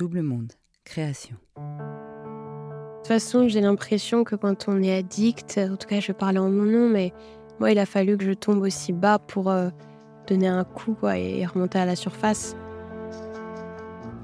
Double 0.00 0.22
Monde, 0.22 0.54
création. 0.82 1.36
De 1.58 2.96
toute 2.96 3.06
façon, 3.06 3.48
j'ai 3.48 3.60
l'impression 3.60 4.24
que 4.24 4.34
quand 4.34 4.66
on 4.66 4.82
est 4.82 4.96
addict, 4.96 5.60
en 5.62 5.76
tout 5.76 5.86
cas 5.86 6.00
je 6.00 6.12
parle 6.12 6.38
en 6.38 6.48
mon 6.48 6.62
nom, 6.62 6.88
mais 6.88 7.12
moi 7.58 7.70
il 7.70 7.78
a 7.78 7.84
fallu 7.84 8.16
que 8.16 8.24
je 8.24 8.32
tombe 8.32 8.62
aussi 8.62 8.94
bas 8.94 9.18
pour 9.18 9.50
euh, 9.50 9.68
donner 10.26 10.48
un 10.48 10.64
coup 10.64 10.94
quoi, 10.94 11.18
et 11.18 11.44
remonter 11.44 11.80
à 11.80 11.84
la 11.84 11.96
surface. 11.96 12.56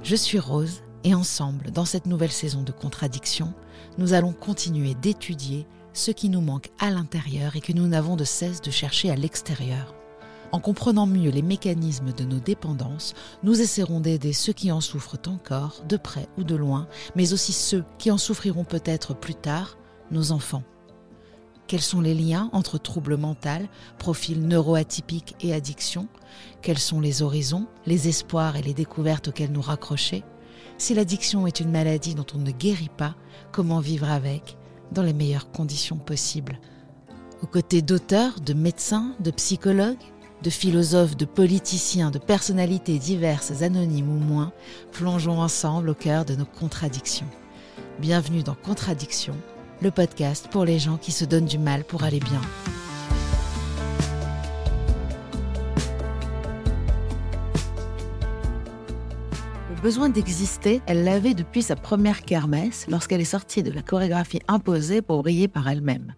Je 0.03 0.17
suis 0.17 0.39
Rose 0.39 0.83
et 1.05 1.15
ensemble, 1.15 1.71
dans 1.73 1.85
cette 1.85 2.07
nouvelle 2.07 2.33
saison 2.33 2.63
de 2.63 2.73
contradictions, 2.73 3.53
nous 3.99 4.15
allons 4.15 4.33
continuer 4.33 4.95
d'étudier 4.95 5.67
ce 5.93 6.11
qui 6.11 6.31
nous 6.31 6.41
manque 6.41 6.71
à 6.79 6.91
l'intérieur 6.91 7.55
et 7.55 7.61
que 7.61 7.75
nous 7.75 7.87
n'avons 7.87 8.17
de 8.17 8.25
cesse 8.25 8.63
de 8.63 8.71
chercher 8.71 9.11
à 9.11 9.15
l'extérieur. 9.15 9.96
En 10.57 10.61
comprenant 10.61 11.07
mieux 11.07 11.29
les 11.29 11.43
mécanismes 11.43 12.15
de 12.15 12.25
nos 12.25 12.41
dépendances, 12.41 13.13
nous 13.43 13.61
essaierons 13.61 14.01
d'aider 14.01 14.33
ceux 14.33 14.55
qui 14.55 14.73
en 14.73 14.81
souffrent 14.81 15.19
encore, 15.27 15.83
de 15.87 15.99
près 15.99 16.31
ou 16.39 16.45
de 16.45 16.55
loin, 16.55 16.89
mais 17.15 17.35
aussi 17.35 17.53
ceux 17.53 17.85
qui 17.99 18.11
en 18.11 18.17
souffriront 18.17 18.65
peut-être 18.65 19.15
plus 19.15 19.35
tard, 19.35 19.77
nos 20.11 20.33
enfants. 20.33 20.63
Quels 21.67 21.83
sont 21.83 22.01
les 22.01 22.15
liens 22.15 22.49
entre 22.55 22.79
troubles 22.79 23.19
mentaux, 23.19 23.67
profils 23.99 24.49
neuroatypiques 24.49 25.37
et 25.43 25.53
addiction 25.53 26.09
Quels 26.63 26.79
sont 26.79 27.03
les 27.03 27.21
horizons, 27.21 27.67
les 27.85 28.09
espoirs 28.09 28.57
et 28.57 28.63
les 28.63 28.73
découvertes 28.73 29.29
auxquels 29.29 29.53
nous 29.53 29.61
raccrocher? 29.61 30.25
Si 30.79 30.95
l'addiction 30.95 31.47
est 31.47 31.61
une 31.61 31.71
maladie 31.71 32.15
dont 32.15 32.25
on 32.35 32.39
ne 32.39 32.51
guérit 32.51 32.89
pas, 32.97 33.15
comment 33.53 33.81
vivre 33.81 34.09
avec 34.09 34.57
dans 34.91 35.03
les 35.03 35.13
meilleures 35.13 35.51
conditions 35.51 35.99
possibles? 35.99 36.59
Aux 37.43 37.47
côtés 37.47 37.83
d'auteurs, 37.83 38.41
de 38.41 38.55
médecins, 38.55 39.15
de 39.21 39.31
psychologues, 39.31 39.99
de 40.43 40.51
philosophes, 40.51 41.17
de 41.17 41.25
politiciens, 41.25 42.11
de 42.11 42.19
personnalités 42.19 42.99
diverses, 42.99 43.63
anonymes 43.63 44.11
ou 44.11 44.19
moins, 44.19 44.53
plongeons 44.93 45.41
ensemble 45.41 45.91
au 45.91 45.95
cœur 45.95 46.25
de 46.25 46.35
nos 46.35 46.45
contradictions. 46.45 47.29
Bienvenue 47.99 48.43
dans 48.43 48.55
Contradiction, 48.55 49.35
le 49.81 49.91
podcast 49.91 50.49
pour 50.51 50.65
les 50.65 50.79
gens 50.79 50.99
qui 50.99 51.13
se 51.13 51.25
donnent 51.25 51.47
du 51.47 51.59
mal 51.59 51.85
pour 51.85 52.05
aller 52.05 52.21
bien. 52.21 52.41
Le 59.71 59.83
besoin 59.83 60.09
d'exister, 60.09 60.83
elle 60.87 61.05
l'avait 61.05 61.35
depuis 61.35 61.63
sa 61.63 61.77
première 61.77 62.23
kermesse 62.23 62.87
lorsqu'elle 62.89 63.21
est 63.21 63.25
sortie 63.25 63.63
de 63.63 63.71
la 63.71 63.83
chorégraphie 63.83 64.41
imposée 64.49 65.01
pour 65.01 65.23
briller 65.23 65.49
par 65.49 65.69
elle-même. 65.69 66.15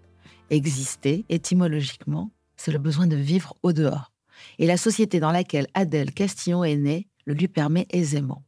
Exister, 0.50 1.26
étymologiquement, 1.28 2.30
le 2.70 2.78
besoin 2.78 3.06
de 3.06 3.16
vivre 3.16 3.56
au 3.62 3.72
dehors. 3.72 4.12
Et 4.58 4.66
la 4.66 4.76
société 4.76 5.20
dans 5.20 5.32
laquelle 5.32 5.68
Adèle 5.74 6.12
Castillon 6.12 6.64
est 6.64 6.76
née 6.76 7.08
le 7.26 7.34
lui 7.34 7.48
permet 7.48 7.86
aisément. 7.90 8.44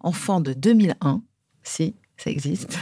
Enfant 0.00 0.40
de 0.40 0.52
2001, 0.52 1.22
si 1.62 1.94
ça 2.16 2.30
existe, 2.30 2.76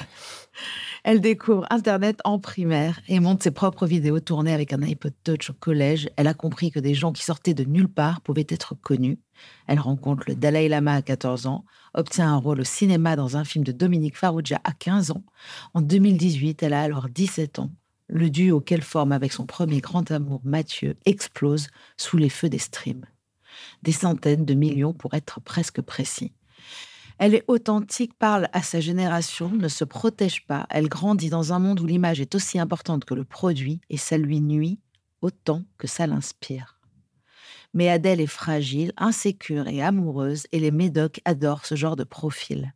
elle 1.05 1.21
découvre 1.21 1.67
Internet 1.71 2.21
en 2.25 2.39
primaire 2.39 3.01
et 3.07 3.21
monte 3.21 3.43
ses 3.43 3.51
propres 3.51 3.87
vidéos 3.87 4.21
tournées 4.21 4.55
avec 4.55 4.73
un 4.73 4.83
iPod 4.83 5.13
Touch 5.25 5.51
au 5.51 5.53
collège. 5.53 6.09
Elle 6.17 6.27
a 6.27 6.35
compris 6.35 6.71
que 6.71 6.81
des 6.81 6.95
gens 6.95 7.13
qui 7.13 7.23
sortaient 7.23 7.55
de 7.55 7.65
nulle 7.65 7.89
part 7.89 8.23
pouvaient 8.23 8.47
être 8.49 8.75
connus. 8.75 9.19
Elle 9.67 9.79
rencontre 9.79 10.25
le 10.27 10.35
Dalai 10.35 10.69
Lama 10.69 10.95
à 10.95 11.03
14 11.03 11.47
ans, 11.47 11.65
obtient 11.95 12.33
un 12.33 12.37
rôle 12.37 12.61
au 12.61 12.65
cinéma 12.65 13.15
dans 13.15 13.37
un 13.37 13.45
film 13.45 13.65
de 13.65 13.73
Dominique 13.73 14.17
Farrugia 14.17 14.61
à 14.65 14.73
15 14.73 15.11
ans. 15.11 15.25
En 15.75 15.83
2018, 15.83 16.63
elle 16.63 16.73
a 16.73 16.81
alors 16.81 17.09
17 17.09 17.59
ans 17.59 17.71
le 18.13 18.29
duo 18.29 18.61
qu'elle 18.61 18.83
forme 18.83 19.11
avec 19.11 19.33
son 19.33 19.47
premier 19.47 19.81
grand 19.81 20.11
amour 20.11 20.43
Mathieu 20.45 20.97
explose 21.07 21.69
sous 21.97 22.19
les 22.19 22.29
feux 22.29 22.51
des 22.51 22.59
streams. 22.59 23.07
Des 23.83 23.93
centaines 23.93 24.45
de 24.45 24.55
millions 24.55 24.93
pour 24.93 25.15
être 25.15 25.41
presque 25.41 25.81
précis. 25.81 26.33
Elle 27.19 27.35
est 27.35 27.45
authentique, 27.49 28.13
parle 28.19 28.49
à 28.53 28.63
sa 28.63 28.81
génération, 28.81 29.49
ne 29.51 29.69
se 29.69 29.85
protège 29.85 30.47
pas, 30.47 30.67
elle 30.69 30.89
grandit 30.89 31.31
dans 31.31 31.53
un 31.55 31.59
monde 31.59 31.81
où 31.81 31.87
l'image 31.87 32.21
est 32.21 32.35
aussi 32.35 32.59
importante 32.59 33.05
que 33.05 33.15
le 33.15 33.25
produit 33.25 33.81
et 33.89 33.97
ça 33.97 34.19
lui 34.19 34.41
nuit 34.41 34.79
autant 35.23 35.63
que 35.79 35.87
ça 35.87 36.07
l'inspire. 36.07 36.79
Mais 37.73 37.89
Adèle 37.89 38.21
est 38.21 38.27
fragile, 38.27 38.93
insécure 38.99 39.69
et 39.69 39.83
amoureuse 39.83 40.47
et 40.53 40.61
les 40.61 40.71
médocs 40.71 41.21
adorent 41.25 41.65
ce 41.65 41.77
genre 41.77 41.97
de 41.97 42.05
profil. 42.05 42.75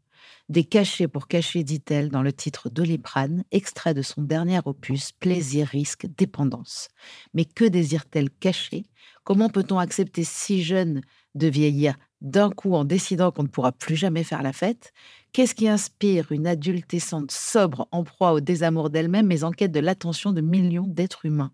Des 0.48 0.62
cachets 0.62 1.08
pour 1.08 1.26
cacher, 1.26 1.64
dit-elle 1.64 2.08
dans 2.08 2.22
le 2.22 2.32
titre 2.32 2.70
d'Oliprane, 2.70 3.42
extrait 3.50 3.94
de 3.94 4.02
son 4.02 4.22
dernier 4.22 4.60
opus 4.64 5.10
Plaisir, 5.10 5.66
risque, 5.66 6.06
dépendance. 6.16 6.86
Mais 7.34 7.44
que 7.44 7.64
désire-t-elle 7.64 8.30
cacher? 8.30 8.84
Comment 9.24 9.48
peut-on 9.48 9.78
accepter 9.78 10.22
si 10.22 10.62
jeune 10.62 11.00
de 11.34 11.48
vieillir 11.48 11.96
d'un 12.20 12.50
coup 12.50 12.74
en 12.74 12.84
décidant 12.84 13.32
qu'on 13.32 13.42
ne 13.42 13.48
pourra 13.48 13.72
plus 13.72 13.96
jamais 13.96 14.22
faire 14.22 14.44
la 14.44 14.52
fête? 14.52 14.92
Qu'est-ce 15.32 15.54
qui 15.56 15.68
inspire 15.68 16.30
une 16.30 16.46
adultescente 16.46 17.32
sobre 17.32 17.88
en 17.90 18.04
proie 18.04 18.32
au 18.32 18.38
désamour 18.38 18.90
d'elle-même 18.90 19.26
mais 19.26 19.42
en 19.42 19.50
quête 19.50 19.72
de 19.72 19.80
l'attention 19.80 20.32
de 20.32 20.42
millions 20.42 20.86
d'êtres 20.86 21.26
humains? 21.26 21.52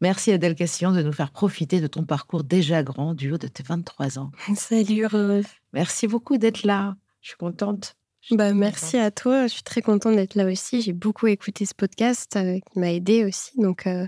Merci 0.00 0.30
Adèle 0.30 0.54
Castillon 0.54 0.92
de 0.92 1.02
nous 1.02 1.12
faire 1.12 1.32
profiter 1.32 1.80
de 1.80 1.88
ton 1.88 2.04
parcours 2.04 2.44
déjà 2.44 2.84
grand 2.84 3.14
du 3.14 3.32
haut 3.32 3.38
de 3.38 3.48
tes 3.48 3.64
23 3.64 4.20
ans. 4.20 4.30
Salut 4.54 5.06
Rose. 5.06 5.44
Merci 5.72 6.06
beaucoup 6.06 6.38
d'être 6.38 6.62
là. 6.62 6.96
Je 7.20 7.30
suis 7.30 7.36
contente. 7.36 7.96
Bah, 8.30 8.54
merci 8.54 8.98
à 8.98 9.10
toi. 9.10 9.46
Je 9.46 9.54
suis 9.54 9.62
très 9.62 9.82
contente 9.82 10.14
d'être 10.14 10.36
là 10.36 10.46
aussi. 10.46 10.80
J'ai 10.80 10.92
beaucoup 10.92 11.26
écouté 11.26 11.66
ce 11.66 11.74
podcast 11.74 12.36
euh, 12.36 12.58
qui 12.60 12.78
m'a 12.78 12.92
aidé 12.92 13.24
aussi. 13.24 13.50
Donc, 13.58 13.86
euh, 13.86 14.06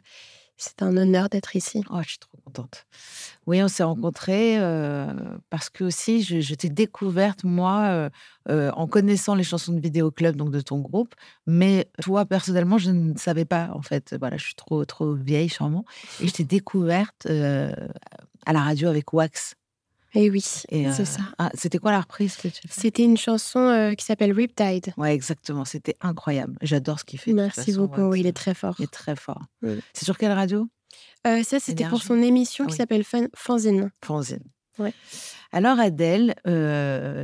c'est 0.57 0.83
un 0.83 0.97
honneur 0.97 1.29
d'être 1.29 1.57
ici. 1.57 1.83
Oh, 1.91 1.99
je 2.03 2.11
suis 2.11 2.19
trop 2.19 2.39
contente. 2.45 2.87
Oui, 3.47 3.61
on 3.61 3.67
s'est 3.67 3.83
rencontrés 3.83 4.57
euh, 4.59 5.13
parce 5.51 5.69
que 5.69 5.83
aussi, 5.83 6.23
je, 6.23 6.41
je 6.41 6.55
t'ai 6.55 6.69
découverte, 6.69 7.43
moi, 7.43 8.09
en 8.49 8.87
connaissant 8.87 9.35
les 9.35 9.43
chansons 9.43 9.73
de 9.73 9.81
Vidéo 9.81 10.13
Club, 10.13 10.37
donc 10.37 10.53
de 10.53 10.61
ton 10.61 10.79
groupe. 10.79 11.15
Mais 11.47 11.91
toi, 12.01 12.25
personnellement, 12.25 12.79
je 12.79 12.93
ne 12.93 13.19
savais 13.19 13.45
pas, 13.45 13.71
en 13.75 13.83
fait. 13.83 14.15
Voilà, 14.19 14.37
je 14.37 14.45
suis 14.45 14.55
trop, 14.55 14.85
trop 14.85 15.15
vieille, 15.15 15.49
sûrement. 15.49 15.85
Et 16.21 16.29
je 16.29 16.33
t'ai 16.33 16.45
découverte 16.45 17.27
à 17.27 18.53
la 18.53 18.61
radio 18.61 18.89
avec 18.89 19.13
Wax. 19.13 19.57
Et 20.15 20.31
oui, 20.31 20.41
c'est 20.41 20.87
euh, 20.87 21.05
ça. 21.05 21.21
ah, 21.39 21.51
C'était 21.55 21.79
quoi 21.79 21.91
la 21.91 22.01
reprise 22.01 22.37
que 22.37 22.49
tu 22.49 22.63
C'était 22.71 23.03
une 23.03 23.17
chanson 23.17 23.59
euh, 23.61 23.95
qui 23.95 24.05
s'appelle 24.05 24.33
Riptide. 24.33 24.93
Ouais, 24.97 25.13
exactement. 25.15 25.65
C'était 25.65 25.97
incroyable. 26.01 26.57
J'adore 26.63 27.01
ce 27.01 27.05
qu'il 27.05 27.19
fait. 27.19 27.33
Merci 27.33 27.73
façon, 27.73 27.81
beaucoup. 27.87 28.15
Il 28.15 28.27
est 28.27 28.33
très 28.33 28.55
fort. 28.55 28.77
Il 28.79 28.85
est 28.85 28.93
très 28.93 29.17
fort. 29.17 29.43
Oui. 29.63 29.81
C'est 29.93 30.05
sur 30.05 30.17
quelle 30.17 30.33
radio? 30.33 30.69
Euh, 31.27 31.43
ça, 31.43 31.59
c'était 31.59 31.87
pour 31.89 32.03
son 32.03 32.23
émission 32.23 32.65
Ah 32.65 32.69
qui 32.69 32.75
oui. 32.75 32.79
s'appelle 32.79 33.03
Fan- 33.05 33.29
Fanzine. 33.35 33.91
Fanzine. 34.05 34.45
Ouais. 34.79 34.93
Alors, 35.53 35.79
Adèle, 35.81 36.35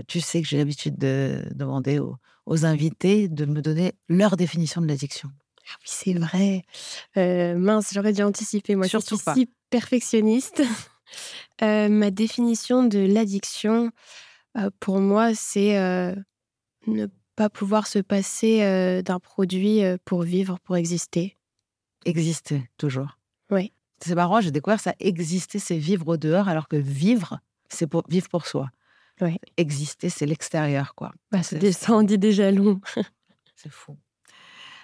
tu 0.09 0.21
sais 0.21 0.43
que 0.43 0.49
j'ai 0.49 0.59
l'habitude 0.59 0.97
de 0.99 1.45
demander 1.55 1.99
aux, 2.01 2.17
aux 2.47 2.65
invités 2.65 3.29
de 3.29 3.45
me 3.45 3.61
donner 3.63 3.93
leur 4.09 4.37
définition 4.37 4.81
de 4.81 4.87
l'addiction. 4.89 5.29
Ah 5.69 5.77
oui, 5.81 5.85
c'est 5.87 6.15
vrai. 6.15 6.63
Euh, 7.17 7.55
mince, 7.57 7.91
j'aurais 7.93 8.13
dû 8.13 8.23
anticiper. 8.23 8.75
Moi, 8.75 8.89
Surtout 8.89 9.15
je 9.15 9.17
suis 9.17 9.25
pas. 9.25 9.35
si 9.35 9.51
perfectionniste. 9.69 10.63
Euh, 11.63 11.89
ma 11.89 12.11
définition 12.11 12.85
de 12.85 12.99
l'addiction, 12.99 13.91
euh, 14.57 14.71
pour 14.81 15.01
moi, 15.01 15.35
c'est 15.35 15.79
euh, 15.79 16.15
ne 16.87 17.07
pas 17.37 17.51
pouvoir 17.51 17.87
se 17.87 17.99
passer 17.99 19.03
d'un 19.03 19.19
produit 19.19 19.81
pour 20.05 20.23
vivre, 20.23 20.59
pour 20.61 20.77
exister. 20.77 21.37
Exister, 22.05 22.69
toujours. 22.77 23.19
Oui. 23.51 23.73
C'est 24.03 24.15
marrant, 24.15 24.41
j'ai 24.41 24.51
découvert 24.51 24.81
ça. 24.81 24.95
Exister, 25.01 25.59
c'est 25.59 25.79
vivre 25.79 26.09
au 26.09 26.17
dehors, 26.17 26.49
alors 26.49 26.69
que 26.69 26.77
vivre, 26.77 27.41
c'est 27.69 27.87
pour 27.87 28.05
vivre 28.09 28.29
pour 28.29 28.47
soi. 28.47 28.71
Oui. 29.21 29.37
Exister, 29.59 30.09
c'est 30.09 30.25
l'extérieur, 30.27 30.95
quoi. 30.95 31.13
Bah, 31.31 31.43
C'est- 31.43 31.73
ça 31.73 31.93
en 31.93 32.03
dit 32.03 32.19
déjà 32.19 32.51
long. 32.51 32.81
C'est 33.55 33.71
fou. 33.71 33.99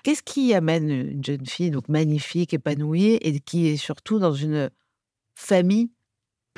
Qu'est-ce 0.02 0.22
qui 0.22 0.52
amène 0.52 0.90
une 0.90 1.24
jeune 1.24 1.46
fille 1.46 1.70
donc 1.70 1.88
magnifique, 1.88 2.52
épanouie 2.52 3.14
et 3.22 3.40
qui 3.40 3.68
est 3.68 3.78
surtout 3.78 4.18
dans 4.18 4.34
une 4.34 4.70
famille 5.34 5.90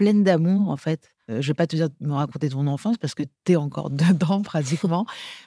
pleine 0.00 0.22
d'amour 0.24 0.70
en 0.70 0.76
fait 0.86 1.02
Euh, 1.30 1.42
Je 1.42 1.48
vais 1.48 1.54
pas 1.62 1.66
te 1.66 1.76
dire 1.76 1.88
me 2.00 2.14
raconter 2.14 2.48
ton 2.48 2.66
enfance 2.66 2.96
parce 3.02 3.14
que 3.18 3.24
tu 3.44 3.52
es 3.52 3.56
encore 3.56 3.90
dedans 4.04 4.40
pratiquement, 4.52 5.04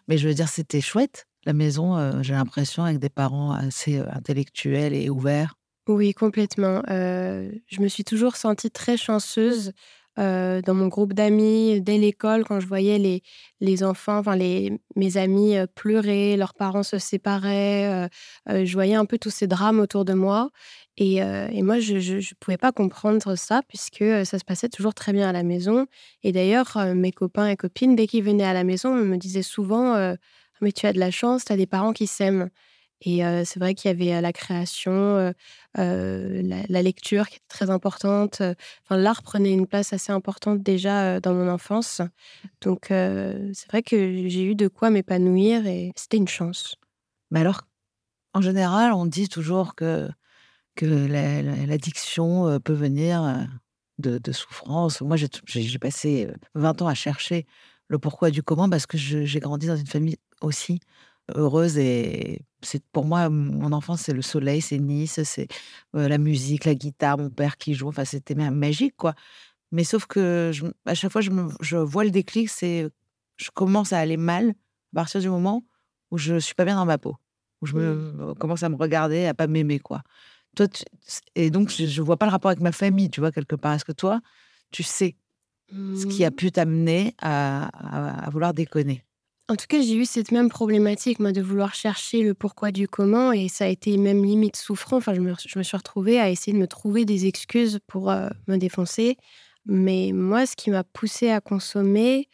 mais 0.08 0.18
je 0.20 0.28
veux 0.28 0.36
dire 0.36 0.50
c'était 0.58 0.82
chouette 0.92 1.18
la 1.46 1.54
maison. 1.54 1.88
euh, 1.98 2.22
J'ai 2.26 2.34
l'impression 2.42 2.84
avec 2.84 3.00
des 3.00 3.10
parents 3.24 3.52
assez 3.68 3.98
euh, 3.98 4.06
intellectuels 4.20 4.94
et 4.94 5.10
ouverts. 5.10 5.54
Oui, 5.88 6.14
complètement. 6.14 6.84
Euh, 6.90 7.52
je 7.74 7.82
me 7.82 7.88
suis 7.88 8.04
toujours 8.04 8.36
sentie 8.36 8.70
très 8.82 8.98
chanceuse 8.98 9.72
dans 10.18 10.76
mon 10.76 10.88
groupe 10.96 11.14
d'amis, 11.14 11.82
dès 11.82 11.98
l'école, 11.98 12.44
quand 12.44 12.60
je 12.60 12.68
voyais 12.68 13.00
les, 13.00 13.24
les 13.60 13.82
enfants, 13.84 14.18
enfin 14.20 14.36
les, 14.36 14.80
mes 14.96 15.18
amis 15.18 15.56
pleurer, 15.74 16.38
leurs 16.38 16.54
parents 16.54 16.84
se 16.84 17.00
séparaient. 17.00 18.08
je 18.48 18.74
voyais 18.74 18.94
un 19.04 19.06
peu 19.06 19.18
tous 19.18 19.32
ces 19.32 19.48
drames 19.48 19.80
autour 19.80 20.04
de 20.06 20.14
moi. 20.14 20.52
Et, 20.98 21.22
moi, 21.64 21.80
je 21.80 21.96
ne 21.96 22.36
pouvais 22.40 22.58
pas 22.58 22.72
comprendre 22.72 23.36
ça, 23.36 23.62
puisque 23.68 24.04
ça 24.26 24.38
se 24.38 24.44
passait 24.44 24.70
toujours 24.70 24.94
très 24.94 25.14
bien 25.14 25.30
à 25.30 25.32
la 25.32 25.44
maison. 25.44 25.88
Et 26.24 26.32
d'ailleurs, 26.32 26.78
mes 26.96 27.12
copains 27.12 27.48
et 27.48 27.56
copines, 27.56 27.96
dès 27.96 28.08
qu'ils 28.08 28.24
venaient 28.24 28.44
à 28.44 28.54
la 28.54 28.64
maison, 28.64 28.94
me 28.94 29.18
disaient 29.18 29.42
souvent 29.42 29.96
euh, 29.96 30.16
Mais 30.62 30.72
tu 30.72 30.86
as 30.86 30.94
de 30.94 31.00
la 31.00 31.12
chance, 31.12 31.46
tu 31.46 31.54
as 31.54 31.58
des 31.58 31.66
parents 31.66 31.94
qui 31.94 32.08
s'aiment. 32.08 32.50
Et 33.04 33.22
c'est 33.46 33.58
vrai 33.58 33.74
qu'il 33.74 33.90
y 33.90 33.92
avait 33.92 34.22
la 34.22 34.32
création, 34.32 35.34
la, 35.76 36.44
la 36.70 36.82
lecture 36.84 37.30
qui 37.30 37.38
était 37.38 37.46
très 37.48 37.72
importante. 37.72 38.44
Enfin, 38.84 38.98
l'art 38.98 39.24
prenait 39.24 39.52
une 39.52 39.66
place 39.66 39.92
assez 39.92 40.12
importante 40.12 40.62
déjà 40.62 41.20
dans 41.20 41.34
mon 41.34 41.50
enfance. 41.50 42.02
Donc, 42.62 42.88
c'est 42.90 43.68
vrai 43.70 43.82
que 43.82 44.28
j'ai 44.28 44.44
eu 44.44 44.54
de 44.54 44.68
quoi 44.68 44.92
m'épanouir 44.92 45.66
et 45.66 45.92
c'était 45.96 46.18
une 46.18 46.28
chance. 46.28 46.76
Mais 47.32 47.40
alors, 47.40 47.64
en 48.34 48.42
général, 48.42 48.94
on 48.94 49.08
dit 49.08 49.30
toujours 49.30 49.74
que, 49.74 50.08
que 50.76 50.86
la- 50.86 51.42
la- 51.42 51.66
l'addiction 51.66 52.48
euh, 52.48 52.60
peut 52.60 52.74
venir 52.74 53.24
euh, 53.24 53.44
de, 54.00 54.18
de 54.18 54.32
souffrance. 54.32 55.02
Moi, 55.02 55.18
j'ai 55.18 55.80
passé 55.80 56.28
euh, 56.30 56.34
20 56.56 56.82
ans 56.82 56.88
à 56.88 56.94
chercher 56.96 57.46
le 57.88 58.00
pourquoi 58.00 58.32
du 58.32 58.42
comment 58.44 58.70
parce 58.70 58.86
que 58.86 58.98
j'ai 58.98 59.40
grandi 59.40 59.68
dans 59.68 59.76
une 59.76 59.88
famille 59.88 60.18
aussi 60.42 60.80
heureuse 61.36 61.78
et 61.78 62.42
c'est 62.62 62.84
pour 62.92 63.06
moi 63.06 63.30
mon 63.30 63.72
enfance 63.74 64.02
c'est 64.02 64.14
le 64.14 64.22
soleil 64.22 64.62
c'est 64.62 64.80
Nice 64.80 65.22
c'est 65.24 65.48
euh, 65.96 66.08
la 66.08 66.18
musique 66.18 66.66
la 66.66 66.74
guitare 66.76 67.18
mon 67.18 67.30
père 67.30 67.58
qui 67.58 67.74
joue 67.74 67.88
enfin 67.90 68.06
c'était 68.06 68.36
ma- 68.36 68.50
magique 68.52 68.96
quoi. 68.98 69.14
Mais 69.72 69.84
sauf 69.84 70.06
que 70.08 70.52
je- 70.54 70.66
à 70.86 70.94
chaque 70.96 71.12
fois 71.12 71.22
je, 71.22 71.32
me- 71.32 71.52
je 71.62 71.78
vois 71.78 72.04
le 72.06 72.12
déclic 72.12 72.50
c'est 72.50 72.90
je 73.38 73.50
commence 73.52 73.94
à 73.94 74.00
aller 74.00 74.18
mal 74.18 74.50
à 74.52 74.96
partir 74.96 75.22
du 75.22 75.30
moment 75.30 75.64
où 76.12 76.18
je 76.18 76.40
suis 76.40 76.56
pas 76.56 76.66
bien 76.66 76.76
dans 76.76 76.86
ma 76.86 76.98
peau 76.98 77.18
où 77.62 77.66
je 77.68 77.76
me 77.76 78.34
commence 78.36 78.64
à 78.64 78.70
me 78.70 78.76
regarder 78.76 79.26
à 79.26 79.34
pas 79.34 79.48
m'aimer 79.48 79.80
quoi 79.80 80.02
toi 80.56 80.68
tu- 80.68 80.84
et 81.36 81.50
donc 81.50 81.70
je, 81.70 81.86
je 81.86 82.02
vois 82.02 82.18
pas 82.18 82.26
le 82.26 82.32
rapport 82.32 82.50
avec 82.52 82.62
ma 82.62 82.72
famille 82.72 83.10
tu 83.10 83.20
vois 83.20 83.32
quelque 83.32 83.56
part 83.56 83.74
est-ce 83.74 83.86
que 83.86 83.92
toi 83.92 84.22
tu 84.72 84.84
sais 84.84 85.18
ce 85.94 86.06
qui 86.06 86.26
a 86.26 86.32
pu 86.32 86.52
t'amener 86.52 87.16
à, 87.22 87.68
à- 87.74 88.26
à 88.28 88.30
vouloir 88.30 88.54
déconner? 88.54 89.04
En 89.50 89.56
tout 89.56 89.66
cas, 89.68 89.82
j'ai 89.82 89.96
eu 89.96 90.06
cette 90.06 90.32
même 90.32 90.48
problématique, 90.50 91.20
moi, 91.20 91.34
de 91.34 91.42
vouloir 91.42 91.74
chercher 91.76 92.24
le 92.24 92.34
pourquoi 92.34 92.72
du 92.72 92.88
comment, 92.88 93.34
et 93.34 93.50
ça 93.50 93.66
a 93.66 93.68
été 93.68 93.98
même 93.98 94.24
limite 94.24 94.56
souffrant. 94.56 94.98
Enfin, 94.98 95.14
je 95.14 95.20
me, 95.20 95.34
je 95.46 95.60
me 95.60 95.64
suis 95.64 95.76
retrouvée 95.76 96.20
à 96.22 96.30
essayer 96.30 96.54
de 96.54 96.58
me 96.58 96.68
trouver 96.68 97.04
des 97.04 97.26
excuses 97.26 97.80
pour 97.88 98.10
euh, 98.12 98.30
me 98.48 98.56
défoncer. 98.58 99.18
Mais 99.66 100.12
moi, 100.14 100.46
ce 100.46 100.56
qui 100.56 100.70
m'a 100.72 100.86
poussée 100.86 101.30
à 101.32 101.42
consommer, 101.42 102.30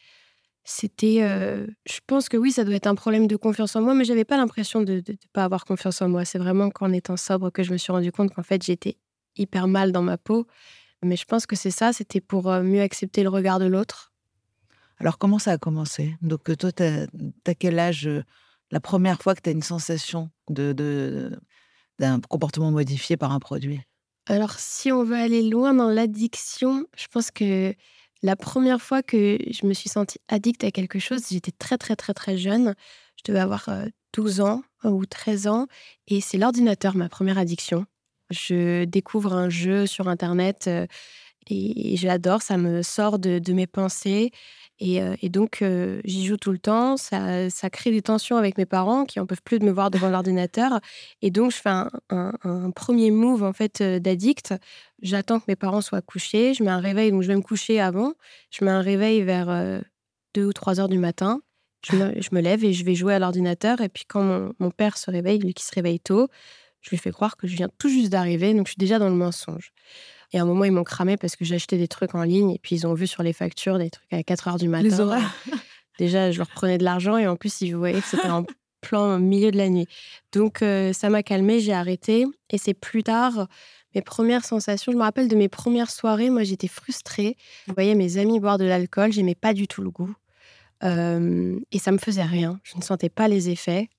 c'était. 0.69 1.19
euh, 1.21 1.65
je 1.89 1.99
pense 2.05 2.27
que 2.27 2.35
oui, 2.35 2.51
ça 2.51 2.65
doit 2.65 2.75
être 2.75 2.87
un 2.87 2.95
problème 2.95 3.25
de 3.27 3.37
confiance 3.37 3.75
en 3.77 3.81
moi, 3.81 3.93
mais 3.95 4.03
j'avais 4.03 4.25
pas 4.25 4.35
l'impression 4.35 4.81
de 4.81 4.95
ne 5.07 5.15
pas 5.31 5.45
avoir 5.45 5.63
confiance 5.63 6.01
en 6.01 6.09
moi. 6.09 6.25
C'est 6.25 6.39
vraiment 6.39 6.69
qu'en 6.69 6.91
étant 6.91 7.15
sobre 7.15 7.49
que 7.51 7.63
je 7.63 7.71
me 7.71 7.77
suis 7.77 7.91
rendu 7.93 8.11
compte 8.11 8.33
qu'en 8.33 8.43
fait, 8.43 8.61
j'étais 8.63 8.97
hyper 9.37 9.67
mal 9.67 9.93
dans 9.93 10.01
ma 10.01 10.17
peau. 10.17 10.45
Mais 11.03 11.15
je 11.15 11.25
pense 11.25 11.45
que 11.45 11.55
c'est 11.55 11.71
ça, 11.71 11.93
c'était 11.93 12.19
pour 12.19 12.51
euh, 12.51 12.63
mieux 12.63 12.81
accepter 12.81 13.23
le 13.23 13.29
regard 13.29 13.59
de 13.59 13.65
l'autre. 13.65 14.11
Alors, 14.97 15.17
comment 15.17 15.39
ça 15.39 15.51
a 15.51 15.57
commencé? 15.57 16.15
Donc, 16.21 16.43
toi, 16.57 16.71
tu 16.71 16.83
as, 16.83 17.55
quel 17.55 17.79
âge 17.79 18.07
euh, 18.07 18.23
la 18.71 18.79
première 18.81 19.21
fois 19.21 19.35
que 19.35 19.41
tu 19.41 19.49
as 19.49 19.53
une 19.53 19.61
sensation 19.61 20.31
de, 20.49 20.73
de- 20.73 21.39
d'un 21.97 22.19
comportement 22.19 22.71
modifié 22.71 23.15
par 23.15 23.31
un 23.31 23.39
produit? 23.39 23.79
Alors, 24.25 24.59
si 24.59 24.91
on 24.91 25.05
veut 25.05 25.15
aller 25.15 25.47
loin 25.47 25.73
dans 25.73 25.89
l'addiction, 25.89 26.85
je 26.97 27.07
pense 27.07 27.31
que 27.31 27.73
la 28.23 28.35
première 28.35 28.81
fois 28.81 29.03
que 29.03 29.37
je 29.49 29.65
me 29.65 29.73
suis 29.73 29.89
sentie 29.89 30.19
addict 30.27 30.63
à 30.63 30.71
quelque 30.71 30.99
chose, 30.99 31.21
j'étais 31.29 31.51
très, 31.51 31.77
très, 31.77 31.95
très, 31.95 32.13
très 32.13 32.37
jeune. 32.37 32.75
Je 33.15 33.31
devais 33.31 33.39
avoir 33.39 33.69
euh, 33.69 33.85
12 34.13 34.41
ans 34.41 34.63
euh, 34.85 34.89
ou 34.89 35.05
13 35.05 35.47
ans. 35.47 35.67
Et 36.07 36.21
c'est 36.21 36.37
l'ordinateur, 36.37 36.95
ma 36.95 37.09
première 37.09 37.37
addiction. 37.37 37.85
Je 38.29 38.85
découvre 38.85 39.33
un 39.33 39.49
jeu 39.49 39.85
sur 39.85 40.07
Internet 40.07 40.65
euh, 40.67 40.87
et, 41.49 41.93
et 41.93 41.97
j'adore. 41.97 42.41
Ça 42.41 42.57
me 42.57 42.81
sort 42.81 43.19
de, 43.19 43.53
mes 43.53 43.67
pensées. 43.67 44.31
Et, 44.79 45.01
euh, 45.01 45.15
donc, 45.23 45.61
euh, 45.61 46.01
j'y 46.05 46.25
joue 46.25 46.37
tout 46.37 46.51
le 46.51 46.59
temps. 46.59 46.97
Ça, 46.97 47.49
ça 47.49 47.69
crée 47.69 47.91
des 47.91 48.01
tensions 48.01 48.37
avec 48.37 48.57
mes 48.57 48.65
parents 48.65 49.05
qui 49.05 49.19
en 49.19 49.25
peuvent 49.25 49.41
plus 49.43 49.59
de 49.59 49.65
me 49.65 49.71
voir 49.71 49.91
devant 49.91 50.09
l'ordinateur. 50.09 50.79
Et 51.21 51.31
donc, 51.31 51.51
je 51.51 51.57
fais 51.57 51.69
un, 51.69 52.71
premier 52.75 53.11
move 53.11 53.43
en 53.43 53.53
fait 53.53 53.81
euh, 53.81 53.99
d'addict. 53.99 54.53
J'attends 55.01 55.39
que 55.39 55.45
mes 55.47 55.55
parents 55.55 55.81
soient 55.81 56.01
couchés. 56.01 56.53
Je 56.53 56.63
mets 56.63 56.71
un 56.71 56.79
réveil, 56.79 57.11
donc 57.11 57.23
je 57.23 57.27
vais 57.27 57.35
me 57.35 57.41
coucher 57.41 57.79
avant. 57.79 58.13
Je 58.51 58.63
mets 58.63 58.71
un 58.71 58.81
réveil 58.81 59.23
vers 59.23 59.81
2 60.33 60.45
ou 60.45 60.53
3 60.53 60.79
heures 60.79 60.89
du 60.89 60.99
matin. 60.99 61.41
Je 61.89 61.95
me, 61.95 62.21
je 62.21 62.29
me 62.31 62.41
lève 62.41 62.63
et 62.63 62.73
je 62.73 62.83
vais 62.83 62.95
jouer 62.95 63.13
à 63.13 63.19
l'ordinateur. 63.19 63.81
Et 63.81 63.89
puis, 63.89 64.03
quand 64.07 64.23
mon, 64.23 64.53
mon 64.59 64.71
père 64.71 64.97
se 64.97 65.09
réveille, 65.11 65.39
lui 65.39 65.53
qui 65.53 65.63
se 65.63 65.73
réveille 65.73 65.99
tôt, 65.99 66.27
je 66.81 66.89
lui 66.89 66.97
fais 66.97 67.11
croire 67.11 67.37
que 67.37 67.47
je 67.47 67.55
viens 67.55 67.69
tout 67.77 67.89
juste 67.89 68.09
d'arriver. 68.11 68.53
Donc, 68.53 68.67
je 68.67 68.71
suis 68.71 68.79
déjà 68.79 68.99
dans 68.99 69.09
le 69.09 69.15
mensonge. 69.15 69.73
Et 70.33 70.39
à 70.39 70.41
un 70.41 70.45
moment, 70.45 70.65
ils 70.65 70.71
m'ont 70.71 70.83
cramé 70.83 71.17
parce 71.17 71.35
que 71.35 71.53
acheté 71.53 71.77
des 71.77 71.87
trucs 71.87 72.15
en 72.15 72.23
ligne. 72.23 72.51
Et 72.51 72.59
puis, 72.61 72.75
ils 72.75 72.87
ont 72.87 72.93
vu 72.93 73.07
sur 73.07 73.23
les 73.23 73.33
factures 73.33 73.77
des 73.77 73.89
trucs 73.89 74.11
à 74.11 74.23
4 74.23 74.47
heures 74.47 74.57
du 74.57 74.67
matin. 74.67 74.83
Les 74.83 74.99
horaires. 74.99 75.33
Déjà, 75.99 76.31
je 76.31 76.37
leur 76.37 76.47
prenais 76.47 76.77
de 76.77 76.83
l'argent 76.83 77.17
et 77.17 77.27
en 77.27 77.35
plus, 77.35 77.61
ils 77.61 77.75
voyaient 77.75 78.01
que 78.01 78.07
c'était 78.07 78.27
un 78.27 78.45
plan 78.81 79.15
au 79.15 79.19
milieu 79.19 79.51
de 79.51 79.57
la 79.57 79.69
nuit. 79.69 79.87
Donc, 80.31 80.61
euh, 80.61 80.93
ça 80.93 81.09
m'a 81.09 81.23
calmé, 81.23 81.59
j'ai 81.59 81.73
arrêté. 81.73 82.25
Et 82.49 82.57
c'est 82.57 82.73
plus 82.73 83.03
tard, 83.03 83.47
mes 83.95 84.01
premières 84.01 84.45
sensations. 84.45 84.91
Je 84.91 84.97
me 84.97 85.01
rappelle 85.01 85.27
de 85.27 85.35
mes 85.35 85.49
premières 85.49 85.89
soirées. 85.89 86.29
Moi, 86.29 86.43
j'étais 86.43 86.67
frustrée. 86.67 87.35
Je 87.67 87.73
voyais 87.73 87.95
mes 87.95 88.17
amis 88.17 88.39
boire 88.39 88.57
de 88.57 88.65
l'alcool. 88.65 89.11
J'aimais 89.11 89.35
pas 89.35 89.53
du 89.53 89.67
tout 89.67 89.81
le 89.81 89.89
goût. 89.89 90.13
Euh, 90.83 91.59
et 91.71 91.79
ça 91.79 91.91
me 91.91 91.97
faisait 91.97 92.23
rien. 92.23 92.59
Je 92.63 92.77
ne 92.77 92.81
sentais 92.81 93.09
pas 93.09 93.27
les 93.27 93.49
effets. 93.49 93.89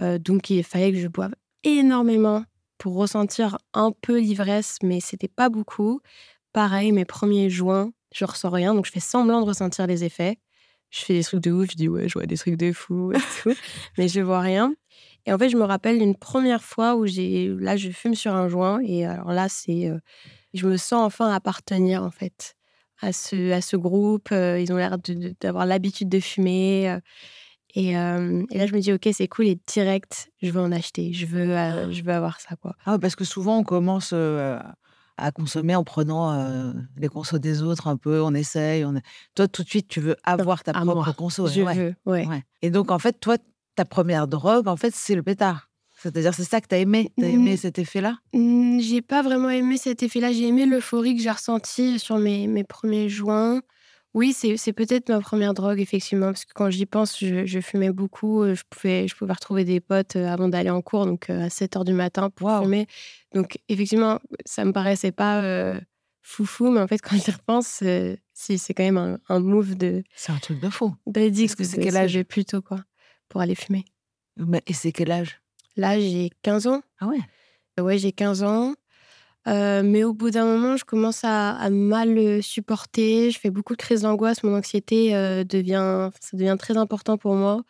Euh, 0.00 0.18
donc, 0.18 0.48
il 0.48 0.64
fallait 0.64 0.92
que 0.92 0.98
je 0.98 1.08
boive 1.08 1.34
énormément 1.64 2.44
pour 2.82 2.96
ressentir 2.96 3.58
un 3.74 3.92
peu 3.92 4.18
l'ivresse, 4.18 4.78
mais 4.82 4.98
c'était 4.98 5.28
pas 5.28 5.48
beaucoup. 5.48 6.00
Pareil, 6.52 6.90
mes 6.90 7.04
premiers 7.04 7.48
joints, 7.48 7.92
je 8.12 8.24
ressens 8.24 8.50
rien. 8.50 8.74
Donc, 8.74 8.86
je 8.86 8.90
fais 8.90 8.98
semblant 8.98 9.40
de 9.40 9.46
ressentir 9.46 9.86
les 9.86 10.02
effets. 10.02 10.40
Je 10.90 11.02
fais 11.02 11.14
des 11.14 11.22
trucs 11.22 11.44
de 11.44 11.52
ouf. 11.52 11.70
Je 11.70 11.76
dis, 11.76 11.88
ouais, 11.88 12.08
je 12.08 12.14
vois 12.14 12.26
des 12.26 12.36
trucs 12.36 12.56
de 12.56 12.72
fou 12.72 13.12
et 13.12 13.18
tout. 13.42 13.54
mais 13.98 14.08
je 14.08 14.20
vois 14.20 14.40
rien. 14.40 14.74
Et 15.26 15.32
en 15.32 15.38
fait, 15.38 15.48
je 15.48 15.56
me 15.56 15.62
rappelle 15.62 16.00
d'une 16.00 16.16
première 16.16 16.64
fois 16.64 16.96
où 16.96 17.06
j'ai, 17.06 17.54
là, 17.56 17.76
je 17.76 17.90
fume 17.90 18.16
sur 18.16 18.34
un 18.34 18.48
joint. 18.48 18.80
Et 18.84 19.06
alors 19.06 19.30
là, 19.30 19.48
c'est, 19.48 19.88
euh, 19.88 20.00
je 20.52 20.66
me 20.66 20.76
sens 20.76 21.06
enfin 21.06 21.32
appartenir, 21.32 22.02
en 22.02 22.10
fait, 22.10 22.56
à 23.00 23.12
ce, 23.12 23.52
à 23.52 23.60
ce 23.60 23.76
groupe. 23.76 24.30
Euh, 24.32 24.58
ils 24.58 24.72
ont 24.72 24.76
l'air 24.76 24.96
d'avoir 25.40 25.66
l'habitude 25.66 26.08
de 26.08 26.18
fumer. 26.18 26.98
Euh, 27.76 27.80
et, 27.80 27.96
euh, 27.96 28.44
et 28.50 28.58
là, 28.58 28.66
je 28.66 28.74
me 28.74 28.80
dis, 28.80 28.92
OK, 28.92 29.08
c'est 29.12 29.28
cool. 29.28 29.46
Et 29.46 29.58
direct, 29.66 30.30
je 30.42 30.50
veux 30.50 30.60
en 30.60 30.72
acheter. 30.72 31.12
Je 31.12 31.26
veux, 31.26 31.50
euh, 31.50 31.90
je 31.92 32.02
veux 32.02 32.12
avoir 32.12 32.40
ça, 32.40 32.56
quoi. 32.56 32.74
Ah, 32.84 32.98
parce 32.98 33.16
que 33.16 33.24
souvent, 33.24 33.58
on 33.58 33.64
commence 33.64 34.10
euh, 34.12 34.58
à 35.16 35.30
consommer 35.32 35.74
en 35.74 35.84
prenant 35.84 36.72
les 36.96 37.08
consos 37.08 37.38
des 37.38 37.62
autres 37.62 37.86
un 37.86 37.96
peu, 37.96 38.22
on 38.22 38.34
essaye. 38.34 38.84
On... 38.84 38.94
Toi, 39.34 39.48
tout 39.48 39.62
de 39.62 39.68
suite, 39.68 39.88
tu 39.88 40.00
veux 40.00 40.16
avoir 40.24 40.62
ta 40.64 40.72
propre 40.72 40.94
moi. 40.94 41.12
conso. 41.16 41.46
je 41.46 41.62
ouais, 41.62 41.74
veux, 41.74 41.94
ouais. 42.06 42.26
ouais. 42.26 42.42
Et 42.62 42.70
donc, 42.70 42.90
en 42.90 42.98
fait, 42.98 43.18
toi, 43.20 43.36
ta 43.74 43.84
première 43.84 44.26
drogue, 44.26 44.68
en 44.68 44.76
fait, 44.76 44.94
c'est 44.94 45.14
le 45.14 45.22
pétard. 45.22 45.68
C'est-à-dire, 46.02 46.34
c'est 46.34 46.44
ça 46.44 46.60
que 46.60 46.66
tu 46.66 46.74
as 46.74 46.78
aimé? 46.78 47.12
Tu 47.16 47.24
as 47.24 47.28
aimé 47.28 47.56
cet 47.56 47.78
effet-là? 47.78 48.16
Hmm, 48.32 48.80
J'ai 48.80 49.02
pas 49.02 49.22
vraiment 49.22 49.50
aimé 49.50 49.76
cet 49.76 50.02
effet-là. 50.02 50.32
J'ai 50.32 50.48
aimé 50.48 50.66
l'euphorie 50.66 51.14
que 51.14 51.22
j'ai 51.22 51.30
ressentie 51.30 52.00
sur 52.00 52.18
mes, 52.18 52.48
mes 52.48 52.64
premiers 52.64 53.08
joints. 53.08 53.60
Oui, 54.14 54.34
c'est 54.34 54.72
peut-être 54.74 55.08
ma 55.08 55.20
première 55.20 55.54
drogue, 55.54 55.80
effectivement, 55.80 56.26
parce 56.26 56.44
que 56.44 56.52
quand 56.54 56.68
j'y 56.68 56.84
pense, 56.84 57.18
je, 57.18 57.46
je 57.46 57.60
fumais 57.60 57.90
beaucoup. 57.90 58.42
euh, 58.42 58.54
Je 58.54 58.62
pouvais, 58.68 59.08
je 59.08 59.16
pouvais 59.16 59.32
retrouver 59.32 59.64
des 59.64 59.80
potes 59.80 60.16
euh, 60.16 60.26
avant 60.28 60.48
d'aller 60.48 60.68
en 60.70 60.82
cours, 60.82 61.06
donc 61.06 61.30
euh, 61.30 61.44
à 61.46 61.50
7 61.50 61.76
h 61.76 61.84
du 61.84 61.94
matin 61.94 62.28
pour 62.28 62.50
fumer. 62.62 62.86
Donc, 63.34 63.58
effectivement, 63.70 64.18
ça 64.44 64.66
me 64.66 64.72
paraissait 64.72 65.12
pas 65.12 65.42
euh, 65.42 65.80
foufou, 66.20 66.70
mais 66.70 66.80
en 66.80 66.86
fait, 66.88 66.98
quand 67.02 67.16
j'y 67.16 67.30
repense, 67.30 67.80
euh, 67.82 68.14
si, 68.34 68.58
c'est 68.58 68.74
quand 68.74 68.82
même 68.84 68.98
un, 68.98 69.18
un 69.30 69.40
move 69.40 69.76
de 69.76 70.02
C'est 70.14 70.32
un 70.32 70.38
truc 70.38 70.60
de 70.60 70.68
fou. 70.68 70.94
d'addict. 71.06 71.54
que 71.54 71.64
c'est 71.64 71.80
quel 71.80 71.96
âge? 71.96 72.12
lever 72.12 72.24
plus 72.24 72.44
tôt, 72.44 72.60
quoi, 72.60 72.84
pour 73.30 73.40
aller 73.40 73.54
fumer. 73.54 73.86
Mais- 74.36 74.62
Et 74.66 74.74
c'est 74.74 74.92
quel 74.92 75.10
âge? 75.10 75.40
Là, 75.76 75.98
j'ai 75.98 76.30
15 76.42 76.66
ans. 76.66 76.82
Ah 77.00 77.06
ouais? 77.08 77.20
Ouais, 77.80 77.96
j'ai 77.96 78.12
15 78.12 78.42
ans. 78.42 78.74
Euh, 79.48 79.82
mais 79.84 80.04
au 80.04 80.12
bout 80.12 80.30
d'un 80.30 80.44
moment, 80.44 80.76
je 80.76 80.84
commence 80.84 81.22
à, 81.24 81.68
mal 81.70 82.42
supporter. 82.42 83.30
Je 83.30 83.38
fais 83.38 83.50
beaucoup 83.50 83.74
de 83.74 83.82
crises 83.82 84.02
d'angoisse. 84.02 84.42
Mon 84.42 84.56
anxiété 84.56 85.14
euh, 85.14 85.44
devient, 85.44 86.10
ça 86.20 86.36
devient 86.36 86.56
très 86.58 86.76
important 86.76 87.18
pour 87.18 87.34
moi. 87.34 87.62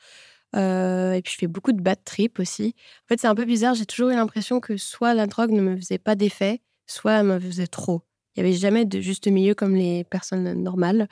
Euh, 0.55 1.13
et 1.13 1.23
puis, 1.23 1.33
je 1.33 1.39
fais 1.39 1.47
beaucoup 1.47 1.73
de 1.73 1.81
bad 1.81 1.99
trip 2.05 2.39
aussi. 2.39 2.75
En 3.05 3.09
fait, 3.09 3.21
c'est 3.21 3.27
un 3.27 3.35
peu 3.35 3.45
bizarre. 3.45 3.75
J'ai 3.75 3.87
toujours 3.87 4.11
eu 4.11 4.15
l'impression 4.15 4.61
que 4.61 4.77
soit 4.77 5.15
la 5.15 5.27
drogue 5.27 5.51
ne 5.51 5.63
me 5.63 5.77
faisait 5.77 5.99
pas 5.99 6.15
d'effet, 6.15 6.61
soit 6.87 7.21
elle 7.21 7.27
me 7.27 7.41
faisait 7.41 7.67
trop. 7.67 8.03
Il 8.37 8.43
n'y 8.43 8.49
avait 8.49 8.59
jamais 8.59 8.85
de 8.85 9.01
juste 9.01 9.27
milieu 9.29 9.55
comme 9.55 9.75
les 9.75 10.05
personnes 10.05 10.53
normales. 10.63 11.09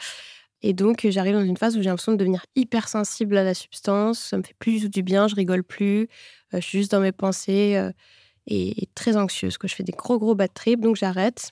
Et 0.62 0.74
donc, 0.74 1.06
j'arrive 1.08 1.34
dans 1.34 1.44
une 1.44 1.56
phase 1.56 1.76
où 1.78 1.82
j'ai 1.82 1.88
l'impression 1.88 2.12
de 2.12 2.18
devenir 2.18 2.44
hypersensible 2.54 3.38
à 3.38 3.44
la 3.44 3.54
substance. 3.54 4.18
Ça 4.18 4.36
me 4.36 4.42
fait 4.42 4.56
plus 4.58 4.90
du 4.90 5.02
bien. 5.02 5.26
Je 5.26 5.34
rigole 5.34 5.64
plus. 5.64 6.08
Je 6.52 6.60
suis 6.60 6.78
juste 6.78 6.90
dans 6.90 7.00
mes 7.00 7.12
pensées. 7.12 7.80
Et, 8.46 8.82
et 8.82 8.88
très 8.94 9.16
anxieuse. 9.16 9.58
Que 9.58 9.68
je 9.68 9.74
fais 9.74 9.82
des 9.82 9.92
gros, 9.92 10.18
gros 10.18 10.34
bad 10.34 10.52
trips, 10.52 10.80
donc 10.80 10.96
j'arrête. 10.96 11.50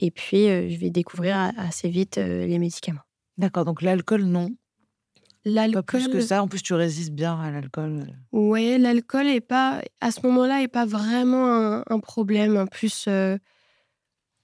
Et 0.00 0.10
puis, 0.10 0.48
euh, 0.48 0.68
je 0.68 0.76
vais 0.76 0.90
découvrir 0.90 1.52
assez 1.56 1.88
vite 1.88 2.18
euh, 2.18 2.46
les 2.46 2.58
médicaments. 2.58 3.02
D'accord, 3.38 3.64
donc 3.64 3.82
l'alcool, 3.82 4.24
non. 4.24 4.48
Pas 4.48 5.50
L'alcool, 5.50 5.84
plus 5.84 6.08
que 6.08 6.20
ça. 6.20 6.42
En 6.42 6.48
plus, 6.48 6.62
tu 6.62 6.72
résistes 6.74 7.12
bien 7.12 7.38
à 7.38 7.50
l'alcool. 7.50 8.06
ouais, 8.32 8.78
l'alcool 8.78 9.26
est 9.26 9.42
pas, 9.42 9.82
à 10.00 10.10
ce 10.10 10.20
moment-là, 10.26 10.62
est 10.62 10.68
pas 10.68 10.86
vraiment 10.86 11.46
un, 11.46 11.84
un 11.86 12.00
problème. 12.00 12.56
En 12.56 12.66
plus, 12.66 13.04
euh, 13.08 13.36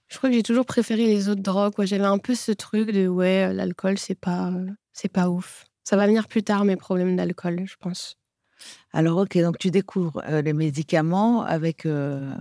je 0.08 0.18
crois 0.18 0.28
que 0.28 0.36
j'ai 0.36 0.42
toujours 0.42 0.66
préféré 0.66 1.06
les 1.06 1.28
autres 1.28 1.42
drogues. 1.42 1.74
quoi. 1.74 1.86
J'avais 1.86 2.04
un 2.04 2.18
peu 2.18 2.34
ce 2.34 2.52
truc 2.52 2.90
de, 2.90 3.08
ouais, 3.08 3.52
l'alcool, 3.54 3.96
c'est 3.98 4.18
pas, 4.18 4.52
c'est 4.92 5.08
pas 5.10 5.30
ouf. 5.30 5.64
Ça 5.84 5.96
va 5.96 6.06
venir 6.06 6.28
plus 6.28 6.42
tard, 6.42 6.64
mes 6.64 6.76
problèmes 6.76 7.16
d'alcool, 7.16 7.62
je 7.64 7.76
pense. 7.80 8.16
Alors, 8.92 9.18
ok, 9.18 9.38
donc 9.38 9.58
tu 9.58 9.70
découvres 9.70 10.22
euh, 10.28 10.42
les 10.42 10.52
médicaments 10.52 11.42
avec, 11.42 11.86
euh, 11.86 12.32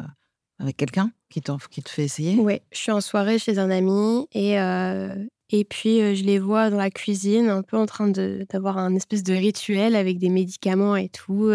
avec 0.59 0.77
quelqu'un 0.77 1.11
qui, 1.29 1.41
qui 1.69 1.83
te 1.83 1.89
fait 1.89 2.03
essayer? 2.03 2.39
Ouais, 2.39 2.61
je 2.71 2.77
suis 2.77 2.91
en 2.91 3.01
soirée 3.01 3.39
chez 3.39 3.59
un 3.59 3.69
ami 3.69 4.27
et, 4.31 4.59
euh, 4.59 5.13
et 5.49 5.63
puis 5.65 6.15
je 6.15 6.23
les 6.23 6.39
vois 6.39 6.69
dans 6.69 6.77
la 6.77 6.89
cuisine, 6.89 7.49
un 7.49 7.61
peu 7.63 7.77
en 7.77 7.85
train 7.85 8.07
de- 8.07 8.45
d'avoir 8.49 8.77
un 8.77 8.95
espèce 8.95 9.23
de 9.23 9.33
rituel 9.33 9.95
avec 9.95 10.17
des 10.17 10.29
médicaments 10.29 10.95
et 10.95 11.09
tout. 11.09 11.51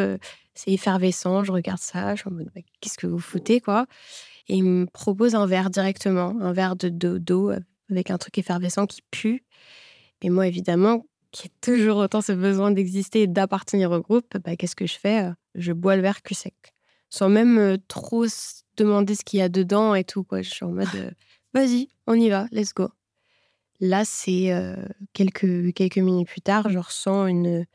c'est 0.54 0.70
effervescent, 0.70 1.42
je 1.42 1.50
regarde 1.50 1.80
ça, 1.80 2.14
je 2.14 2.20
suis 2.20 2.30
en 2.30 2.32
mode, 2.32 2.50
qu'est-ce 2.80 2.96
que 2.98 3.08
vous 3.08 3.18
foutez, 3.18 3.60
quoi? 3.60 3.86
Et 4.48 4.56
il 4.56 4.64
me 4.64 4.86
propose 4.86 5.34
un 5.34 5.46
verre 5.46 5.70
directement, 5.70 6.36
un 6.40 6.52
verre 6.52 6.76
de 6.76 6.88
d'eau 6.88 7.18
d'eau 7.18 7.50
avec 7.90 8.10
un 8.10 8.18
truc 8.18 8.38
effervescent 8.38 8.86
qui 8.86 9.02
pue. 9.10 9.44
Et 10.22 10.30
moi, 10.30 10.46
évidemment, 10.46 11.04
qui 11.34 11.48
ai 11.48 11.50
toujours 11.60 11.96
autant 11.98 12.20
ce 12.22 12.32
besoin 12.32 12.70
d'exister 12.70 13.22
et 13.22 13.26
d'appartenir 13.26 13.90
au 13.90 14.00
groupe, 14.00 14.36
bah, 14.44 14.54
qu'est-ce 14.56 14.76
que 14.76 14.86
je 14.86 14.96
fais 14.98 15.28
Je 15.56 15.72
bois 15.72 15.96
le 15.96 16.02
verre 16.02 16.22
cul 16.22 16.34
sec, 16.34 16.54
sans 17.10 17.28
même 17.28 17.58
euh, 17.58 17.76
trop 17.88 18.24
s- 18.24 18.62
demander 18.76 19.14
ce 19.16 19.24
qu'il 19.24 19.40
y 19.40 19.42
a 19.42 19.48
dedans 19.48 19.94
et 19.96 20.04
tout. 20.04 20.22
Quoi. 20.24 20.42
Je 20.42 20.50
suis 20.50 20.64
en 20.64 20.70
mode, 20.70 20.86
euh, 20.94 21.10
vas-y, 21.52 21.88
on 22.06 22.14
y 22.14 22.28
va, 22.30 22.46
let's 22.52 22.72
go. 22.72 22.88
Là, 23.80 24.04
c'est 24.04 24.52
euh, 24.52 24.76
quelques, 25.12 25.74
quelques 25.74 25.98
minutes 25.98 26.28
plus 26.28 26.40
tard, 26.40 26.68
je 26.70 26.78
ressens 26.78 27.26
une 27.26 27.66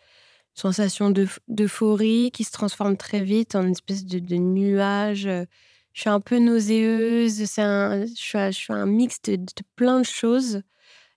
sensation 0.54 1.10
d'euph- 1.12 1.40
d'euphorie 1.50 2.32
qui 2.32 2.44
se 2.46 2.52
transforme 2.52 2.98
très 2.98 3.22
vite 3.22 3.56
en 3.56 3.64
une 3.66 3.72
espèce 3.72 4.06
de, 4.06 4.20
de 4.20 4.36
nuage. 4.36 5.26
euh, 5.28 5.46
Je 5.94 6.02
suis 6.02 6.10
un 6.10 6.22
peu 6.22 6.40
nauséeuse, 6.40 7.42
un, 7.60 8.06
je, 8.06 8.14
suis 8.16 8.38
je 8.54 8.72
un 8.72 8.86
mix 8.86 9.22
de, 9.24 9.36
de 9.36 9.46
plein 9.76 10.00
de 10.00 10.06
choses. 10.06 10.62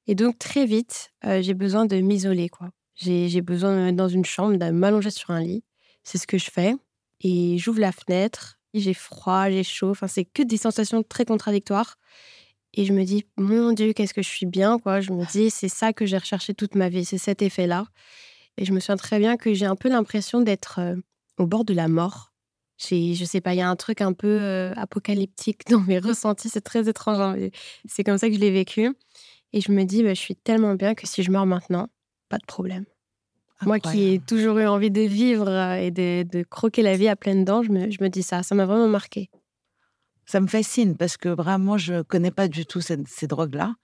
Et 0.06 0.14
donc, 0.14 0.38
très 0.38 0.66
vite, 0.66 1.10
euh, 1.24 1.42
j'ai 1.42 1.54
besoin 1.54 1.86
de 1.86 1.96
m'isoler. 1.96 2.48
quoi. 2.48 2.70
J'ai 2.94 3.40
besoin 3.40 3.74
me 3.74 3.84
mettre 3.84 3.96
dans 3.96 4.08
une 4.08 4.24
chambre, 4.24 4.56
de 4.56 4.70
m'allonger 4.70 5.10
sur 5.10 5.30
un 5.30 5.40
lit. 5.40 5.64
C'est 6.04 6.18
ce 6.18 6.26
que 6.26 6.38
je 6.38 6.50
fais. 6.50 6.74
Et 7.20 7.56
j'ouvre 7.58 7.80
la 7.80 7.92
fenêtre, 7.92 8.58
j'ai 8.74 8.94
froid, 8.94 9.48
j'ai 9.48 9.62
chaud. 9.62 9.90
Enfin, 9.90 10.08
c'est 10.08 10.24
que 10.24 10.42
des 10.42 10.56
sensations 10.56 11.02
très 11.02 11.24
contradictoires. 11.24 11.96
Et 12.74 12.84
je 12.84 12.92
me 12.92 13.04
dis, 13.04 13.26
mon 13.36 13.72
Dieu, 13.72 13.92
qu'est-ce 13.92 14.14
que 14.14 14.22
je 14.22 14.28
suis 14.28 14.46
bien, 14.46 14.78
quoi. 14.78 15.00
Je 15.00 15.12
me 15.12 15.24
dis, 15.30 15.50
c'est 15.50 15.68
ça 15.68 15.92
que 15.92 16.06
j'ai 16.06 16.16
recherché 16.18 16.54
toute 16.54 16.74
ma 16.74 16.88
vie, 16.88 17.04
c'est 17.04 17.18
cet 17.18 17.42
effet-là. 17.42 17.86
Et 18.56 18.64
je 18.64 18.72
me 18.72 18.80
souviens 18.80 18.96
très 18.96 19.18
bien 19.18 19.36
que 19.36 19.52
j'ai 19.54 19.66
un 19.66 19.76
peu 19.76 19.88
l'impression 19.88 20.40
d'être 20.40 20.78
euh, 20.78 20.96
au 21.38 21.46
bord 21.46 21.64
de 21.64 21.74
la 21.74 21.88
mort. 21.88 22.32
Je 22.78 23.24
sais 23.24 23.40
pas, 23.40 23.54
il 23.54 23.58
y 23.58 23.60
a 23.60 23.68
un 23.68 23.76
truc 23.76 24.00
un 24.00 24.12
peu 24.12 24.40
euh, 24.40 24.72
apocalyptique 24.74 25.68
dans 25.68 25.80
mes 25.80 25.98
ressentis. 25.98 26.48
C'est 26.48 26.62
très 26.62 26.88
étrange, 26.88 27.20
hein, 27.20 27.36
c'est 27.86 28.04
comme 28.04 28.18
ça 28.18 28.28
que 28.28 28.34
je 28.34 28.40
l'ai 28.40 28.50
vécu. 28.50 28.90
Et 29.52 29.60
je 29.60 29.72
me 29.72 29.84
dis, 29.84 30.02
bah, 30.02 30.14
je 30.14 30.20
suis 30.20 30.36
tellement 30.36 30.74
bien 30.74 30.94
que 30.94 31.06
si 31.06 31.22
je 31.22 31.30
meurs 31.30 31.46
maintenant, 31.46 31.88
pas 32.28 32.38
de 32.38 32.46
problème. 32.46 32.84
Moi 33.64 33.78
qui 33.78 34.14
ai 34.14 34.18
toujours 34.18 34.58
eu 34.58 34.66
envie 34.66 34.90
de 34.90 35.02
vivre 35.02 35.48
euh, 35.48 35.74
et 35.76 35.92
de, 35.92 36.24
de 36.24 36.42
croquer 36.42 36.82
la 36.82 36.96
vie 36.96 37.06
à 37.06 37.14
pleines 37.14 37.44
dents, 37.44 37.62
je 37.62 37.70
me, 37.70 37.90
je 37.90 38.02
me 38.02 38.08
dis 38.08 38.22
ça. 38.22 38.42
Ça 38.42 38.56
m'a 38.56 38.66
vraiment 38.66 38.88
marqué. 38.88 39.30
Ça 40.26 40.40
me 40.40 40.48
fascine 40.48 40.96
parce 40.96 41.16
que 41.16 41.28
vraiment, 41.28 41.78
je 41.78 42.02
connais 42.02 42.32
pas 42.32 42.48
du 42.48 42.66
tout 42.66 42.80
ces, 42.80 42.98
ces 43.06 43.28
drogues-là. 43.28 43.74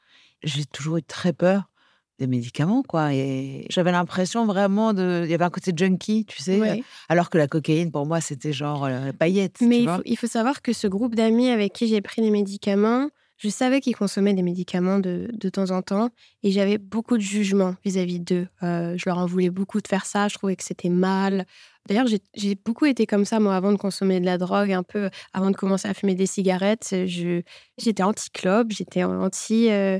J'ai 0.42 0.64
toujours 0.64 0.96
eu 0.96 1.02
très 1.02 1.32
peur 1.32 1.70
des 2.18 2.26
médicaments, 2.26 2.82
quoi. 2.82 3.14
Et 3.14 3.66
j'avais 3.70 3.92
l'impression 3.92 4.46
vraiment 4.46 4.92
de. 4.92 5.22
Il 5.24 5.30
y 5.30 5.34
avait 5.34 5.44
un 5.44 5.50
côté 5.50 5.72
junkie, 5.76 6.24
tu 6.24 6.42
sais. 6.42 6.82
Alors 7.08 7.30
que 7.30 7.38
la 7.38 7.46
cocaïne, 7.46 7.92
pour 7.92 8.06
moi, 8.06 8.20
c'était 8.20 8.52
genre 8.52 8.84
euh, 8.84 9.12
paillette. 9.12 9.60
Mais 9.60 9.76
tu 9.76 9.82
il 9.82 9.84
vois. 9.84 9.96
faut, 9.98 10.02
il 10.06 10.16
faut 10.16 10.26
savoir 10.26 10.62
que 10.62 10.72
ce 10.72 10.88
groupe 10.88 11.14
d'amis 11.14 11.50
avec 11.50 11.72
qui 11.72 11.86
j'ai 11.86 12.00
pris 12.00 12.20
les 12.20 12.30
médicaments, 12.30 13.08
je 13.38 13.48
savais 13.48 13.80
qu'ils 13.80 13.96
consommaient 13.96 14.34
des 14.34 14.42
médicaments 14.42 14.98
de, 14.98 15.28
de 15.32 15.48
temps 15.48 15.70
en 15.70 15.80
temps 15.82 16.10
et 16.42 16.50
j'avais 16.50 16.76
beaucoup 16.78 17.16
de 17.16 17.22
jugement 17.22 17.74
vis-à-vis 17.84 18.20
d'eux. 18.20 18.48
Euh, 18.62 18.94
je 18.96 19.04
leur 19.08 19.18
en 19.18 19.26
voulais 19.26 19.50
beaucoup 19.50 19.80
de 19.80 19.88
faire 19.88 20.06
ça, 20.06 20.28
je 20.28 20.34
trouvais 20.34 20.56
que 20.56 20.64
c'était 20.64 20.88
mal. 20.88 21.46
D'ailleurs, 21.88 22.06
j'ai- 22.34 22.54
beaucoup 22.64 22.84
été 22.84 23.06
comme 23.06 23.24
ça, 23.24 23.40
moi, 23.40 23.56
avant 23.56 23.72
de 23.72 23.78
consommer 23.78 24.20
de 24.20 24.26
la 24.26 24.36
drogue, 24.38 24.72
un 24.72 24.82
peu 24.82 25.08
avant 25.32 25.50
de 25.50 25.56
commencer 25.56 25.88
à 25.88 25.94
fumer 25.94 26.14
des 26.14 26.26
cigarettes. 26.26 26.88
je- 27.06 27.42
J'étais 27.78 28.02
anti-club, 28.02 28.72
j'étais 28.72 29.04
anti 29.04 29.70
euh, 29.70 29.98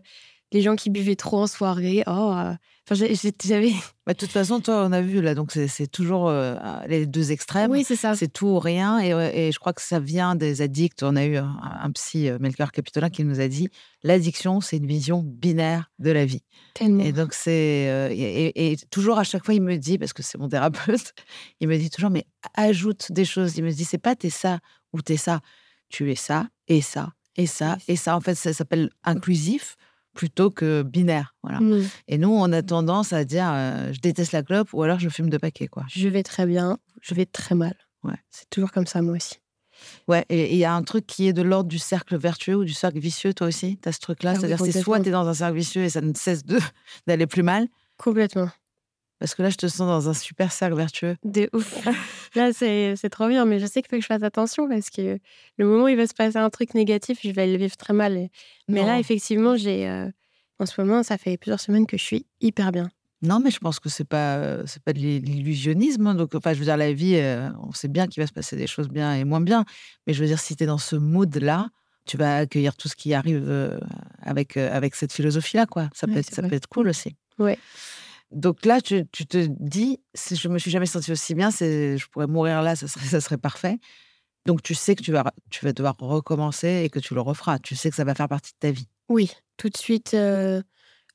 les 0.52 0.61
gens 0.61 0.76
qui 0.76 0.90
buvaient 0.90 1.16
trop 1.16 1.38
en 1.42 1.47
soirée. 1.47 2.02
Oh, 2.07 2.33
euh, 2.37 2.52
enfin, 2.90 3.07
j'avais. 3.45 3.73
Bah, 4.07 4.14
de 4.14 4.18
toute 4.18 4.30
façon, 4.30 4.61
toi, 4.61 4.87
on 4.87 4.92
a 4.92 5.02
vu 5.02 5.21
là, 5.21 5.35
donc 5.35 5.52
c'est 5.52 5.87
toujours 5.87 6.30
euh, 6.30 6.54
les 6.87 7.04
deux 7.04 7.30
extrêmes. 7.30 7.71
Oui, 7.71 7.85
c'est 7.85 7.95
ça. 7.95 8.16
C'est 8.16 8.33
tout 8.33 8.47
ou 8.47 8.59
rien. 8.59 8.99
Et, 9.00 9.52
je 9.52 9.59
crois 9.59 9.75
que 9.75 9.83
ça 9.83 10.00
vient 10.00 10.35
des 10.35 10.62
addicts. 10.62 11.02
On 11.02 11.14
a 11.14 11.26
eu 11.26 11.37
un, 11.37 11.61
un 11.62 11.90
psy, 11.90 12.30
euh, 12.30 12.38
Melchior 12.40 12.73
Capitolin, 12.73 13.11
qui 13.11 13.23
nous 13.23 13.38
a 13.38 13.49
dit 13.49 13.68
l'addiction, 14.02 14.62
c'est 14.62 14.78
une 14.78 14.87
vision 14.87 15.23
binaire 15.23 15.90
de 15.99 16.11
la 16.11 16.25
vie. 16.25 16.42
Tellement. 16.73 17.04
Et 17.04 17.12
donc, 17.12 17.35
c'est. 17.35 17.90
euh, 17.90 18.09
et 18.11 18.78
toujours, 18.90 19.18
à 19.18 19.25
chaque 19.25 19.45
fois, 19.45 19.52
il 19.52 19.61
me 19.61 19.76
dit, 19.76 19.99
parce 19.99 20.14
que 20.14 20.23
c'est 20.23 20.38
mon 20.38 20.49
thérapeute, 20.49 21.12
il 21.61 21.68
me 21.68 21.76
dit 21.76 21.90
toujours, 21.90 22.09
mais 22.09 22.25
ajoute 22.54 23.12
des 23.12 23.26
choses. 23.26 23.59
Il 23.59 23.64
me 23.64 23.71
dit, 23.71 23.85
c'est 23.85 23.99
pas 23.99 24.16
t'es 24.16 24.30
ça 24.30 24.61
ou 24.95 25.02
t'es 25.02 25.18
ça. 25.18 25.40
Tu 25.90 26.11
es 26.11 26.14
ça 26.14 26.49
et 26.66 26.80
ça 26.80 27.12
et 27.37 27.47
ça 27.47 27.76
et 27.88 27.97
ça. 27.97 28.16
En 28.16 28.21
fait, 28.21 28.35
ça 28.35 28.54
s'appelle 28.54 28.88
inclusif 29.04 29.76
plutôt 30.19 30.51
que 30.51 30.83
binaire. 30.83 31.37
Voilà. 31.45 31.61
Mm. 31.61 31.89
Et 32.09 32.19
nous, 32.19 32.31
on 32.31 32.53
a 32.53 32.61
tendance 32.61 33.13
à 33.13 33.25
dire, 33.25 33.49
euh, 33.53 33.93
je 33.93 34.01
déteste 34.01 34.33
la 34.33 34.43
clope 34.43 34.69
ou 34.73 34.83
alors 34.83 34.99
je 34.99 35.09
fume 35.09 35.31
deux 35.31 35.39
paquets, 35.39 35.69
quoi. 35.69 35.85
Je 35.89 36.09
vais 36.09 36.25
très 36.25 36.45
bien, 36.45 36.79
je 37.01 37.15
vais 37.15 37.25
très 37.25 37.55
mal. 37.55 37.77
Ouais. 38.03 38.17
C'est 38.29 38.51
toujours 38.51 38.73
comme 38.73 38.87
ça, 38.89 39.01
moi 39.01 39.15
aussi. 39.15 39.37
Ouais, 40.09 40.27
et 40.29 40.53
il 40.53 40.59
y 40.59 40.65
a 40.65 40.75
un 40.75 40.83
truc 40.83 41.07
qui 41.07 41.29
est 41.29 41.33
de 41.33 41.43
l'ordre 41.43 41.69
du 41.69 41.79
cercle 41.79 42.19
vertueux 42.19 42.57
ou 42.57 42.65
du 42.65 42.73
cercle 42.73 42.99
vicieux, 42.99 43.33
toi 43.33 43.47
aussi 43.47 43.79
Tu 43.81 43.89
as 43.89 43.93
ce 43.93 44.01
truc-là? 44.01 44.31
Ah 44.31 44.33
oui, 44.35 44.41
C'est-à-dire, 44.41 44.73
c'est 44.73 44.83
soit 44.83 44.99
tu 44.99 45.09
es 45.09 45.13
dans 45.13 45.29
un 45.29 45.35
cercle 45.35 45.55
vicieux 45.57 45.83
et 45.85 45.89
ça 45.89 46.01
ne 46.01 46.13
cesse 46.15 46.45
de- 46.45 46.59
d'aller 47.07 47.29
plus 47.29 47.45
mal, 47.45 47.69
Complètement. 47.97 48.51
Parce 49.19 49.35
que 49.35 49.43
là, 49.43 49.51
je 49.51 49.57
te 49.57 49.67
sens 49.67 49.79
dans 49.89 50.09
un 50.09 50.15
super 50.15 50.53
cercle 50.53 50.77
vertueux. 50.77 51.17
De 51.25 51.51
ouf. 51.53 51.85
Là, 52.37 52.53
c'est 52.53 52.95
trop 53.11 53.27
bien, 53.27 53.45
mais 53.47 53.59
je 53.59 53.67
sais 53.67 53.83
qu'il 53.83 53.89
faut 53.91 53.97
que 53.97 54.03
je 54.03 54.07
fasse 54.07 54.23
attention 54.23 54.69
parce 54.69 54.91
que 54.91 55.19
le 55.57 55.67
moment 55.67 55.85
où 55.85 55.89
il 55.89 55.97
va 55.97 56.07
se 56.07 56.15
passer 56.15 56.37
un 56.37 56.51
truc 56.51 56.75
négatif, 56.75 57.19
je 57.25 57.31
vais 57.31 57.47
le 57.47 57.57
vivre 57.59 57.77
très 57.77 57.93
mal. 57.95 58.29
Mais 58.69 58.81
Non. 58.83 58.87
là, 58.87 58.99
effectivement, 59.01 59.57
j'ai. 59.57 59.89
euh, 59.89 60.09
en 60.61 60.67
ce 60.67 60.81
moment, 60.81 61.03
ça 61.03 61.19
fait 61.19 61.37
plusieurs 61.37 61.59
semaines 61.61 61.87
que 61.87 61.97
je 61.97 62.03
suis 62.05 62.27
hyper 62.41 62.71
bien. 62.71 62.89
Non, 63.23 63.41
mais 63.41 63.51
je 63.51 63.59
pense 63.59 63.81
que 63.81 63.89
c'est 63.89 64.05
pas 64.07 64.37
euh, 64.37 64.63
c'est 64.67 64.83
pas 64.83 64.93
de 64.93 64.99
l'il- 65.01 65.25
l'illusionnisme. 65.25 66.07
hein. 66.07 66.15
Donc, 66.15 66.35
enfin, 66.37 66.53
je 66.53 66.59
veux 66.61 66.65
dire, 66.67 66.77
la 66.77 66.93
vie, 66.93 67.17
euh, 67.17 67.49
on 67.65 67.73
sait 67.73 67.89
bien 67.89 68.07
qu'il 68.07 68.23
va 68.23 68.27
se 68.29 68.33
passer 68.33 68.55
des 68.57 68.69
choses 68.69 68.89
bien 68.89 69.15
et 69.15 69.25
moins 69.25 69.41
bien. 69.41 69.65
Mais 70.07 70.13
je 70.13 70.21
veux 70.21 70.27
dire, 70.29 70.39
si 70.39 70.55
tu 70.55 70.63
es 70.63 70.67
dans 70.69 70.79
ce 70.79 70.95
mood-là, 70.95 71.69
tu 72.07 72.17
vas 72.17 72.37
accueillir 72.39 72.77
tout 72.77 72.87
ce 72.89 72.95
qui 72.95 73.15
arrive 73.15 73.79
avec, 74.23 74.57
avec 74.57 74.95
cette 74.95 75.13
philosophie-là, 75.13 75.67
quoi. 75.67 75.91
Ça, 75.93 76.07
peut 76.07 76.17
être, 76.17 76.33
ça 76.33 76.43
peut 76.43 76.55
être 76.55 76.69
cool 76.69 76.89
aussi. 76.89 77.17
Ouais. 77.39 77.59
Donc 78.31 78.65
là, 78.67 78.81
tu, 78.81 79.05
tu 79.11 79.27
te 79.27 79.47
dis, 79.49 80.01
si 80.15 80.37
je 80.37 80.49
me 80.49 80.59
suis 80.59 80.71
jamais 80.71 80.87
sentie 80.87 81.13
aussi 81.13 81.35
bien, 81.35 81.51
je 81.51 82.07
pourrais 82.09 82.27
mourir 82.27 82.63
là, 82.63 82.77
ça 82.77 82.87
serait, 82.89 83.07
ça 83.07 83.21
serait 83.21 83.39
parfait. 83.39 83.79
Donc 84.47 84.63
tu 84.63 84.75
sais 84.75 84.95
que 84.95 85.03
tu 85.03 85.13
vas, 85.13 85.25
tu 85.51 85.65
vas 85.65 85.73
devoir 85.73 85.97
recommencer 85.99 86.83
et 86.85 86.91
que 86.91 86.99
tu 86.99 87.15
le 87.15 87.21
referas. 87.21 87.59
Tu 87.59 87.75
sais 87.77 87.91
que 87.91 87.97
ça 87.97 88.05
va 88.05 88.15
faire 88.15 88.29
partie 88.29 88.53
de 88.53 88.59
ta 88.59 88.71
vie. 88.71 88.89
Oui, 89.09 89.31
tout 89.57 89.69
de 89.69 89.77
suite. 89.77 90.15
euh, 90.15 90.63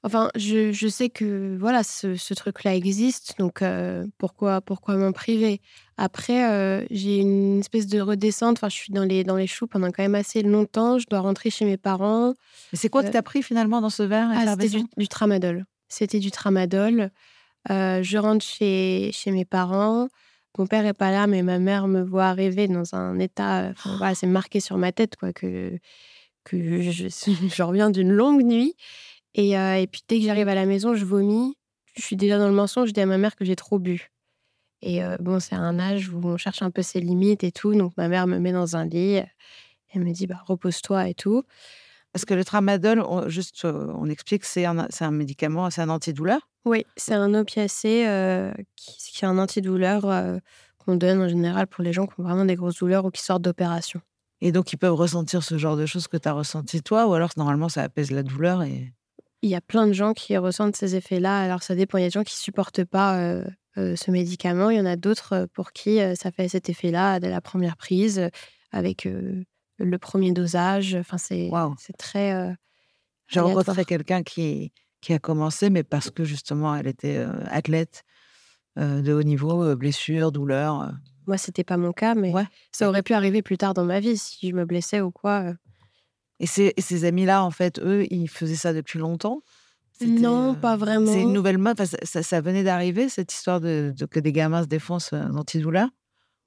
Enfin, 0.06 0.30
je, 0.36 0.74
je 0.74 0.88
sais 0.90 1.10
que 1.10 1.56
voilà, 1.58 1.82
ce, 1.82 2.16
ce 2.16 2.34
truc-là 2.34 2.76
existe, 2.76 3.36
donc 3.40 3.62
euh, 3.62 4.06
pourquoi, 4.18 4.60
pourquoi 4.60 4.98
m'en 4.98 5.14
priver? 5.14 5.62
Après, 5.96 6.52
euh, 6.52 6.86
j'ai 6.92 7.20
une 7.20 7.62
espèce 7.62 7.88
de 7.88 8.02
redescente. 8.02 8.58
Enfin, 8.58 8.68
je 8.68 8.76
suis 8.76 8.92
dans 8.92 9.06
les, 9.06 9.24
dans 9.24 9.38
les 9.38 9.48
choux 9.48 9.66
pendant 9.66 9.88
quand 9.92 10.04
même 10.04 10.16
assez 10.16 10.42
longtemps. 10.44 11.00
Je 11.00 11.06
dois 11.10 11.22
rentrer 11.22 11.50
chez 11.52 11.64
mes 11.64 11.78
parents. 11.78 12.34
Mais 12.74 12.78
c'est 12.78 12.90
quoi 12.90 13.02
que 13.02 13.12
tu 13.12 13.18
as 13.18 13.24
pris 13.24 13.42
finalement 13.44 13.80
dans 13.80 13.90
ce 13.90 14.04
verre 14.04 14.28
Ah, 14.34 14.46
c'était 14.60 14.84
du 14.98 15.08
tramadol. 15.08 15.64
C'était 15.94 16.20
du 16.20 16.32
tramadol. 16.32 17.12
Euh, 17.70 18.02
je 18.02 18.18
rentre 18.18 18.44
chez, 18.44 19.12
chez 19.14 19.32
mes 19.32 19.46
parents. 19.46 20.08
Mon 20.58 20.68
père 20.68 20.86
est 20.86 20.94
pas 20.94 21.12
là, 21.12 21.28
mais 21.28 21.44
ma 21.44 21.60
mère 21.60 21.88
me 21.88 22.02
voit 22.02 22.26
arriver 22.26 22.68
dans 22.68 22.96
un 22.96 23.20
état. 23.20 23.70
Enfin, 23.72 23.98
voilà, 23.98 24.16
c'est 24.16 24.28
marqué 24.28 24.60
sur 24.60 24.78
ma 24.78 24.92
tête, 24.92 25.16
quoi, 25.16 25.34
que, 25.34 25.78
que 26.44 26.82
je, 26.82 27.08
je 27.54 27.64
reviens 27.64 27.90
d'une 27.90 28.12
longue 28.12 28.44
nuit. 28.44 28.76
Et, 29.36 29.58
euh, 29.58 29.76
et 29.76 29.88
puis, 29.88 30.02
dès 30.08 30.20
que 30.20 30.26
j'arrive 30.26 30.48
à 30.48 30.56
la 30.56 30.66
maison, 30.66 30.96
je 30.96 31.06
vomis. 31.06 31.56
Je 31.96 32.02
suis 32.02 32.16
déjà 32.16 32.40
dans 32.40 32.48
le 32.48 32.56
mensonge. 32.56 32.90
Je 32.90 32.94
dis 32.94 33.02
à 33.02 33.06
ma 33.06 33.20
mère 33.20 33.36
que 33.36 33.46
j'ai 33.46 33.56
trop 33.56 33.78
bu. 33.78 34.10
Et 34.82 35.04
euh, 35.04 35.16
bon, 35.20 35.40
c'est 35.40 35.56
un 35.56 35.80
âge 35.80 36.10
où 36.10 36.20
on 36.24 36.38
cherche 36.38 36.62
un 36.64 36.72
peu 36.72 36.82
ses 36.82 37.00
limites 37.00 37.44
et 37.44 37.52
tout. 37.52 37.76
Donc, 37.76 37.94
ma 37.98 38.08
mère 38.08 38.26
me 38.26 38.40
met 38.40 38.52
dans 38.52 38.76
un 38.76 38.86
lit. 38.86 39.22
Elle 39.94 40.04
me 40.04 40.12
dit, 40.12 40.26
bah, 40.26 40.42
repose-toi 40.46 41.08
et 41.08 41.14
tout. 41.14 41.44
Parce 42.14 42.26
que 42.26 42.36
le 42.36 42.46
tramadol, 42.46 43.02
on, 43.02 43.28
juste, 43.28 43.66
euh, 43.66 43.92
on 43.98 44.08
explique, 44.08 44.46
c'est 44.46 44.66
un, 44.66 44.86
c'est 44.92 45.04
un 45.04 45.12
médicament, 45.12 45.72
c'est 45.72 45.82
un 45.82 45.90
antidouleur. 45.90 46.48
Oui, 46.64 46.86
c'est 46.96 47.16
un 47.16 47.34
opiacé 47.34 48.06
euh, 48.08 48.54
qui, 48.76 48.98
qui 48.98 49.26
est 49.26 49.28
un 49.28 49.40
antidouleur 49.40 50.06
euh, 50.06 50.38
qu'on 50.78 50.96
donne 50.96 51.22
en 51.22 51.28
général 51.28 51.66
pour 51.66 51.84
les 51.84 51.92
gens 51.92 52.06
qui 52.06 52.14
ont 52.20 52.24
vraiment 52.24 52.46
des 52.46 52.56
grosses 52.56 52.78
douleurs 52.78 53.04
ou 53.04 53.10
qui 53.10 53.24
sortent 53.24 53.42
d'opération. 53.42 54.00
Et 54.42 54.52
donc, 54.52 54.72
ils 54.74 54.78
peuvent 54.78 54.94
ressentir 54.94 55.42
ce 55.42 55.58
genre 55.58 55.76
de 55.76 55.88
choses 55.88 56.08
que 56.08 56.18
tu 56.18 56.30
as 56.30 56.34
ressenti 56.34 56.84
toi, 56.84 57.08
ou 57.08 57.14
alors 57.14 57.32
normalement, 57.36 57.68
ça 57.68 57.82
apaise 57.82 58.12
la 58.12 58.22
douleur. 58.22 58.62
Et... 58.62 58.94
Il 59.42 59.50
y 59.50 59.56
a 59.56 59.62
plein 59.62 59.88
de 59.88 59.94
gens 59.94 60.14
qui 60.14 60.38
ressentent 60.38 60.76
ces 60.76 60.96
effets-là. 60.96 61.40
Alors, 61.40 61.64
ça 61.64 61.74
dépend. 61.74 61.98
Il 61.98 62.02
y 62.02 62.04
a 62.04 62.10
des 62.10 62.14
gens 62.14 62.24
qui 62.24 62.38
supportent 62.38 62.84
pas 62.84 63.18
euh, 63.18 63.46
ce 63.76 64.12
médicament. 64.12 64.70
Il 64.70 64.78
y 64.78 64.82
en 64.82 64.86
a 64.86 64.98
d'autres 64.98 65.48
pour 65.54 65.72
qui 65.72 66.00
ça 66.16 66.32
fait 66.32 66.48
cet 66.48 66.70
effet-là 66.70 67.20
dès 67.20 67.30
la 67.30 67.42
première 67.42 67.76
prise, 67.76 68.30
avec 68.72 69.08
le 69.84 69.98
premier 69.98 70.32
dosage. 70.32 70.96
Enfin, 70.96 71.18
c'est 71.18 71.50
très. 71.98 72.34
euh, 72.34 72.52
J'ai 73.28 73.40
rencontré 73.40 73.86
quelqu'un 73.86 74.24
qui, 74.24 74.72
qui 75.02 75.14
a 75.14 75.20
commencé, 75.20 75.70
mais 75.70 75.84
parce 75.84 76.10
que 76.10 76.24
justement, 76.24 76.76
elle 76.76 76.88
était 76.88 77.18
euh, 77.18 77.32
athlète 77.48 78.04
euh, 78.80 79.02
de 79.02 79.14
haut 79.14 79.24
niveau, 79.24 79.76
blessure, 79.76 80.32
douleur. 80.32 80.92
Moi, 81.28 81.38
c'était 81.38 81.64
pas 81.64 81.78
mon 81.78 81.94
cas, 81.94 82.16
mais 82.16 82.32
Ouais. 82.34 82.46
ça 82.72 82.90
aurait 82.90 83.04
pu 83.04 83.14
arriver 83.14 83.42
plus 83.42 83.58
tard 83.58 83.74
dans 83.74 83.86
ma 83.86 84.00
vie 84.00 84.18
si 84.18 84.50
je 84.50 84.56
me 84.56 84.66
blessais 84.66 85.00
ou 85.02 85.12
quoi. 85.12 85.54
Et 86.40 86.48
ces, 86.48 87.06
amis-là, 87.06 87.44
en 87.44 87.52
fait, 87.52 87.80
eux, 87.80 88.06
ils 88.12 88.28
faisaient 88.28 88.56
ça 88.56 88.74
depuis 88.74 89.00
longtemps? 89.00 89.42
Non, 90.02 90.56
pas 90.56 90.76
vraiment. 90.76 91.06
C'est 91.06 91.22
une 91.22 91.32
nouvelle 91.32 91.60
mode. 91.60 91.80
Enfin, 91.80 91.86
ça, 91.86 91.98
ça- 92.04 92.24
ça 92.24 92.42
venait 92.42 92.64
d'arriver, 92.64 93.08
cette 93.08 93.32
histoire 93.32 93.62
de, 93.62 93.94
de- 93.96 94.06
que 94.06 94.20
des 94.20 94.34
gamins 94.34 94.64
se 94.64 94.68
défoncent 94.68 95.14
euh, 95.14 95.24
d'antidouleur. 95.30 95.88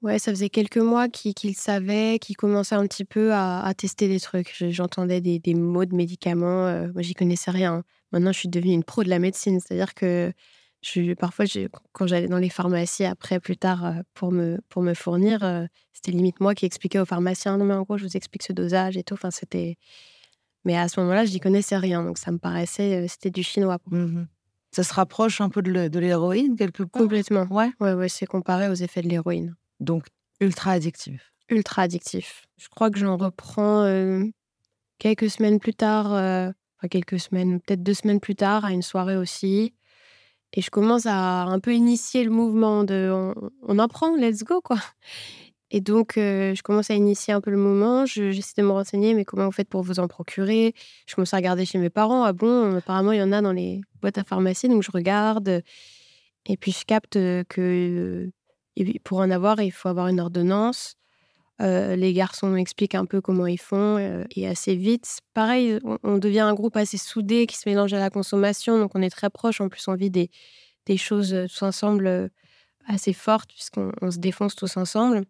Ouais, 0.03 0.19
ça 0.19 0.31
faisait 0.31 0.49
quelques 0.49 0.77
mois 0.77 1.09
qu'il 1.09 1.33
qu'il 1.33 1.55
savait, 1.55 2.19
qu'il 2.19 2.37
commençait 2.37 2.75
un 2.75 2.85
petit 2.85 3.03
peu 3.05 3.33
à, 3.33 3.61
à 3.63 3.73
tester 3.73 4.07
des 4.07 4.19
trucs. 4.19 4.53
Je- 4.55 4.69
J'entendais 4.69 5.21
des, 5.21 5.39
des 5.39 5.55
mots 5.55 5.85
de 5.85 5.95
médicaments. 5.95 6.67
euh, 6.67 6.91
moi, 6.93 7.01
j'y 7.01 7.15
connaissais 7.15 7.49
rien. 7.49 7.83
Maintenant, 8.11 8.31
je 8.31 8.37
suis 8.39 8.47
devenue 8.49 8.73
une 8.73 8.83
pro 8.83 9.03
de 9.03 9.09
la 9.09 9.17
médecine. 9.17 9.59
C'est-à-dire 9.59 9.95
que 9.95 10.31
je, 10.83 11.13
parfois, 11.15 11.45
je- 11.45 11.67
quand 11.93 12.05
j'allais 12.05 12.27
dans 12.27 12.37
les 12.37 12.49
pharmacies 12.51 13.05
après, 13.05 13.39
plus 13.39 13.57
tard, 13.57 13.85
euh, 13.85 13.93
pour 14.13 14.31
me, 14.31 14.59
pour 14.69 14.83
me 14.83 14.93
fournir, 14.93 15.43
euh, 15.43 15.65
c'était 15.93 16.11
limite 16.11 16.39
moi 16.41 16.53
qui 16.53 16.67
expliquais 16.67 16.99
aux 16.99 17.05
pharmaciens 17.05 17.57
non, 17.57 17.65
mais 17.65 17.73
en 17.73 17.81
gros, 17.81 17.97
je 17.97 18.05
vous 18.05 18.15
explique 18.15 18.43
ce 18.43 18.53
dosage 18.53 18.97
et 18.97 19.03
tout. 19.03 19.15
Enfin, 19.15 19.31
c'était. 19.31 19.77
Mais 20.63 20.77
à 20.77 20.89
ce 20.89 20.99
moment-là, 20.99 21.25
je 21.25 21.33
n'y 21.33 21.39
connaissais 21.39 21.77
rien. 21.77 22.03
Donc, 22.03 22.19
ça 22.19 22.31
me 22.31 22.37
paraissait. 22.37 23.03
euh, 23.03 23.07
C'était 23.09 23.31
du 23.31 23.41
chinois. 23.41 23.79
Mhm. 23.89 24.27
Ça 24.71 24.83
se 24.83 24.93
rapproche 24.93 25.41
un 25.41 25.49
peu 25.49 25.63
de 25.63 25.99
l'héroïne, 25.99 26.55
quelque 26.55 26.83
part? 26.83 27.01
Complètement. 27.01 27.47
Ouais. 27.49 27.71
Ouais, 27.79 27.93
ouais, 27.93 28.09
c'est 28.09 28.27
comparé 28.27 28.69
aux 28.69 28.73
effets 28.75 29.01
de 29.01 29.09
l'héroïne. 29.09 29.55
Donc, 29.79 30.05
ultra 30.39 30.71
addictif. 30.71 31.31
ultra 31.49 31.83
addictif. 31.83 32.45
Je 32.57 32.67
crois 32.69 32.89
que 32.91 32.99
j'en 32.99 33.17
reprends 33.17 33.83
euh, 33.83 34.23
quelques 34.99 35.29
semaines 35.29 35.59
plus 35.59 35.73
tard, 35.73 36.13
euh, 36.13 36.49
enfin 36.77 36.87
quelques 36.89 37.19
semaines, 37.19 37.59
peut-être 37.61 37.83
deux 37.83 37.93
semaines 37.93 38.19
plus 38.19 38.35
tard, 38.35 38.65
à 38.65 38.71
une 38.71 38.81
soirée 38.81 39.17
aussi. 39.17 39.73
Et 40.53 40.61
je 40.61 40.69
commence 40.69 41.05
à 41.05 41.43
un 41.43 41.59
peu 41.59 41.73
initier 41.73 42.23
le 42.23 42.31
mouvement 42.31 42.83
de 42.83 43.11
on, 43.67 43.79
en 43.79 43.87
prend, 43.87 44.15
let's 44.15 44.43
go, 44.43 44.61
quoi. 44.61 44.77
Et 45.71 45.81
donc, 45.81 46.17
euh, 46.17 46.55
je 46.55 46.63
commence 46.63 46.89
à 46.89 46.95
initier 46.95 47.33
un 47.33 47.41
peu 47.41 47.51
le 47.51 47.57
moment. 47.57 48.05
Je- 48.05 48.31
J'essaie 48.31 48.53
de 48.61 48.65
me 48.65 48.71
renseigner, 48.71 49.13
mais 49.13 49.25
comment 49.25 49.45
vous 49.45 49.51
faites 49.51 49.67
pour 49.69 49.83
vous 49.83 49.99
en 49.99 50.07
procurer? 50.07 50.73
Je 51.07 51.15
commence 51.15 51.33
à 51.33 51.37
regarder 51.37 51.65
chez 51.65 51.77
mes 51.77 51.89
parents. 51.89 52.23
Ah 52.23 52.31
bon, 52.33 52.77
apparemment, 52.77 53.11
il 53.11 53.19
y 53.19 53.21
en 53.23 53.33
a 53.33 53.41
dans 53.41 53.51
les 53.51 53.81
boîtes 54.01 54.17
à 54.17 54.23
pharmacie, 54.23 54.69
donc 54.69 54.83
je 54.83 54.91
regarde. 54.91 55.61
Et 56.45 56.55
puis, 56.57 56.71
je 56.71 56.85
capte 56.85 57.13
que 57.13 58.31
euh, 58.83 58.93
pour 59.03 59.19
en 59.19 59.29
avoir, 59.31 59.61
il 59.61 59.71
faut 59.71 59.89
avoir 59.89 60.07
une 60.07 60.19
ordonnance. 60.19 60.97
Euh, 61.59 61.95
les 61.95 62.13
garçons 62.13 62.49
m'expliquent 62.49 62.95
un 62.95 63.05
peu 63.05 63.19
comment 63.19 63.47
ils 63.47 63.59
font 63.59 63.97
euh, 63.97 64.23
et 64.35 64.47
assez 64.47 64.75
vite. 64.75 65.19
Pareil, 65.33 65.79
on, 66.03 66.17
devient 66.19 66.41
un 66.41 66.53
groupe 66.53 66.77
assez 66.77 66.97
soudé 66.97 67.47
qui 67.47 67.57
se 67.57 67.67
mélange 67.67 67.93
à 67.93 67.99
la 67.99 68.11
consommation, 68.11 68.77
donc 68.77 68.91
on 68.93 69.01
est 69.01 69.09
très 69.09 69.29
proches. 69.31 69.59
En 69.59 69.69
plus, 69.69 69.87
on 69.87 69.95
vit 69.95 70.11
des, 70.11 70.29
choses 70.97 71.33
euh, 71.33 71.47
tous 71.47 71.63
ensemble 71.63 72.29
assez 72.87 73.13
fortes 73.13 73.49
puisqu'on 73.49 73.91
on 74.01 74.11
se 74.11 74.19
défonce 74.19 74.55
tous 74.55 74.77
ensemble. 74.77 75.23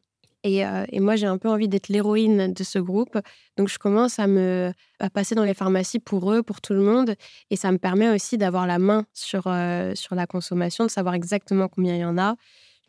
Et, 0.43 0.61
et 0.91 0.99
moi, 1.01 1.17
j'ai 1.17 1.25
un 1.25 1.37
peu 1.37 1.49
envie 1.49 1.67
d'être 1.67 1.89
l'héroïne 1.89 2.53
de 2.53 2.63
ce 2.63 2.79
groupe. 2.79 3.19
Donc, 3.57 3.67
je 3.67 3.77
commence 3.79 4.17
à 4.19 5.09
passer 5.09 5.35
dans 5.35 5.43
les 5.43 5.55
pharmacies 5.55 5.99
pour 5.99 6.31
eux, 6.31 6.41
pour 6.41 6.61
tout 6.61 6.73
le 6.73 6.79
monde. 6.79 7.15
Et 7.49 7.57
ça 7.57 7.69
me 7.71 7.77
permet 7.77 8.07
aussi 8.07 8.37
d'avoir 8.37 8.65
la 8.65 8.79
main 8.79 9.05
sur 9.13 9.49
la 9.49 10.27
consommation, 10.29 10.85
de 10.85 10.91
savoir 10.91 11.15
exactement 11.15 11.67
combien 11.67 11.95
il 11.95 12.01
y 12.01 12.05
en 12.05 12.17
a. 12.17 12.35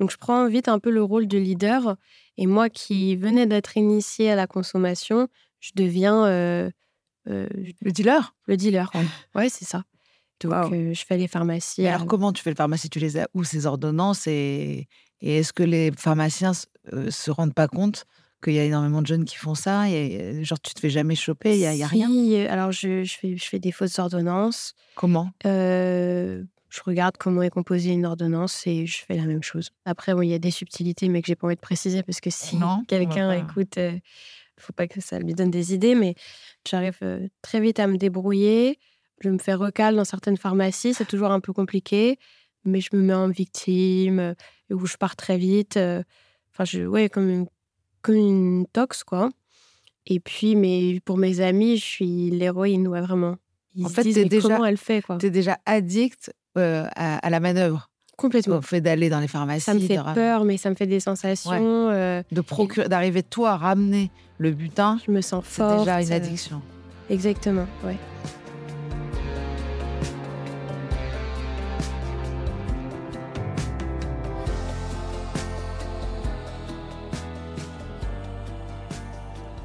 Donc, 0.01 0.11
je 0.11 0.17
prends 0.17 0.47
vite 0.49 0.69
un 0.69 0.79
peu 0.79 0.91
le 0.91 1.03
rôle 1.03 1.27
de 1.27 1.39
leader. 1.39 1.97
Et 2.37 2.47
moi 2.47 2.69
qui 2.71 3.17
venais 3.17 3.47
d'être 3.47 3.77
initiée 3.77 4.31
à 4.31 4.37
la 4.37 4.47
consommation, 4.47 5.29
je 5.61 5.71
deviens 5.75 6.25
euh, 6.27 6.71
euh, 7.29 7.49
Le 7.81 7.91
dealer? 7.93 8.35
le 8.47 8.57
dealer. 8.57 8.91
Ouais, 8.95 9.05
Ouais, 9.35 9.49
c'est 9.49 9.65
ça. 9.65 9.85
Donc, 10.41 10.53
Waouh. 10.53 10.73
euh, 10.73 10.95
je 10.95 11.05
fais 11.05 11.17
les 11.17 11.27
pharmacies. 11.27 11.85
Alors, 11.87 12.07
comment 12.07 12.33
tu 12.33 12.43
fais 12.43 12.51
le 12.51 12.57
pharmacie 12.57 12.89
Tu 12.89 13.01
les 13.01 13.19
as 13.19 13.29
où 13.35 13.43
ces 13.43 13.67
ordonnances? 13.67 14.29
Et, 14.29 14.87
et 15.21 15.39
est-ce 15.39 15.53
que 15.53 15.65
les 15.65 15.91
pharmaciens 15.97 16.53
euh, 16.93 17.11
se 17.11 17.31
rendent 17.33 17.55
pas 17.55 17.67
compte 17.67 18.05
qu'il 18.41 18.53
y 18.53 18.61
a 18.61 18.65
énormément 18.65 19.03
de 19.03 19.07
jeunes 19.09 19.25
qui 19.25 19.35
font 19.35 19.57
ça? 19.57 19.91
Et, 19.91 20.45
Genre, 20.45 20.61
tu 20.61 20.75
te 20.75 20.79
fais 20.79 20.91
jamais 20.91 21.17
choper, 21.17 21.55
il 21.55 21.61
y 21.61 21.67
a, 21.67 21.75
il 21.75 21.79
y 21.79 21.83
a 21.83 21.89
rien? 21.89 22.09
Si, 22.09 22.37
Alors, 22.47 22.71
je, 22.71 23.03
je 23.03 23.15
fais, 23.19 23.37
je 23.37 23.45
fais 23.45 23.59
des 23.59 23.73
fausses 23.73 23.99
ordonnances. 23.99 24.75
Comment? 24.95 25.31
Euh, 25.45 26.45
je 26.79 26.83
regarde 26.85 27.17
comment 27.19 27.43
est 27.43 27.51
composée 27.51 27.91
une 27.91 28.07
ordonnance 28.07 28.67
et 28.67 28.87
je 28.87 29.05
fais 29.05 29.17
la 29.17 29.25
même 29.25 29.43
chose. 29.43 29.71
Après, 29.85 30.14
bon, 30.14 30.23
il 30.23 30.29
y 30.31 30.35
a 30.35 30.38
des 30.38 30.51
subtilités, 30.53 31.09
mais 31.09 31.21
que 31.23 31.27
j'ai 31.27 31.35
pas 31.37 31.47
envie 31.49 31.57
de 31.57 31.61
préciser 31.61 32.03
parce 32.03 32.21
que 32.21 32.31
si 32.31 32.57
quelqu'un 32.87 33.33
écoute, 33.33 33.77
il 33.77 34.01
faut 34.59 34.73
pas 34.73 34.87
que 34.87 35.01
ça 35.01 35.19
lui 35.19 35.35
donne 35.35 35.51
des 35.51 35.75
idées. 35.75 35.95
Mais 35.95 36.14
j'arrive 36.69 36.99
euh, 37.03 37.27
très 37.43 37.61
vite 37.61 37.81
à 37.81 37.87
me 37.87 37.97
débrouiller. 37.97 38.79
Je 39.21 39.29
me 39.31 39.38
fais 39.38 39.55
recal 39.55 39.97
dans 39.97 40.05
certaines 40.05 40.37
pharmacies, 40.37 40.95
c'est 40.95 41.05
toujours 41.07 41.33
un 41.33 41.41
peu 41.41 41.53
compliqué, 41.53 42.19
mais 42.64 42.81
je 42.81 42.91
me 42.93 43.01
mets 43.03 43.14
en 43.14 43.29
victime 43.29 44.19
euh, 44.21 44.35
où 44.71 44.87
je 44.87 44.97
pars 44.97 45.17
très 45.17 45.37
vite. 45.38 45.77
euh, 45.77 46.03
Enfin, 46.53 46.64
je, 46.64 46.83
ouais, 46.87 47.09
comme 47.09 47.29
une, 47.29 47.47
comme 48.03 48.14
une 48.17 48.67
tox, 48.73 49.03
quoi. 49.05 49.31
Et 50.07 50.21
puis, 50.21 50.57
mais 50.57 51.01
pour 51.05 51.19
mes 51.19 51.41
amis, 51.41 51.77
je 51.77 51.85
suis 51.85 52.31
l'héroïne, 52.31 52.88
ouais, 52.88 53.01
vraiment. 53.01 53.37
Ils 53.75 53.87
En 53.87 53.88
fait, 53.91 54.03
disent, 54.03 54.14
t'es 54.14 54.25
déjà- 54.25 54.49
comment 54.49 54.64
elle 54.64 54.77
fait, 54.79 55.03
quoi? 55.03 55.19
Tu 55.19 55.27
es 55.27 55.31
déjà 55.31 55.59
addict 55.67 56.31
euh, 56.31 56.33
euh, 56.57 56.87
à, 56.97 57.31
la 57.31 57.41
manœuvre. 57.41 57.91
Complètement. 58.17 58.57
Au 58.57 58.63
fait 58.63 58.81
d'aller 58.81 59.11
dans 59.11 59.21
les 59.21 59.29
pharmacies. 59.29 59.61
Ça 59.65 59.75
me 59.75 59.81
fait 59.81 60.01
peur, 60.15 60.45
mais 60.45 60.57
ça 60.57 60.71
me 60.71 60.75
fait 60.75 60.87
des 60.87 60.99
sensations. 61.01 61.53
Euh, 61.53 62.23
de 62.33 62.41
procurer, 62.41 62.89
d'arriver 62.89 63.23
toi 63.23 63.53
à 63.53 63.57
ramener 63.57 64.11
le 64.39 64.51
butin. 64.51 64.99
Je 65.07 65.13
me 65.13 65.21
sens 65.21 65.45
forte. 65.45 65.71
C'est 65.71 65.79
déjà 65.79 66.03
une 66.03 66.13
addiction. 66.13 66.63
Exactement, 67.11 67.67
ouais. 67.85 67.97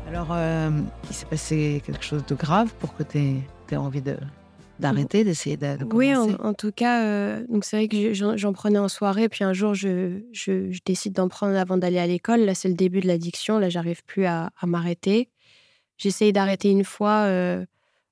Alors, 0.07 0.27
euh, 0.31 0.69
il 1.09 1.15
s'est 1.15 1.25
passé 1.25 1.81
quelque 1.83 2.03
chose 2.03 2.23
de 2.27 2.35
grave 2.35 2.71
pour 2.79 2.95
que 2.95 3.01
tu 3.01 3.41
aies 3.71 3.75
envie 3.75 4.03
de, 4.03 4.15
d'arrêter, 4.79 5.23
d'essayer 5.23 5.57
de, 5.57 5.77
de 5.77 5.85
Oui, 5.93 6.13
en, 6.15 6.53
tout 6.53 6.71
cas, 6.71 7.03
euh, 7.05 7.45
donc 7.49 7.63
c'est 7.65 7.77
vrai 7.77 7.87
que 7.87 8.13
je- 8.13 8.37
j'en 8.37 8.53
prenais 8.53 8.79
en 8.79 8.87
soirée, 8.87 9.29
puis 9.29 9.43
un 9.43 9.53
jour, 9.53 9.73
je, 9.73 10.21
je- 10.31 10.71
je 10.71 10.79
décide 10.85 11.13
d'en 11.13 11.27
prendre 11.29 11.55
avant 11.57 11.77
d'aller 11.77 11.99
à 11.99 12.07
l'école. 12.07 12.41
Là, 12.41 12.55
c'est 12.55 12.67
le 12.69 12.73
début 12.73 12.99
de 12.99 13.07
l'addiction. 13.07 13.59
Là, 13.59 13.69
j'arrive 13.69 14.03
plus 14.05 14.25
à, 14.25 14.51
à 14.59 14.65
m'arrêter. 14.65 15.29
J'essaye 15.97 16.33
d'arrêter 16.33 16.69
une 16.69 16.83
fois, 16.83 17.25
euh, 17.27 17.65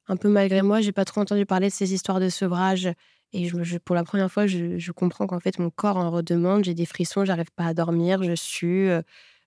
un 0.08 0.18
peu 0.18 0.30
malgré 0.30 0.62
moi. 0.62 0.82
J'ai 0.82 0.92
pas 0.92 1.06
trop 1.06 1.22
entendu 1.22 1.46
parler 1.46 1.68
de 1.68 1.74
ces 1.74 1.94
histoires 1.94 2.20
de 2.20 2.30
sevrage. 2.30 2.90
Et 3.34 3.48
je, 3.48 3.78
pour 3.78 3.96
la 3.96 4.04
première 4.04 4.32
fois, 4.32 4.46
je, 4.46 4.92
comprends 4.92 5.26
qu'en 5.26 5.40
fait, 5.40 5.58
mon 5.58 5.70
corps 5.70 5.98
en 5.98 6.12
redemande. 6.12 6.64
J'ai 6.66 6.74
des 6.74 6.86
frissons, 6.86 7.26
j'arrive 7.26 7.52
pas 7.56 7.66
à 7.66 7.74
dormir, 7.74 8.22
je 8.24 8.36
sue, 8.36 8.90
euh, 8.90 9.02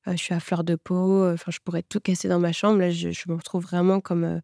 euh, 0.08 0.12
je 0.12 0.16
suis 0.16 0.34
à 0.34 0.40
fleur 0.40 0.64
de 0.64 0.74
peau. 0.74 1.22
euh, 1.24 1.34
Enfin, 1.34 1.50
je 1.52 1.58
pourrais 1.62 1.82
tout 1.82 2.00
casser 2.00 2.28
dans 2.28 2.40
ma 2.40 2.52
chambre. 2.52 2.78
Là, 2.80 2.90
je, 2.90 3.10
je 3.10 3.24
me 3.28 3.34
retrouve 3.36 3.62
vraiment 3.62 4.00
comme. 4.00 4.40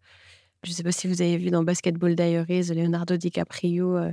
Euh, 0.64 0.66
je 0.68 0.72
sais 0.72 0.82
pas 0.82 0.92
si 0.92 1.06
vous 1.08 1.22
avez 1.22 1.36
vu 1.38 1.50
dans 1.50 1.62
Basketball 1.64 2.14
Diaries, 2.14 2.64
Leonardo 2.74 3.16
DiCaprio 3.16 3.96
euh, 3.96 4.12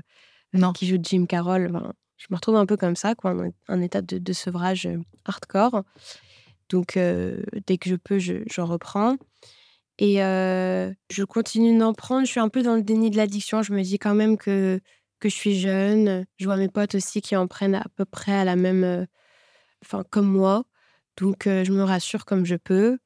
Non. 0.54 0.74
qui 0.74 0.88
joue 0.88 0.98
Jim 1.02 1.26
Carroll. 1.26 1.68
Enfin, 1.74 1.94
je 2.18 2.28
me 2.30 2.36
retrouve 2.36 2.56
un 2.56 2.66
peu 2.66 2.78
comme 2.78 2.96
ça, 2.96 3.16
quoi, 3.16 3.36
un 3.68 3.82
état 3.82 4.02
de, 4.02 4.18
de 4.18 4.34
sevrage 4.34 4.86
euh, 4.88 4.98
hardcore. 5.26 5.84
Donc, 6.70 6.98
euh, 6.98 7.42
dès 7.66 7.78
que 7.78 7.90
je 7.90 7.96
peux, 7.96 8.20
je- 8.20 8.44
j'en 8.52 8.66
reprends. 8.66 9.16
Et 10.00 10.24
euh, 10.24 10.92
je 11.12 11.24
continue 11.24 11.78
d'en 11.78 11.94
prendre. 11.94 12.26
Je 12.26 12.32
suis 12.32 12.40
un 12.40 12.50
peu 12.50 12.62
dans 12.62 12.76
le 12.76 12.84
déni 12.84 13.10
de 13.10 13.18
l'addiction. 13.18 13.64
Je 13.64 13.74
me 13.74 13.82
dis 13.82 13.98
quand 13.98 14.14
même 14.14 14.38
que, 14.38 14.80
que 15.20 15.30
je 15.30 15.34
suis 15.34 15.60
jeune. 15.60 16.26
Je 16.38 16.46
vois 16.46 16.58
mes 16.58 16.70
potes 16.70 16.94
aussi 16.96 17.22
qui 17.22 17.36
en 17.36 17.48
prennent 17.48 17.76
à 17.76 17.86
peu 17.96 18.06
près 18.06 18.34
à 18.34 18.46
la 18.46 18.56
même. 18.56 18.84
euh, 18.84 19.06
Enfin, 19.86 20.04
comme 20.10 20.28
moi. 20.28 20.64
Donc, 21.18 21.48
euh, 21.48 21.64
je 21.64 21.72
me 21.72 21.84
rassure 21.84 22.26
comme 22.26 22.46
je 22.46 22.56
peux. 22.56 22.98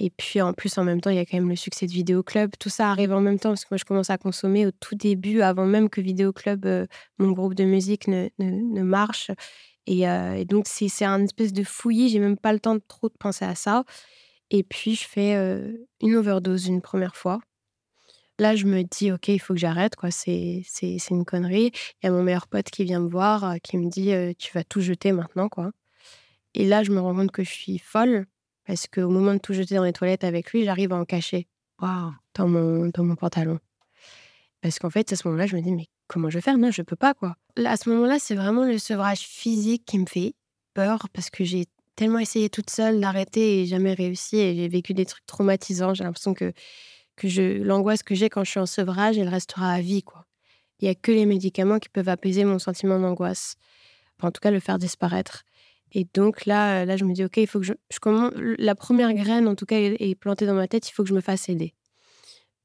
Et 0.00 0.10
puis, 0.10 0.40
en 0.40 0.52
plus, 0.52 0.78
en 0.78 0.84
même 0.84 1.00
temps, 1.00 1.10
il 1.10 1.16
y 1.16 1.20
a 1.20 1.26
quand 1.26 1.36
même 1.36 1.48
le 1.48 1.56
succès 1.56 1.86
de 1.86 1.90
Vidéo 1.90 2.22
Club. 2.22 2.52
Tout 2.60 2.68
ça 2.68 2.90
arrive 2.90 3.12
en 3.12 3.20
même 3.20 3.40
temps 3.40 3.50
parce 3.50 3.64
que 3.64 3.68
moi, 3.72 3.78
je 3.78 3.84
commence 3.84 4.10
à 4.10 4.16
consommer 4.16 4.64
au 4.64 4.70
tout 4.70 4.94
début, 4.94 5.42
avant 5.42 5.66
même 5.66 5.90
que 5.90 6.00
Vidéo 6.00 6.32
Club, 6.32 6.66
euh, 6.66 6.86
mon 7.18 7.32
groupe 7.32 7.54
de 7.54 7.64
musique, 7.64 8.06
ne, 8.06 8.28
ne, 8.38 8.82
marche. 8.82 9.32
Et, 9.86 10.08
euh, 10.08 10.44
donc, 10.44 10.66
c'est 10.68 11.04
un 11.04 11.24
espèce 11.24 11.52
de 11.52 11.64
fouillis. 11.64 12.10
J'ai 12.10 12.20
même 12.20 12.36
pas 12.38 12.52
le 12.52 12.60
temps 12.60 12.76
de 12.76 12.82
trop 12.86 13.08
de 13.08 13.16
penser 13.18 13.44
à 13.44 13.56
ça. 13.56 13.82
Et 14.50 14.62
puis, 14.62 14.94
je 14.94 15.04
fais 15.04 15.34
euh, 15.34 15.72
une 16.00 16.14
overdose 16.14 16.68
une 16.68 16.80
première 16.80 17.16
fois. 17.16 17.40
Là, 18.38 18.54
je 18.54 18.66
me 18.66 18.84
dis, 18.84 19.10
OK, 19.10 19.26
il 19.26 19.40
faut 19.40 19.54
que 19.54 19.60
j'arrête, 19.60 19.96
quoi. 19.96 20.12
C'est 20.12 20.62
une 21.10 21.24
connerie. 21.24 21.72
Il 22.02 22.06
y 22.06 22.08
a 22.08 22.12
mon 22.12 22.22
meilleur 22.22 22.46
pote 22.46 22.70
qui 22.70 22.84
vient 22.84 23.00
me 23.00 23.08
voir, 23.08 23.56
qui 23.64 23.76
me 23.76 23.90
dit, 23.90 24.12
tu 24.38 24.52
vas 24.54 24.62
tout 24.62 24.80
jeter 24.80 25.10
maintenant, 25.10 25.48
quoi. 25.48 25.72
Et 26.54 26.64
là, 26.66 26.84
je 26.84 26.92
me 26.92 27.00
rends 27.00 27.16
compte 27.16 27.32
que 27.32 27.42
je 27.42 27.50
suis 27.50 27.78
folle 27.78 28.26
parce 28.68 28.86
qu'au 28.86 29.08
moment 29.08 29.32
de 29.32 29.38
tout 29.38 29.54
jeter 29.54 29.76
dans 29.76 29.84
les 29.84 29.94
toilettes 29.94 30.24
avec 30.24 30.52
lui, 30.52 30.62
j'arrive 30.62 30.92
à 30.92 30.96
en 30.96 31.06
cacher 31.06 31.48
Waouh. 31.80 32.12
dans 32.34 32.48
mon, 32.48 32.90
dans 32.92 33.02
mon 33.02 33.16
pantalon. 33.16 33.60
Parce 34.60 34.78
qu'en 34.78 34.90
fait, 34.90 35.10
à 35.10 35.16
ce 35.16 35.26
moment-là, 35.26 35.46
je 35.46 35.56
me 35.56 35.62
dis, 35.62 35.72
mais 35.72 35.86
comment 36.06 36.28
je 36.28 36.36
vais 36.36 36.42
faire? 36.42 36.58
Non, 36.58 36.70
je 36.70 36.82
peux 36.82 36.94
pas, 36.94 37.14
quoi. 37.14 37.36
Là, 37.56 37.70
à 37.70 37.76
ce 37.78 37.88
moment-là, 37.88 38.18
c'est 38.18 38.34
vraiment 38.34 38.66
le 38.66 38.76
sevrage 38.76 39.20
physique 39.20 39.86
qui 39.86 39.98
me 39.98 40.04
fait 40.04 40.34
peur 40.74 41.08
parce 41.14 41.30
que 41.30 41.44
j'ai 41.44 41.64
tellement 41.96 42.18
essayé 42.18 42.50
toute 42.50 42.68
seule 42.68 43.00
d'arrêter 43.00 43.62
et 43.62 43.66
jamais 43.66 43.94
réussi 43.94 44.36
et 44.36 44.54
j'ai 44.54 44.68
vécu 44.68 44.92
des 44.92 45.06
trucs 45.06 45.24
traumatisants. 45.24 45.94
J'ai 45.94 46.04
l'impression 46.04 46.34
que, 46.34 46.52
que 47.16 47.26
je, 47.26 47.62
l'angoisse 47.62 48.02
que 48.02 48.14
j'ai 48.14 48.28
quand 48.28 48.44
je 48.44 48.50
suis 48.50 48.60
en 48.60 48.66
sevrage, 48.66 49.16
elle 49.16 49.30
restera 49.30 49.72
à 49.72 49.80
vie, 49.80 50.02
quoi. 50.02 50.26
Il 50.80 50.84
y 50.84 50.90
a 50.90 50.94
que 50.94 51.10
les 51.10 51.24
médicaments 51.24 51.78
qui 51.78 51.88
peuvent 51.88 52.10
apaiser 52.10 52.44
mon 52.44 52.58
sentiment 52.58 53.00
d'angoisse. 53.00 53.54
Enfin, 54.18 54.28
en 54.28 54.30
tout 54.30 54.40
cas, 54.40 54.50
le 54.50 54.60
faire 54.60 54.78
disparaître. 54.78 55.44
Et 55.92 56.06
donc 56.14 56.46
là, 56.46 56.84
là, 56.84 56.96
je 56.96 57.04
me 57.04 57.12
dis, 57.12 57.24
OK, 57.24 57.36
il 57.38 57.46
faut 57.46 57.60
que 57.60 57.66
je, 57.66 57.72
je 57.90 57.98
commence. 57.98 58.32
La 58.36 58.74
première 58.74 59.12
graine, 59.14 59.48
en 59.48 59.54
tout 59.54 59.66
cas, 59.66 59.76
est, 59.76 59.96
est 60.00 60.14
plantée 60.14 60.46
dans 60.46 60.54
ma 60.54 60.68
tête, 60.68 60.88
il 60.88 60.92
faut 60.92 61.02
que 61.02 61.08
je 61.08 61.14
me 61.14 61.20
fasse 61.20 61.48
aider. 61.48 61.74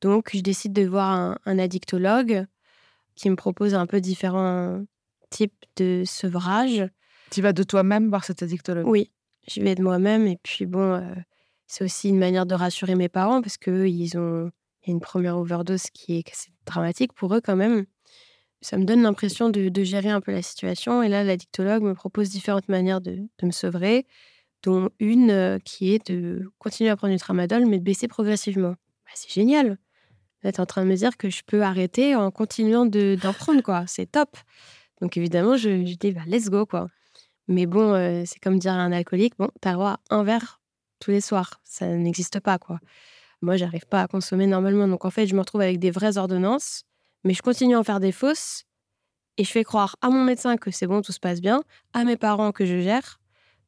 Donc, 0.01 0.31
je 0.33 0.41
décide 0.41 0.73
de 0.73 0.85
voir 0.85 1.09
un, 1.11 1.37
un 1.45 1.59
addictologue 1.59 2.45
qui 3.15 3.29
me 3.29 3.35
propose 3.35 3.75
un 3.75 3.85
peu 3.85 4.01
différents 4.01 4.83
types 5.29 5.53
de 5.77 6.03
sevrage. 6.05 6.87
Tu 7.31 7.41
vas 7.41 7.53
de 7.53 7.63
toi-même 7.63 8.09
voir 8.09 8.25
cet 8.25 8.43
addictologue? 8.43 8.87
Oui, 8.87 9.11
je 9.47 9.61
vais 9.61 9.75
de 9.75 9.81
moi-même. 9.81 10.27
Et 10.27 10.37
puis, 10.43 10.65
bon, 10.65 10.93
euh, 10.93 11.15
c'est 11.67 11.83
aussi 11.83 12.09
une 12.09 12.19
manière 12.19 12.45
de 12.45 12.55
rassurer 12.55 12.95
mes 12.95 13.09
parents 13.09 13.41
parce 13.41 13.57
qu'eux, 13.57 13.87
ils 13.87 14.17
ont 14.17 14.51
une 14.85 14.99
première 14.99 15.37
overdose 15.37 15.89
qui 15.91 16.17
est 16.17 16.29
assez 16.29 16.51
dramatique 16.65 17.13
pour 17.13 17.33
eux 17.33 17.41
quand 17.41 17.55
même. 17.55 17.85
Ça 18.63 18.77
me 18.77 18.85
donne 18.85 19.01
l'impression 19.01 19.49
de, 19.49 19.83
gérer 19.83 20.09
un 20.09 20.21
peu 20.21 20.31
la 20.31 20.41
situation. 20.41 21.03
Et 21.03 21.09
là, 21.09 21.23
l'addictologue 21.25 21.83
me 21.83 21.93
propose 21.93 22.29
différentes 22.29 22.69
manières 22.69 23.01
de, 23.01 23.27
me 23.41 23.51
sevrer, 23.51 24.07
dont 24.63 24.89
une 24.99 25.31
euh, 25.31 25.59
qui 25.59 25.93
est 25.93 26.09
de 26.09 26.49
continuer 26.59 26.89
à 26.89 26.95
prendre 26.95 27.13
du 27.13 27.19
tramadol, 27.19 27.65
mais 27.65 27.77
de 27.77 27.83
baisser 27.83 28.07
progressivement. 28.07 28.69
Bah, 28.69 29.11
c'est 29.15 29.29
génial. 29.29 29.77
Là, 30.43 30.53
tu 30.53 30.57
es 30.57 30.59
en 30.61 30.65
train 30.65 30.83
de 30.83 30.89
me 30.89 30.95
dire 30.95 31.17
que 31.17 31.29
je 31.29 31.41
peux 31.45 31.61
arrêter 31.61 32.15
en 32.15 32.31
continuant 32.31 32.85
de- 32.85 33.17
d'en 33.21 33.33
prendre, 33.33 33.61
quoi. 33.61 33.83
C'est 33.85 34.09
top. 34.09 34.37
Donc, 35.01 35.17
évidemment, 35.17 35.57
je, 35.57 35.83
dis, 35.95 36.13
bah, 36.13 36.21
let's 36.25 36.49
go, 36.49 36.65
quoi. 36.65 36.87
Mais 37.49 37.65
bon, 37.65 37.93
euh, 37.93 38.23
c'est 38.25 38.39
comme 38.39 38.59
dire 38.59 38.71
à 38.71 38.77
un 38.77 38.93
alcoolique, 38.93 39.33
bon, 39.37 39.49
t'as 39.59 39.73
droit 39.73 39.99
à 40.09 40.15
un 40.15 40.23
verre 40.23 40.61
tous 40.99 41.11
les 41.11 41.19
soirs. 41.19 41.59
Ça 41.65 41.87
n'existe 41.87 42.39
pas, 42.39 42.57
quoi. 42.57 42.79
Moi, 43.41 43.57
j'arrive 43.57 43.85
pas 43.87 44.03
à 44.03 44.07
consommer 44.07 44.47
normalement. 44.47 44.87
Donc, 44.87 45.03
en 45.03 45.09
fait, 45.09 45.27
je 45.27 45.35
me 45.35 45.41
retrouve 45.41 45.59
avec 45.59 45.79
des 45.79 45.91
vraies 45.91 46.17
ordonnances, 46.17 46.85
mais 47.23 47.33
je 47.33 47.41
continue 47.41 47.75
à 47.75 47.79
en 47.79 47.83
faire 47.83 47.99
des 47.99 48.11
fausses. 48.11 48.63
Et 49.37 49.43
je 49.43 49.49
fais 49.51 49.63
croire 49.63 49.95
à 50.01 50.09
mon 50.09 50.23
médecin 50.23 50.57
que 50.57 50.69
c'est 50.69 50.85
bon, 50.85 51.01
tout 51.01 51.11
se 51.11 51.19
passe 51.19 51.41
bien, 51.41 51.63
à 51.93 52.03
mes 52.03 52.17
parents 52.17 52.51
que 52.51 52.65
je 52.65 52.79
gère. 52.81 53.19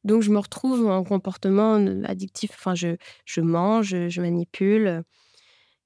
Donc, 0.04 0.22
je 0.22 0.30
me 0.30 0.38
retrouve 0.38 0.86
en 0.86 1.02
comportement 1.02 1.74
addictif. 2.04 2.52
Enfin, 2.54 2.76
je, 2.76 2.96
je 3.24 3.40
mange, 3.40 4.08
je, 4.08 4.20
manipule. 4.20 5.02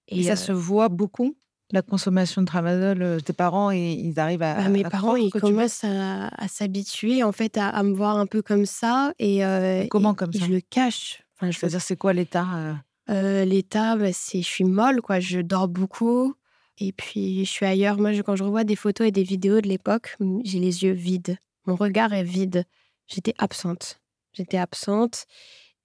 Et 0.08 0.22
ça 0.24 0.32
euh, 0.32 0.36
se 0.36 0.52
voit 0.52 0.90
beaucoup, 0.90 1.34
la 1.72 1.80
consommation 1.80 2.42
de 2.42 2.46
tramadol. 2.46 3.00
euh, 3.02 3.20
Tes 3.20 3.32
parents, 3.32 3.70
ils, 3.70 4.18
arrivent 4.20 4.42
à. 4.42 4.56
Bah, 4.56 4.68
mes 4.68 4.84
à 4.84 4.90
parents, 4.90 5.16
ils 5.16 5.30
commencent 5.30 5.84
à, 5.84 6.26
à 6.28 6.48
s'habituer 6.48 7.22
en 7.22 7.32
fait 7.32 7.56
à, 7.56 7.68
à 7.68 7.82
me 7.82 7.94
voir 7.94 8.18
un 8.18 8.26
peu 8.26 8.42
comme 8.42 8.66
ça 8.66 9.14
et 9.18 9.44
euh, 9.46 9.86
Comment 9.88 10.12
et- 10.12 10.16
comme 10.16 10.32
ça 10.34 10.44
je 10.44 10.50
le 10.52 10.60
cache. 10.60 11.22
Enfin, 11.36 11.50
je 11.50 11.58
Je 11.58 11.64
veux 11.64 11.70
dire, 11.70 11.80
c'est 11.80 11.96
quoi 11.96 12.12
l'état 12.12 12.46
euh, 12.56 12.74
Euh, 13.08 13.44
L'état, 13.46 13.96
bah, 13.96 14.12
c'est 14.12 14.42
je 14.42 14.46
suis 14.46 14.64
molle, 14.64 15.00
quoi. 15.00 15.20
Je 15.20 15.40
dors 15.40 15.68
beaucoup. 15.68 16.34
Et 16.80 16.92
puis, 16.92 17.44
je 17.44 17.50
suis 17.50 17.66
ailleurs. 17.66 17.98
Moi, 17.98 18.12
je- 18.12 18.22
quand 18.22 18.36
je 18.36 18.42
revois 18.44 18.64
des 18.64 18.76
photos 18.76 19.06
et 19.06 19.12
des 19.12 19.22
vidéos 19.22 19.60
de 19.60 19.68
l'époque, 19.68 20.16
j'ai 20.44 20.58
les 20.58 20.82
yeux 20.82 20.92
vides. 20.92 21.36
Mon 21.66 21.74
regard 21.76 22.12
est 22.14 22.24
vide. 22.24 22.64
J'étais 23.06 23.34
absente. 23.38 24.00
J'étais 24.32 24.56
absente. 24.56 25.26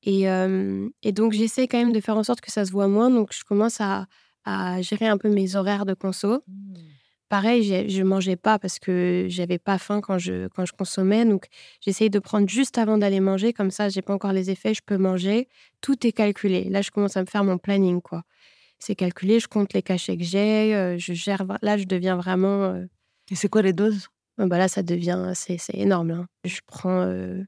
Et, 0.03 0.29
euh, 0.29 0.87
et 1.03 1.11
donc, 1.11 1.33
j'essaie 1.33 1.67
quand 1.67 1.77
même 1.79 1.91
de 1.91 1.99
faire 1.99 2.15
en 2.17 2.23
sorte 2.23 2.41
que 2.41 2.51
ça 2.51 2.63
se 2.65 2.71
voit 2.71 2.87
moins. 2.87 3.09
Donc, 3.09 3.33
je 3.33 3.43
commence 3.43 3.81
à, 3.81 4.07
à 4.45 4.81
gérer 4.81 5.07
un 5.07 5.17
peu 5.17 5.29
mes 5.29 5.55
horaires 5.55 5.85
de 5.85 5.93
conso. 5.95 6.43
Pareil, 7.27 7.63
j'ai- 7.63 7.89
je 7.89 8.03
mangeais 8.03 8.35
pas 8.35 8.59
parce 8.59 8.77
que 8.77 9.25
j'avais 9.29 9.57
pas 9.57 9.79
faim 9.79 9.99
quand 9.99 10.19
je, 10.19 10.47
quand 10.49 10.65
je 10.65 10.73
consommais. 10.73 11.25
Donc, 11.25 11.47
j'essaye 11.81 12.11
de 12.11 12.19
prendre 12.19 12.47
juste 12.47 12.77
avant 12.77 12.97
d'aller 12.99 13.19
manger. 13.19 13.51
Comme 13.51 13.71
ça, 13.71 13.89
j'ai 13.89 14.03
pas 14.03 14.13
encore 14.13 14.31
les 14.31 14.51
effets, 14.51 14.75
je 14.75 14.81
peux 14.85 14.97
manger. 14.97 15.47
Tout 15.81 16.05
est 16.05 16.11
calculé. 16.11 16.65
Là, 16.65 16.81
je 16.83 16.91
commence 16.91 17.17
à 17.17 17.21
me 17.21 17.25
faire 17.25 17.43
mon 17.43 17.57
planning, 17.57 17.99
quoi. 18.01 18.23
C'est 18.79 18.95
calculé, 18.95 19.39
je 19.39 19.47
compte 19.47 19.73
les 19.73 19.81
cachets 19.81 20.17
que 20.17 20.23
j'ai, 20.23 20.75
euh, 20.75 20.97
je 20.97 21.13
gère. 21.13 21.43
Là, 21.61 21.77
je 21.77 21.85
deviens 21.85 22.15
vraiment. 22.17 22.63
euh, 22.63 22.85
Et 23.31 23.35
c'est 23.35 23.47
quoi 23.49 23.61
les 23.61 23.73
doses? 23.73 24.07
Euh, 24.39 24.47
bah 24.47 24.57
là, 24.57 24.67
ça 24.67 24.83
devient. 24.83 25.31
C'est 25.33 25.57
c'est 25.57 25.75
énorme. 25.77 26.09
là. 26.09 26.25
Je 26.43 26.59
prends 26.67 27.01
euh, 27.01 27.41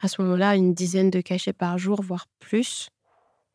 à 0.00 0.08
ce 0.08 0.22
moment-là 0.22 0.56
une 0.56 0.72
dizaine 0.74 1.10
de 1.10 1.20
cachets 1.20 1.52
par 1.52 1.78
jour, 1.78 2.00
voire 2.02 2.26
plus. 2.38 2.88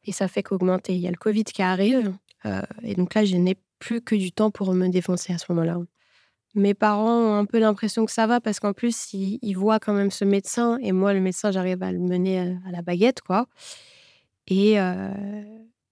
Et 0.04 0.12
ça 0.12 0.28
fait 0.28 0.44
qu'augmenter. 0.44 0.94
Il 0.96 1.02
y 1.02 1.08
a 1.08 1.12
le 1.12 1.18
Covid 1.18 1.44
qui 1.46 1.62
arrive. 1.62 2.14
euh, 2.46 2.62
et 2.84 2.96
donc 2.96 3.14
là, 3.14 3.26
je 3.26 3.36
n'ai 3.38 3.58
plus 3.80 4.02
que 4.02 4.16
du 4.16 4.32
temps 4.32 4.52
pour 4.52 4.74
me 4.74 4.88
défoncer 4.90 5.34
à 5.34 5.38
ce 5.38 5.46
moment-là. 5.50 5.78
Mes 6.56 6.74
parents 6.74 7.20
ont 7.20 7.36
un 7.36 7.46
peu 7.46 7.60
l'impression 7.60 8.06
que 8.06 8.12
ça 8.12 8.26
va 8.26 8.40
parce 8.42 8.60
qu'en 8.60 8.74
plus, 8.74 9.14
ils, 9.14 9.38
ils 9.42 9.54
voient 9.54 9.80
quand 9.80 9.94
même 9.94 10.12
ce 10.12 10.26
médecin. 10.26 10.78
Et 10.82 10.92
moi, 10.92 11.14
le 11.14 11.20
médecin, 11.22 11.52
j'arrive 11.52 11.84
à 11.84 11.92
le 11.92 12.00
mener 12.00 12.40
à, 12.40 12.44
à 12.68 12.72
la 12.72 12.82
baguette, 12.82 13.22
quoi. 13.22 13.48
Et 14.48 14.80
euh, 14.80 15.10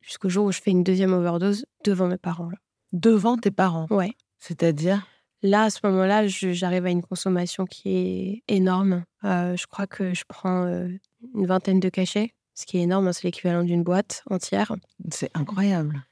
jusqu'au 0.06 0.30
jour 0.30 0.46
où 0.46 0.52
je 0.52 0.62
fais 0.62 0.72
une 0.72 0.84
deuxième 0.84 1.14
overdose 1.14 1.66
devant 1.84 2.08
mes 2.08 2.18
parents. 2.18 2.50
là. 2.50 2.58
Devant 2.94 3.38
tes 3.38 3.52
parents? 3.52 3.88
Ouais. 3.90 4.14
C'est-à-dire? 4.40 5.06
Là, 5.42 5.64
à 5.64 5.70
ce 5.70 5.80
moment-là, 5.84 6.28
j'arrive 6.28 6.86
à 6.86 6.90
une 6.90 7.02
consommation 7.04 7.66
qui 7.66 7.90
est 7.90 8.44
énorme. 8.48 9.04
Euh, 9.24 9.56
je 9.58 9.68
crois 9.68 9.88
que 9.88 10.14
je 10.14 10.24
prends 10.28 10.66
euh, 10.66 10.88
une 11.36 11.46
vingtaine 11.46 11.80
de 11.80 11.90
cachets, 11.90 12.34
ce 12.54 12.66
qui 12.66 12.78
est 12.78 12.82
énorme, 12.82 13.08
hein, 13.08 13.14
c'est 13.14 13.26
l'équivalent 13.26 13.64
d'une 13.64 13.84
boîte 13.84 14.24
entière. 14.30 14.76
C'est 15.12 15.30
incroyable. 15.36 16.04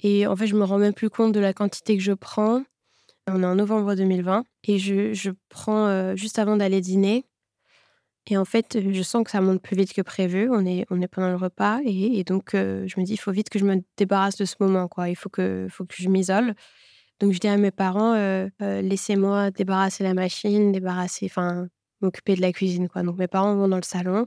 Et 0.00 0.26
en 0.26 0.34
fait, 0.34 0.46
je 0.46 0.56
me 0.56 0.64
rends 0.64 0.78
même 0.78 0.94
plus 0.94 1.10
compte 1.10 1.32
de 1.32 1.40
la 1.40 1.52
quantité 1.52 1.96
que 1.96 2.02
je 2.02 2.12
prends. 2.12 2.64
On 3.28 3.42
est 3.42 3.46
en 3.46 3.54
novembre 3.54 3.94
2020 3.94 4.44
et 4.64 4.78
je, 4.78 5.12
je 5.12 5.30
prends 5.48 5.86
euh, 5.86 6.16
juste 6.16 6.38
avant 6.40 6.56
d'aller 6.56 6.80
dîner. 6.80 7.24
Et 8.28 8.36
en 8.36 8.44
fait, 8.44 8.78
je 8.92 9.02
sens 9.02 9.24
que 9.24 9.30
ça 9.30 9.40
monte 9.40 9.60
plus 9.60 9.76
vite 9.76 9.92
que 9.92 10.02
prévu. 10.02 10.48
On 10.50 10.64
est, 10.64 10.86
on 10.90 11.00
est 11.00 11.08
pendant 11.08 11.30
le 11.30 11.36
repas 11.36 11.80
et, 11.84 12.22
donc 12.24 12.50
je 12.52 13.00
me 13.00 13.04
dis, 13.04 13.14
il 13.14 13.18
faut 13.18 13.32
vite 13.32 13.50
que 13.50 13.58
je 13.58 13.64
me 13.64 13.82
débarrasse 13.96 14.36
de 14.36 14.44
ce 14.44 14.54
moment. 14.60 14.86
Quoi. 14.88 15.08
Il 15.08 15.16
faut 15.16 15.28
que, 15.28 15.66
faut 15.68 15.84
que 15.84 15.94
je 15.96 16.08
m'isole. 16.08 16.54
Donc 17.18 17.32
je 17.32 17.38
dis 17.38 17.48
à 17.48 17.56
mes 17.56 17.72
parents, 17.72 18.14
laissez-moi 18.60 19.50
débarrasser 19.50 20.04
la 20.04 20.14
machine, 20.14 20.70
débarrasser, 20.70 21.26
enfin, 21.26 21.66
m'occuper 22.00 22.36
de 22.36 22.40
la 22.40 22.52
cuisine. 22.52 22.88
Quoi. 22.88 23.02
Donc 23.02 23.18
mes 23.18 23.28
parents 23.28 23.56
vont 23.56 23.68
dans 23.68 23.76
le 23.76 23.82
salon. 23.82 24.24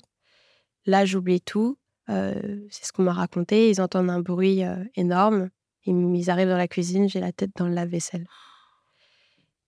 Là, 0.86 1.06
j'oublie 1.06 1.42
tout. 1.42 1.78
c'est 2.08 2.86
ce 2.86 2.92
qu'on 2.92 3.04
m'a 3.04 3.14
raconté. 3.14 3.70
Ils 3.70 3.82
entendent 3.82 4.10
un 4.10 4.20
bruit 4.20 4.62
énorme. 4.96 5.50
Ils, 5.86 6.30
arrivent 6.30 6.50
dans 6.50 6.58
la 6.58 6.68
cuisine, 6.68 7.08
j'ai 7.08 7.20
la 7.20 7.32
tête 7.32 7.52
dans 7.56 7.68
le 7.68 7.74
lave-vaisselle. 7.74 8.28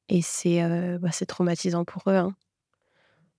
Et 0.10 0.22
c'est 0.22 0.62
bah, 1.00 1.10
traumatisant 1.28 1.86
pour 1.86 2.04
eux. 2.08 2.16
Hein. 2.16 2.36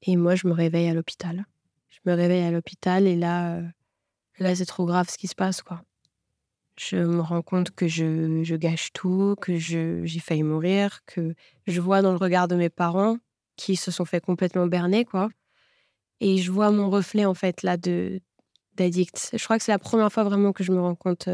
Et 0.02 0.16
moi, 0.16 0.34
je 0.34 0.46
me 0.46 0.52
réveille 0.52 0.88
à 0.88 0.94
l'hôpital. 0.94 1.44
Je 1.90 1.98
me 2.10 2.14
réveille 2.14 2.44
à 2.44 2.50
l'hôpital 2.50 3.06
et 3.06 3.16
là, 3.16 3.60
là 4.38 4.54
c'est 4.54 4.66
trop 4.66 4.86
grave 4.86 5.08
ce 5.10 5.18
qui 5.18 5.26
se 5.26 5.34
passe. 5.34 5.62
quoi. 5.62 5.82
Je 6.78 6.96
me 6.96 7.20
rends 7.20 7.42
compte 7.42 7.72
que 7.72 7.88
je, 7.88 8.42
je 8.44 8.54
gâche 8.54 8.92
tout, 8.92 9.34
que 9.40 9.56
j'ai 9.56 10.20
failli 10.20 10.44
mourir, 10.44 11.00
que 11.06 11.34
je 11.66 11.80
vois 11.80 12.02
dans 12.02 12.12
le 12.12 12.18
regard 12.18 12.46
de 12.46 12.54
mes 12.54 12.70
parents 12.70 13.18
qui 13.56 13.74
se 13.74 13.90
sont 13.90 14.04
fait 14.04 14.20
complètement 14.20 14.66
berner. 14.68 15.04
quoi. 15.04 15.28
Et 16.20 16.38
je 16.38 16.52
vois 16.52 16.70
mon 16.70 16.88
reflet, 16.90 17.24
en 17.24 17.34
fait, 17.34 17.62
là, 17.62 17.76
de 17.76 18.20
d'addict. 18.74 19.30
Je 19.34 19.42
crois 19.42 19.58
que 19.58 19.64
c'est 19.64 19.72
la 19.72 19.78
première 19.80 20.12
fois 20.12 20.22
vraiment 20.22 20.52
que 20.52 20.62
je 20.62 20.70
me 20.70 20.80
rends 20.80 20.94
compte. 20.94 21.28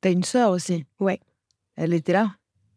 T'as 0.00 0.12
une 0.12 0.22
sœur 0.22 0.50
aussi? 0.50 0.86
Ouais. 1.00 1.18
Elle 1.76 1.94
était 1.94 2.12
là? 2.12 2.36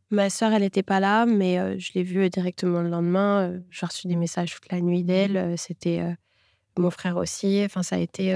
Ma 0.09 0.29
sœur, 0.29 0.53
elle 0.53 0.61
n'était 0.61 0.83
pas 0.83 0.99
là, 0.99 1.25
mais 1.25 1.79
je 1.79 1.91
l'ai 1.93 2.03
vue 2.03 2.29
directement 2.29 2.81
le 2.81 2.89
lendemain. 2.89 3.59
J'ai 3.69 3.85
reçu 3.85 4.07
des 4.07 4.15
messages 4.15 4.55
toute 4.55 4.71
la 4.71 4.79
nuit 4.79 5.03
d'elle. 5.03 5.57
C'était 5.57 6.15
mon 6.77 6.89
frère 6.91 7.17
aussi. 7.17 7.61
Enfin, 7.65 7.83
ça 7.83 7.97
a 7.97 7.99
été 7.99 8.33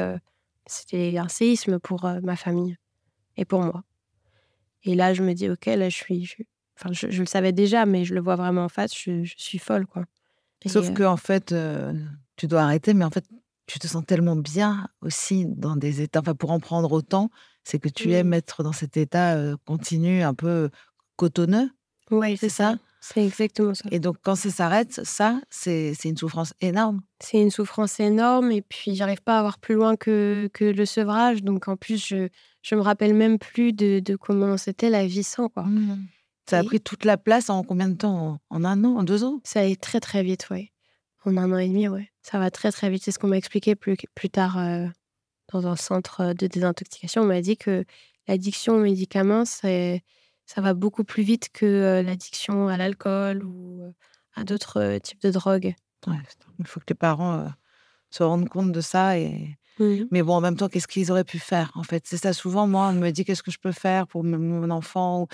c'était 0.65 1.17
un 1.17 1.27
séisme 1.27 1.79
pour 1.79 2.09
ma 2.23 2.35
famille 2.35 2.77
et 3.37 3.45
pour 3.45 3.61
moi. 3.61 3.83
Et 4.83 4.95
là, 4.95 5.13
je 5.13 5.23
me 5.23 5.33
dis, 5.33 5.49
ok, 5.49 5.65
là, 5.67 5.89
je 5.89 5.95
suis. 5.95 6.25
Je, 6.25 6.43
enfin, 6.77 6.91
je, 6.93 7.07
le 7.19 7.25
savais 7.25 7.51
déjà, 7.51 7.85
mais 7.85 8.03
je 8.03 8.13
le 8.13 8.21
vois 8.21 8.35
vraiment 8.35 8.65
en 8.65 8.69
face. 8.69 8.91
Je, 8.97 9.23
suis 9.37 9.59
folle, 9.59 9.85
quoi. 9.85 10.05
Sauf 10.65 10.93
que 10.93 11.03
en 11.03 11.17
fait, 11.17 11.55
tu 12.35 12.47
dois 12.47 12.61
arrêter, 12.61 12.93
mais 12.93 13.05
en 13.05 13.09
fait, 13.09 13.25
tu 13.67 13.79
te 13.79 13.87
sens 13.87 14.05
tellement 14.05 14.35
bien 14.35 14.87
aussi 15.01 15.45
dans 15.45 15.75
des 15.75 16.01
états. 16.01 16.19
Enfin, 16.19 16.35
pour 16.35 16.51
en 16.51 16.59
prendre 16.59 16.91
autant, 16.91 17.29
c'est 17.63 17.79
que 17.79 17.89
tu 17.89 18.11
aimes 18.13 18.33
être 18.33 18.63
dans 18.63 18.73
cet 18.73 18.97
état 18.97 19.37
continu, 19.65 20.23
un 20.23 20.33
peu 20.33 20.69
cotonneux. 21.21 21.69
Oui, 22.09 22.35
c'est 22.37 22.49
ça. 22.49 22.75
C'est 22.99 23.25
exactement 23.25 23.73
ça. 23.73 23.87
Et 23.91 23.99
donc, 23.99 24.17
quand 24.21 24.35
ça 24.35 24.49
s'arrête, 24.49 25.01
ça, 25.03 25.39
c'est 25.49 25.93
une 26.03 26.17
souffrance 26.17 26.53
énorme. 26.61 27.01
C'est 27.19 27.41
une 27.41 27.51
souffrance 27.51 27.99
énorme. 27.99 28.51
Et 28.51 28.61
puis, 28.61 28.95
j'arrive 28.95 29.21
pas 29.21 29.37
à 29.39 29.41
voir 29.41 29.57
plus 29.59 29.75
loin 29.75 29.95
que, 29.95 30.49
que 30.53 30.65
le 30.65 30.85
sevrage. 30.85 31.43
Donc, 31.43 31.67
en 31.67 31.77
plus, 31.77 31.99
je, 32.05 32.29
je 32.61 32.75
me 32.75 32.81
rappelle 32.81 33.13
même 33.13 33.37
plus 33.37 33.73
de, 33.73 33.99
de 33.99 34.15
comment 34.15 34.57
c'était 34.57 34.89
la 34.89 35.05
vie 35.05 35.23
sans. 35.23 35.49
Quoi. 35.49 35.63
Mmh. 35.63 36.05
Ça 36.49 36.59
a 36.59 36.63
pris 36.63 36.81
toute 36.81 37.05
la 37.05 37.17
place 37.17 37.49
en 37.49 37.63
combien 37.63 37.89
de 37.89 37.95
temps? 37.95 38.39
En, 38.49 38.65
un 38.65 38.83
an, 38.83 38.97
en 38.97 39.03
deux 39.03 39.23
ans? 39.23 39.39
Ça 39.43 39.61
allait 39.61 39.75
très, 39.75 39.99
très 39.99 40.21
vite, 40.23 40.47
oui. 40.51 40.71
En 41.25 41.37
un 41.37 41.51
an 41.51 41.57
et 41.57 41.67
demi, 41.67 41.87
oui. 41.87 42.07
Ça 42.23 42.39
va 42.39 42.51
très, 42.51 42.71
très 42.71 42.89
vite. 42.89 43.03
C'est 43.03 43.11
ce 43.11 43.19
qu'on 43.19 43.29
m'a 43.29 43.37
expliqué 43.37 43.75
plus, 43.75 43.95
plus 44.15 44.29
tard 44.29 44.57
euh, 44.57 44.85
dans 45.51 45.65
un 45.65 45.75
centre 45.75 46.33
de 46.33 46.47
désintoxication. 46.47 47.21
On 47.23 47.25
m'a 47.25 47.41
dit 47.41 47.57
que 47.57 47.85
l'addiction 48.27 48.75
aux 48.75 48.83
médicaments, 48.83 49.45
c'est 49.45 50.03
ça 50.53 50.59
va 50.59 50.73
beaucoup 50.73 51.05
plus 51.05 51.23
vite 51.23 51.49
que 51.53 52.01
l'addiction 52.05 52.67
à 52.67 52.75
l'alcool 52.75 53.45
ou 53.45 53.93
à 54.35 54.43
d'autres 54.43 54.97
types 54.97 55.21
de 55.21 55.31
drogues. 55.31 55.75
il 56.07 56.67
faut 56.67 56.81
que 56.81 56.85
les 56.89 56.95
parents 56.95 57.47
se 58.09 58.23
rendent 58.23 58.49
compte 58.49 58.73
de 58.73 58.81
ça. 58.81 59.17
Et... 59.17 59.57
Mais 59.79 60.21
bon, 60.21 60.33
en 60.33 60.41
même 60.41 60.57
temps, 60.57 60.67
qu'est-ce 60.67 60.89
qu'ils 60.89 61.09
auraient 61.09 61.23
pu 61.23 61.39
faire 61.39 61.71
En 61.75 61.83
fait, 61.83 62.03
c'est 62.05 62.17
ça. 62.17 62.33
Souvent, 62.33 62.67
moi, 62.67 62.89
on 62.89 62.93
me 62.93 63.11
dit 63.11 63.23
qu'est-ce 63.23 63.43
que 63.43 63.51
je 63.51 63.59
peux 63.59 63.71
faire 63.71 64.07
pour 64.07 64.25
mon 64.25 64.69
enfant. 64.71 65.27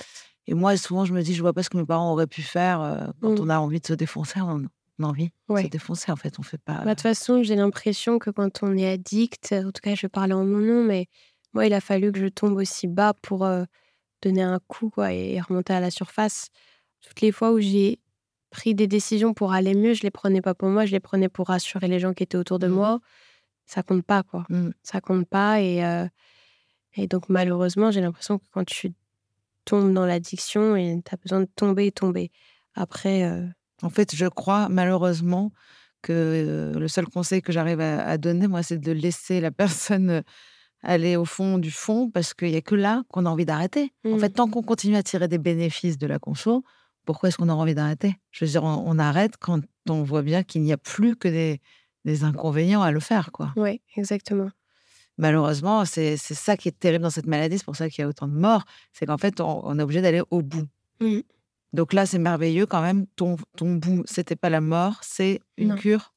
Et 0.45 0.53
moi, 0.53 0.77
souvent, 0.77 1.03
je 1.03 1.13
me 1.13 1.23
dis, 1.23 1.33
je 1.33 1.41
vois 1.41 1.53
pas 1.53 1.63
ce 1.63 1.71
que 1.71 1.77
mes 1.77 1.85
parents 1.85 2.11
auraient 2.11 2.27
pu 2.27 2.43
faire 2.43 3.11
quand 3.19 3.39
mmh. 3.39 3.41
on 3.41 3.49
a 3.49 3.57
envie 3.57 3.79
de 3.79 3.87
se 3.87 3.93
défoncer. 3.93 4.39
On 4.39 4.65
a 5.01 5.07
envie 5.07 5.31
de 5.49 5.61
se 5.61 5.67
défoncer, 5.67 6.11
en 6.11 6.15
fait. 6.15 6.37
On 6.37 6.43
fait 6.43 6.61
pas. 6.61 6.75
Bah, 6.75 6.83
de 6.83 6.89
toute 6.91 7.01
façon, 7.01 7.41
j'ai 7.41 7.55
l'impression 7.55 8.19
que 8.19 8.29
quand 8.29 8.61
on 8.61 8.77
est 8.77 8.87
addict, 8.87 9.51
en 9.53 9.71
tout 9.71 9.81
cas, 9.81 9.95
je 9.95 10.03
vais 10.03 10.09
parler 10.09 10.33
en 10.33 10.45
mon 10.45 10.59
nom, 10.59 10.83
mais 10.83 11.07
moi, 11.53 11.65
il 11.65 11.73
a 11.73 11.81
fallu 11.81 12.11
que 12.11 12.19
je 12.19 12.27
tombe 12.27 12.55
aussi 12.55 12.87
bas 12.87 13.15
pour 13.23 13.47
donner 14.21 14.41
un 14.41 14.59
coup 14.67 14.89
quoi, 14.89 15.13
et 15.13 15.39
remonter 15.39 15.73
à 15.73 15.79
la 15.79 15.91
surface. 15.91 16.49
Toutes 17.01 17.21
les 17.21 17.31
fois 17.31 17.51
où 17.51 17.59
j'ai 17.59 17.99
pris 18.49 18.73
des 18.75 18.87
décisions 18.87 19.33
pour 19.33 19.53
aller 19.53 19.75
mieux, 19.75 19.93
je 19.93 20.03
les 20.03 20.11
prenais 20.11 20.41
pas 20.41 20.53
pour 20.53 20.69
moi, 20.69 20.85
je 20.85 20.91
les 20.91 20.99
prenais 20.99 21.29
pour 21.29 21.47
rassurer 21.47 21.87
les 21.87 21.99
gens 21.99 22.13
qui 22.13 22.23
étaient 22.23 22.37
autour 22.37 22.59
de 22.59 22.67
mmh 22.67 22.71
moi. 22.71 22.99
Ça 23.65 23.83
compte 23.83 24.05
pas, 24.05 24.23
quoi. 24.23 24.45
Mmh. 24.49 24.69
Ça 24.81 25.01
compte 25.01 25.27
pas. 25.27 25.61
Et, 25.61 25.83
et 26.95 27.07
donc, 27.07 27.27
malheureusement, 27.27 27.91
j'ai 27.91 27.99
l'impression 27.99 28.39
que 28.39 28.45
quand 28.51 28.65
tu 28.65 28.93
tombes 29.65 29.93
dans 29.93 30.05
l'addiction, 30.05 30.75
tu 30.75 31.13
as 31.13 31.17
besoin 31.17 31.41
de 31.41 31.49
tomber 31.55 31.87
et 31.87 31.91
tomber. 31.91 32.31
Après. 32.75 33.29
En 33.83 33.89
fait, 33.89 34.15
je 34.15 34.25
crois, 34.25 34.69
malheureusement, 34.69 35.51
que 36.01 36.73
le 36.75 36.87
seul 36.87 37.07
conseil 37.07 37.41
que 37.41 37.51
j'arrive 37.51 37.81
à, 37.81 38.05
à, 38.05 38.17
donner, 38.17 38.47
moi, 38.47 38.63
c'est 38.63 38.77
de 38.79 38.91
laisser 38.91 39.41
la 39.41 39.51
personne 39.51 40.23
aller 40.83 41.15
au 41.15 41.25
fond 41.25 41.57
du 41.57 41.71
fond 41.71 42.09
parce 42.09 42.33
qu'il 42.33 42.51
n'y 42.51 42.57
a 42.57 42.61
que 42.61 42.75
là 42.75 43.03
qu'on 43.09 43.25
a 43.25 43.29
envie 43.29 43.45
d'arrêter. 43.45 43.91
En 44.05 44.17
fait, 44.17 44.29
mmh. 44.29 44.33
tant 44.33 44.49
qu'on 44.49 44.63
continue 44.63 44.95
à 44.95 45.03
tirer 45.03 45.27
des 45.27 45.37
bénéfices 45.37 45.97
de 45.97 46.07
la 46.07 46.19
conso, 46.19 46.63
pourquoi 47.05 47.29
est-ce 47.29 47.37
qu'on 47.37 47.49
a 47.49 47.53
envie 47.53 47.75
d'arrêter? 47.75 48.15
Je 48.31 48.45
veux 48.45 48.51
dire, 48.51 48.63
on, 48.63 48.99
arrête 48.99 49.37
quand 49.37 49.61
on 49.89 50.03
voit 50.03 50.21
bien 50.21 50.43
qu'il 50.43 50.61
n'y 50.61 50.73
a 50.73 50.77
plus 50.77 51.15
que 51.15 51.27
des, 51.27 52.23
inconvénients 52.23 52.81
à 52.81 52.91
le 52.91 52.99
faire, 52.99 53.31
quoi. 53.31 53.53
Oui, 53.55 53.81
exactement. 53.95 54.49
Malheureusement, 55.17 55.83
c'est 55.83 56.15
ça 56.17 56.55
qui 56.55 56.67
est 56.67 56.79
terrible 56.79 57.03
dans 57.03 57.09
cette 57.09 57.25
maladie, 57.25 57.57
c'est 57.57 57.65
pour 57.65 57.75
ça 57.75 57.89
qu'il 57.89 58.01
y 58.01 58.05
a 58.05 58.07
autant 58.07 58.27
de 58.27 58.37
morts, 58.37 58.63
c'est 58.93 59.05
qu'en 59.05 59.17
fait, 59.17 59.41
on, 59.41 59.79
est 59.79 59.81
obligé 59.81 60.01
d'aller 60.01 60.21
au 60.29 60.41
bout. 60.41 60.67
Mmh. 60.99 61.19
Donc 61.73 61.93
là, 61.93 62.05
c'est 62.05 62.19
merveilleux 62.19 62.65
quand 62.65 62.81
même. 62.81 63.07
Ton, 63.15 63.35
ton 63.57 63.75
bout, 63.75 64.03
c'était 64.05 64.35
pas 64.35 64.49
la 64.49 64.61
mort, 64.61 64.99
c'est 65.01 65.41
une 65.57 65.75
cure? 65.75 66.13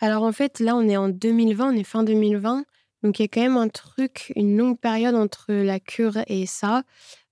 Alors 0.00 0.22
en 0.22 0.32
fait, 0.32 0.60
là, 0.60 0.76
on 0.76 0.82
est 0.82 0.96
en 0.96 1.08
2020, 1.08 1.72
on 1.72 1.76
est 1.76 1.84
fin 1.84 2.04
2020. 2.04 2.64
Donc 3.02 3.18
il 3.18 3.22
y 3.22 3.24
a 3.24 3.28
quand 3.28 3.40
même 3.40 3.56
un 3.56 3.68
truc, 3.68 4.32
une 4.36 4.56
longue 4.56 4.78
période 4.78 5.14
entre 5.14 5.52
la 5.52 5.80
cure 5.80 6.18
et 6.26 6.46
ça. 6.46 6.82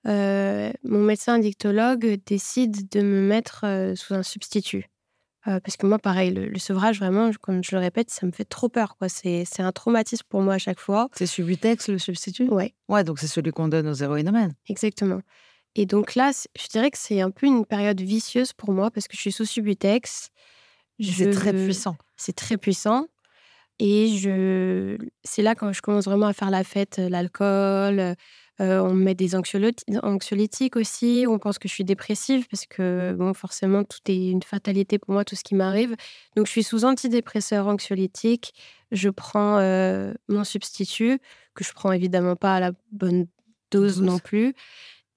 Euh, 0.07 0.71
mon 0.83 1.01
médecin 1.01 1.39
dictologue 1.39 2.21
décide 2.27 2.89
de 2.91 3.01
me 3.01 3.21
mettre 3.23 3.65
euh, 3.65 3.95
sous 3.95 4.15
un 4.15 4.23
substitut. 4.23 4.91
Euh, 5.47 5.61
parce 5.61 5.77
que 5.77 5.87
moi, 5.87 5.99
pareil, 5.99 6.31
le, 6.31 6.59
sevrage, 6.59 6.99
vraiment, 6.99 7.31
comme 7.41 7.63
je 7.63 7.77
le 7.77 7.81
répète, 7.81 8.11
ça 8.11 8.25
me 8.25 8.33
fait 8.33 8.47
trop 8.47 8.69
peur. 8.69 8.97
quoi. 8.97 9.09
C'est 9.09 9.45
un 9.59 9.73
traumatisme 9.73 10.25
pour 10.29 10.41
moi 10.41 10.55
à 10.55 10.59
chaque 10.59 10.81
fois. 10.81 11.09
C'est 11.13 11.27
Subutex, 11.27 11.89
le 11.89 11.99
substitut? 11.99 12.49
Ouais. 12.49 12.75
Ouais, 12.89 13.05
donc 13.05 13.19
c'est 13.19 13.27
celui 13.27 13.51
qu'on 13.51 13.69
donne 13.69 13.89
aux 13.89 13.95
héroïnomènes. 13.95 14.55
Exactement. 14.69 15.21
Et 15.75 15.87
donc 15.87 16.15
là, 16.15 16.31
je 16.57 16.69
dirais 16.69 16.91
que 16.91 16.99
c'est 16.99 17.21
un 17.21 17.31
peu 17.31 17.47
une 17.47 17.67
période 17.67 18.01
vicieuse 18.01 18.53
pour 18.53 18.73
moi 18.73 18.91
parce 18.91 19.07
que 19.07 19.17
je 19.17 19.21
suis 19.21 19.33
sous 19.33 19.45
Subutex. 19.45 20.31
C'est 21.01 21.31
très 21.31 21.53
puissant. 21.53 21.97
C'est 22.17 22.37
très 22.37 22.57
puissant. 22.57 23.09
Et 23.79 24.17
je, 24.17 24.97
c'est 25.25 25.43
là 25.43 25.55
quand 25.55 25.73
je 25.73 25.83
commence 25.83 26.05
vraiment 26.05 26.27
à 26.27 26.33
faire 26.33 26.51
la 26.51 26.65
fête, 26.65 26.99
l'alcool. 26.99 28.15
on 28.61 28.95
me 28.95 29.03
met 29.05 29.15
des 29.15 29.35
anxiolytiques 29.35 30.77
aussi. 30.77 31.25
On 31.29 31.39
pense 31.39 31.59
que 31.59 31.69
je 31.69 31.75
suis 31.75 31.85
dépressive 31.85 32.47
parce 32.49 32.67
que, 32.67 33.15
bon, 33.19 33.35
forcément, 33.35 33.83
tout 33.83 33.99
est 34.07 34.29
une 34.31 34.43
fatalité 34.43 34.99
pour 34.99 35.13
moi, 35.13 35.25
tout 35.25 35.35
ce 35.35 35.43
qui 35.43 35.57
m'arrive. 35.57 35.97
Donc, 36.37 36.47
je 36.47 36.53
suis 36.53 36.63
sous 36.63 36.85
antidépresseur 36.85 37.67
anxiolytique. 37.67 38.55
Je 38.93 39.09
prends 39.09 39.59
mon 40.29 40.45
substitut, 40.45 41.19
que 41.55 41.65
je 41.65 41.73
prends 41.73 41.91
évidemment 41.91 42.37
pas 42.37 42.55
à 42.55 42.61
la 42.61 42.73
bonne 42.93 43.27
dose 43.73 44.01
non 44.01 44.21
plus. 44.21 44.55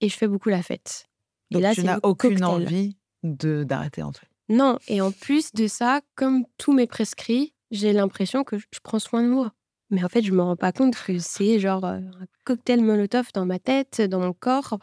Et 0.01 0.09
je 0.09 0.17
fais 0.17 0.27
beaucoup 0.27 0.49
la 0.49 0.63
fête. 0.63 1.07
Donc, 1.51 1.59
et 1.59 1.63
là, 1.63 1.75
tu 1.75 1.83
n'as 1.83 1.99
aucune 2.03 2.43
envie 2.43 2.97
de, 3.23 3.63
d'arrêter 3.63 4.03
en 4.03 4.11
fait. 4.11 4.27
Non, 4.49 4.79
et 4.87 5.01
en 5.01 5.11
plus 5.11 5.53
de 5.53 5.67
ça, 5.67 6.01
comme 6.15 6.45
tout 6.57 6.71
m'est 6.71 6.87
prescrit, 6.87 7.53
j'ai 7.71 7.93
l'impression 7.93 8.43
que 8.43 8.58
je 8.58 8.80
prends 8.84 8.99
soin 8.99 9.23
de 9.23 9.27
moi. 9.27 9.53
Mais 9.89 10.03
en 10.03 10.10
fait, 10.10 10.21
je 10.21 10.32
me 10.32 10.41
rends 10.41 10.58
pas 10.58 10.71
compte 10.73 10.95
que 10.95 11.17
c'est 11.19 11.60
genre 11.60 11.86
un 11.86 12.01
cocktail 12.43 12.82
Molotov 12.82 13.27
dans 13.34 13.45
ma 13.45 13.60
tête, 13.60 14.01
dans 14.01 14.19
mon 14.19 14.34
corps. 14.34 14.80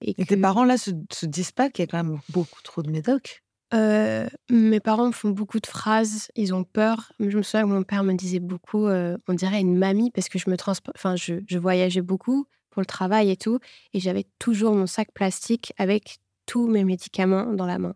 Et, 0.00 0.14
tes 0.14 0.36
parents, 0.36 0.64
là, 0.64 0.76
se, 0.76 0.90
se 1.12 1.26
disent 1.26 1.52
pas 1.52 1.70
qu'il 1.70 1.84
y 1.84 1.88
a 1.88 1.90
quand 1.90 2.02
même 2.02 2.18
beaucoup 2.28 2.60
trop 2.62 2.82
de 2.82 2.90
médocs? 2.90 3.44
Euh, 3.72 4.28
Mes 4.50 4.80
parents 4.80 5.06
me 5.06 5.12
font 5.12 5.30
beaucoup 5.30 5.60
de 5.60 5.66
phrases, 5.66 6.30
ils 6.34 6.52
ont 6.52 6.64
peur. 6.64 7.12
Je 7.20 7.36
me 7.36 7.42
souviens 7.42 7.62
que 7.62 7.72
mon 7.72 7.84
père 7.84 8.02
me 8.02 8.14
disait 8.14 8.40
beaucoup, 8.40 8.88
on 8.88 9.34
dirait 9.34 9.60
une 9.60 9.78
mamie, 9.78 10.10
parce 10.10 10.28
que 10.28 10.38
je 10.38 10.50
me 10.50 10.56
enfin, 10.94 11.16
je, 11.16 11.34
je 11.46 11.58
voyageais 11.58 12.02
beaucoup 12.02 12.46
pour 12.70 12.80
le 12.80 12.86
travail 12.86 13.30
et 13.30 13.36
tout, 13.36 13.60
et 13.92 14.00
j'avais 14.00 14.26
toujours 14.38 14.74
mon 14.74 14.86
sac 14.86 15.12
plastique 15.12 15.72
avec 15.78 16.18
tous 16.46 16.66
mes 16.66 16.84
médicaments 16.84 17.52
dans 17.52 17.66
la 17.66 17.78
main. 17.78 17.94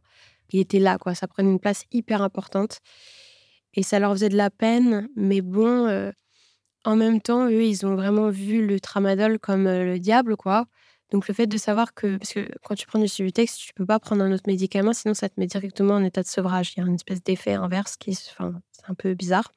Il 0.50 0.60
était 0.60 0.78
là, 0.78 0.96
quoi. 0.98 1.14
Ça 1.14 1.26
prenait 1.26 1.50
une 1.50 1.58
place 1.58 1.84
hyper 1.90 2.22
importante. 2.22 2.80
Et 3.76 3.82
ça 3.82 3.98
leur 3.98 4.12
faisait 4.12 4.30
de 4.30 4.36
la 4.36 4.50
peine, 4.50 5.08
mais 5.16 5.42
bon, 5.42 5.86
euh, 5.86 6.10
en 6.84 6.96
même 6.96 7.20
temps, 7.20 7.46
eux, 7.46 7.62
ils 7.62 7.84
ont 7.84 7.94
vraiment 7.94 8.30
vu 8.30 8.66
le 8.66 8.80
tramadol 8.80 9.38
comme 9.38 9.66
euh, 9.66 9.84
le 9.84 9.98
diable, 9.98 10.36
quoi. 10.36 10.66
Donc 11.12 11.28
le 11.28 11.34
fait 11.34 11.46
de 11.46 11.56
savoir 11.58 11.94
que, 11.94 12.16
parce 12.16 12.32
que 12.32 12.48
quand 12.64 12.74
tu 12.74 12.86
prends 12.86 12.98
du 12.98 13.06
Subutex, 13.06 13.56
tu 13.56 13.74
peux 13.74 13.86
pas 13.86 14.00
prendre 14.00 14.24
un 14.24 14.32
autre 14.32 14.44
médicament, 14.48 14.92
sinon 14.92 15.14
ça 15.14 15.28
te 15.28 15.38
met 15.38 15.46
directement 15.46 15.94
en 15.94 16.02
état 16.02 16.22
de 16.22 16.26
sevrage. 16.26 16.72
Il 16.76 16.80
y 16.80 16.82
a 16.82 16.86
une 16.86 16.94
espèce 16.94 17.22
d'effet 17.22 17.52
inverse 17.52 17.96
qui, 17.96 18.18
enfin, 18.30 18.60
c'est 18.72 18.90
un 18.90 18.94
peu 18.94 19.14
bizarre. 19.14 19.52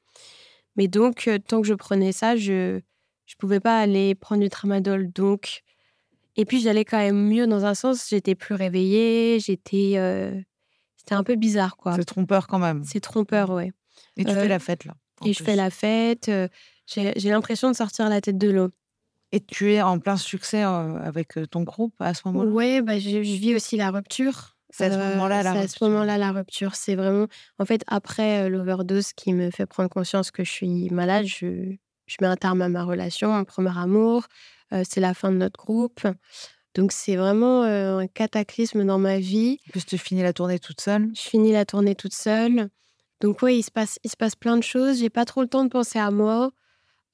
Mais 0.76 0.86
donc, 0.86 1.26
euh, 1.26 1.38
tant 1.38 1.60
que 1.62 1.66
je 1.66 1.74
prenais 1.74 2.12
ça, 2.12 2.36
je 2.36 2.80
je 3.26 3.36
pouvais 3.36 3.60
pas 3.60 3.78
aller 3.78 4.14
prendre 4.16 4.42
du 4.42 4.50
tramadol. 4.50 5.10
Donc, 5.12 5.62
et 6.36 6.44
puis 6.44 6.60
j'allais 6.60 6.84
quand 6.84 6.98
même 6.98 7.28
mieux 7.28 7.46
dans 7.46 7.64
un 7.64 7.74
sens. 7.74 8.08
J'étais 8.08 8.34
plus 8.34 8.56
réveillée, 8.56 9.38
j'étais, 9.38 9.94
c'était 10.96 11.14
un 11.14 11.22
peu 11.22 11.36
bizarre, 11.36 11.76
quoi. 11.76 11.94
C'est 11.94 12.04
trompeur 12.04 12.48
quand 12.48 12.58
même. 12.58 12.82
C'est 12.84 12.98
trompeur, 12.98 13.50
ouais. 13.50 13.72
Et 14.16 14.24
tu 14.24 14.32
fais 14.32 14.48
la 14.48 14.58
fête, 14.58 14.84
là. 14.84 14.94
Et 15.24 15.32
je 15.32 15.42
fais 15.42 15.56
la 15.56 15.70
fête. 15.70 16.30
J'ai 16.86 17.12
j'ai 17.16 17.30
l'impression 17.30 17.70
de 17.70 17.76
sortir 17.76 18.08
la 18.08 18.20
tête 18.20 18.38
de 18.38 18.50
l'eau. 18.50 18.70
Et 19.32 19.38
tu 19.40 19.72
es 19.72 19.80
en 19.80 20.00
plein 20.00 20.16
succès 20.16 20.64
euh, 20.64 20.98
avec 21.04 21.38
euh, 21.38 21.46
ton 21.46 21.62
groupe 21.62 21.94
à 22.00 22.14
ce 22.14 22.22
moment-là? 22.26 22.50
Ouais, 22.50 22.82
bah, 22.82 22.98
je, 22.98 23.08
je 23.22 23.36
vis 23.36 23.54
aussi 23.54 23.76
la 23.76 23.90
rupture. 23.92 24.56
C'est 24.70 24.86
à 24.86 24.90
ce 24.90 24.96
Euh, 24.96 25.10
moment-là 25.10 25.42
la 25.44 25.52
C'est 25.52 25.58
à 25.58 25.60
rupture. 25.60 25.78
ce 25.78 25.84
moment-là 25.84 26.18
la 26.18 26.32
rupture. 26.32 26.74
C'est 26.74 26.96
vraiment, 26.96 27.26
en 27.60 27.64
fait, 27.64 27.84
après 27.86 28.42
euh, 28.42 28.48
l'overdose 28.48 29.12
qui 29.12 29.32
me 29.32 29.50
fait 29.52 29.66
prendre 29.66 29.88
conscience 29.88 30.32
que 30.32 30.42
je 30.42 30.50
suis 30.50 30.90
malade, 30.90 31.26
je, 31.26 31.76
je 32.06 32.16
mets 32.20 32.26
un 32.26 32.34
terme 32.36 32.60
à 32.62 32.68
ma 32.68 32.82
relation, 32.82 33.30
mon 33.32 33.44
premier 33.44 33.76
amour. 33.78 34.26
Euh, 34.72 34.82
c'est 34.88 35.00
la 35.00 35.14
fin 35.14 35.30
de 35.30 35.36
notre 35.36 35.58
groupe. 35.60 36.00
Donc 36.74 36.90
c'est 36.90 37.14
vraiment 37.16 37.62
euh, 37.62 37.98
un 37.98 38.06
cataclysme 38.08 38.84
dans 38.84 38.98
ma 38.98 39.18
vie. 39.20 39.58
En 39.68 39.70
plus, 39.70 39.86
tu 39.86 39.96
finis 39.98 40.22
la 40.22 40.32
tournée 40.32 40.58
toute 40.58 40.80
seule. 40.80 41.08
Je 41.14 41.20
finis 41.22 41.52
la 41.52 41.64
tournée 41.64 41.94
toute 41.94 42.14
seule. 42.14 42.68
Donc 43.20 43.42
oui, 43.42 43.58
il 43.58 43.62
se 43.62 43.70
passe, 43.70 43.98
il 44.04 44.10
se 44.10 44.16
passe 44.16 44.34
plein 44.36 44.56
de 44.56 44.62
choses. 44.62 44.98
J'ai 45.00 45.10
pas 45.10 45.24
trop 45.24 45.42
le 45.42 45.48
temps 45.48 45.64
de 45.64 45.68
penser 45.70 45.98
à 45.98 46.10
moi. 46.10 46.50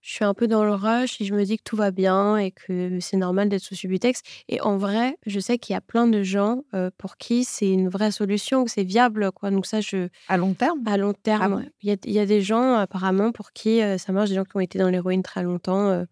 Je 0.02 0.12
suis 0.12 0.24
un 0.24 0.34
peu 0.34 0.46
dans 0.46 0.64
le 0.64 0.72
rush 0.72 1.20
et 1.20 1.24
je 1.24 1.34
me 1.34 1.42
dis 1.44 1.56
que 1.58 1.64
tout 1.64 1.74
va 1.74 1.90
bien 1.90 2.36
et 2.36 2.52
que 2.52 3.00
c'est 3.00 3.16
normal 3.16 3.48
d'être 3.48 3.62
sous 3.62 3.74
Subutex. 3.74 4.20
Et 4.48 4.60
en 4.60 4.76
vrai, 4.76 5.16
je 5.26 5.40
sais 5.40 5.58
qu'il 5.58 5.72
y 5.72 5.76
a 5.76 5.80
plein 5.80 6.06
de 6.06 6.22
gens 6.22 6.62
euh, 6.74 6.90
pour 6.96 7.16
qui 7.16 7.42
c'est 7.42 7.68
une 7.68 7.88
vraie 7.88 8.12
solution, 8.12 8.64
que 8.64 8.70
c'est 8.70 8.84
viable. 8.84 9.32
Quoi. 9.32 9.50
Donc 9.50 9.66
ça, 9.66 9.80
je, 9.80 10.06
À 10.28 10.36
long 10.36 10.54
terme? 10.54 10.78
à 10.86 10.96
long 10.96 11.12
terme, 11.12 11.42
Ah 11.42 11.48
bon? 11.48 11.56
ouais. 11.56 11.70
il 11.82 11.88
y, 11.88 11.92
a, 11.92 11.96
il 12.04 12.12
y 12.12 12.20
a 12.20 12.26
des 12.26 12.40
gens 12.40 12.74
apparemment 12.74 13.32
pour 13.32 13.50
qui 13.50 13.82
euh, 13.82 13.98
ça 13.98 14.12
marche, 14.12 14.28
des 14.28 14.36
gens 14.36 14.44
qui 14.44 14.56
ont 14.56 14.60
été 14.60 14.78
dans 14.78 14.90
l'héroïne 14.90 15.24
très 15.24 15.42
longtemps. 15.42 15.88
euh. 15.88 16.04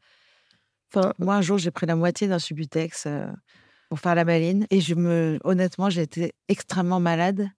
Enfin, 0.93 1.13
Moi, 1.21 1.37
un 1.37 1.41
jour, 1.43 1.59
j'ai 1.59 1.71
pris 1.71 1.87
la 1.87 1.95
moitié 1.95 2.27
d'un 2.27 2.41
Subutex 2.41 3.07
pour 3.89 4.01
faire 4.01 4.17
la 4.17 4.25
maline. 4.25 4.67
Et 4.71 4.81
je 4.81 4.97
me, 4.97 5.39
honnêtement, 5.45 5.89
j'ai 5.89 6.03
été 6.03 6.33
extrêmement 6.49 6.99
malade 6.99 7.49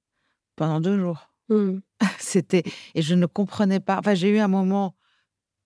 pendant 0.55 0.81
deux 0.81 0.99
jours. 0.99 1.31
Hmm. 1.49 1.81
C'était 2.19 2.63
et 2.95 3.03
je 3.03 3.15
ne 3.15 3.27
comprenais 3.27 3.81
pas. 3.81 3.99
Enfin, 3.99 4.15
j'ai 4.15 4.29
eu 4.29 4.39
un 4.39 4.49
moment 4.49 4.97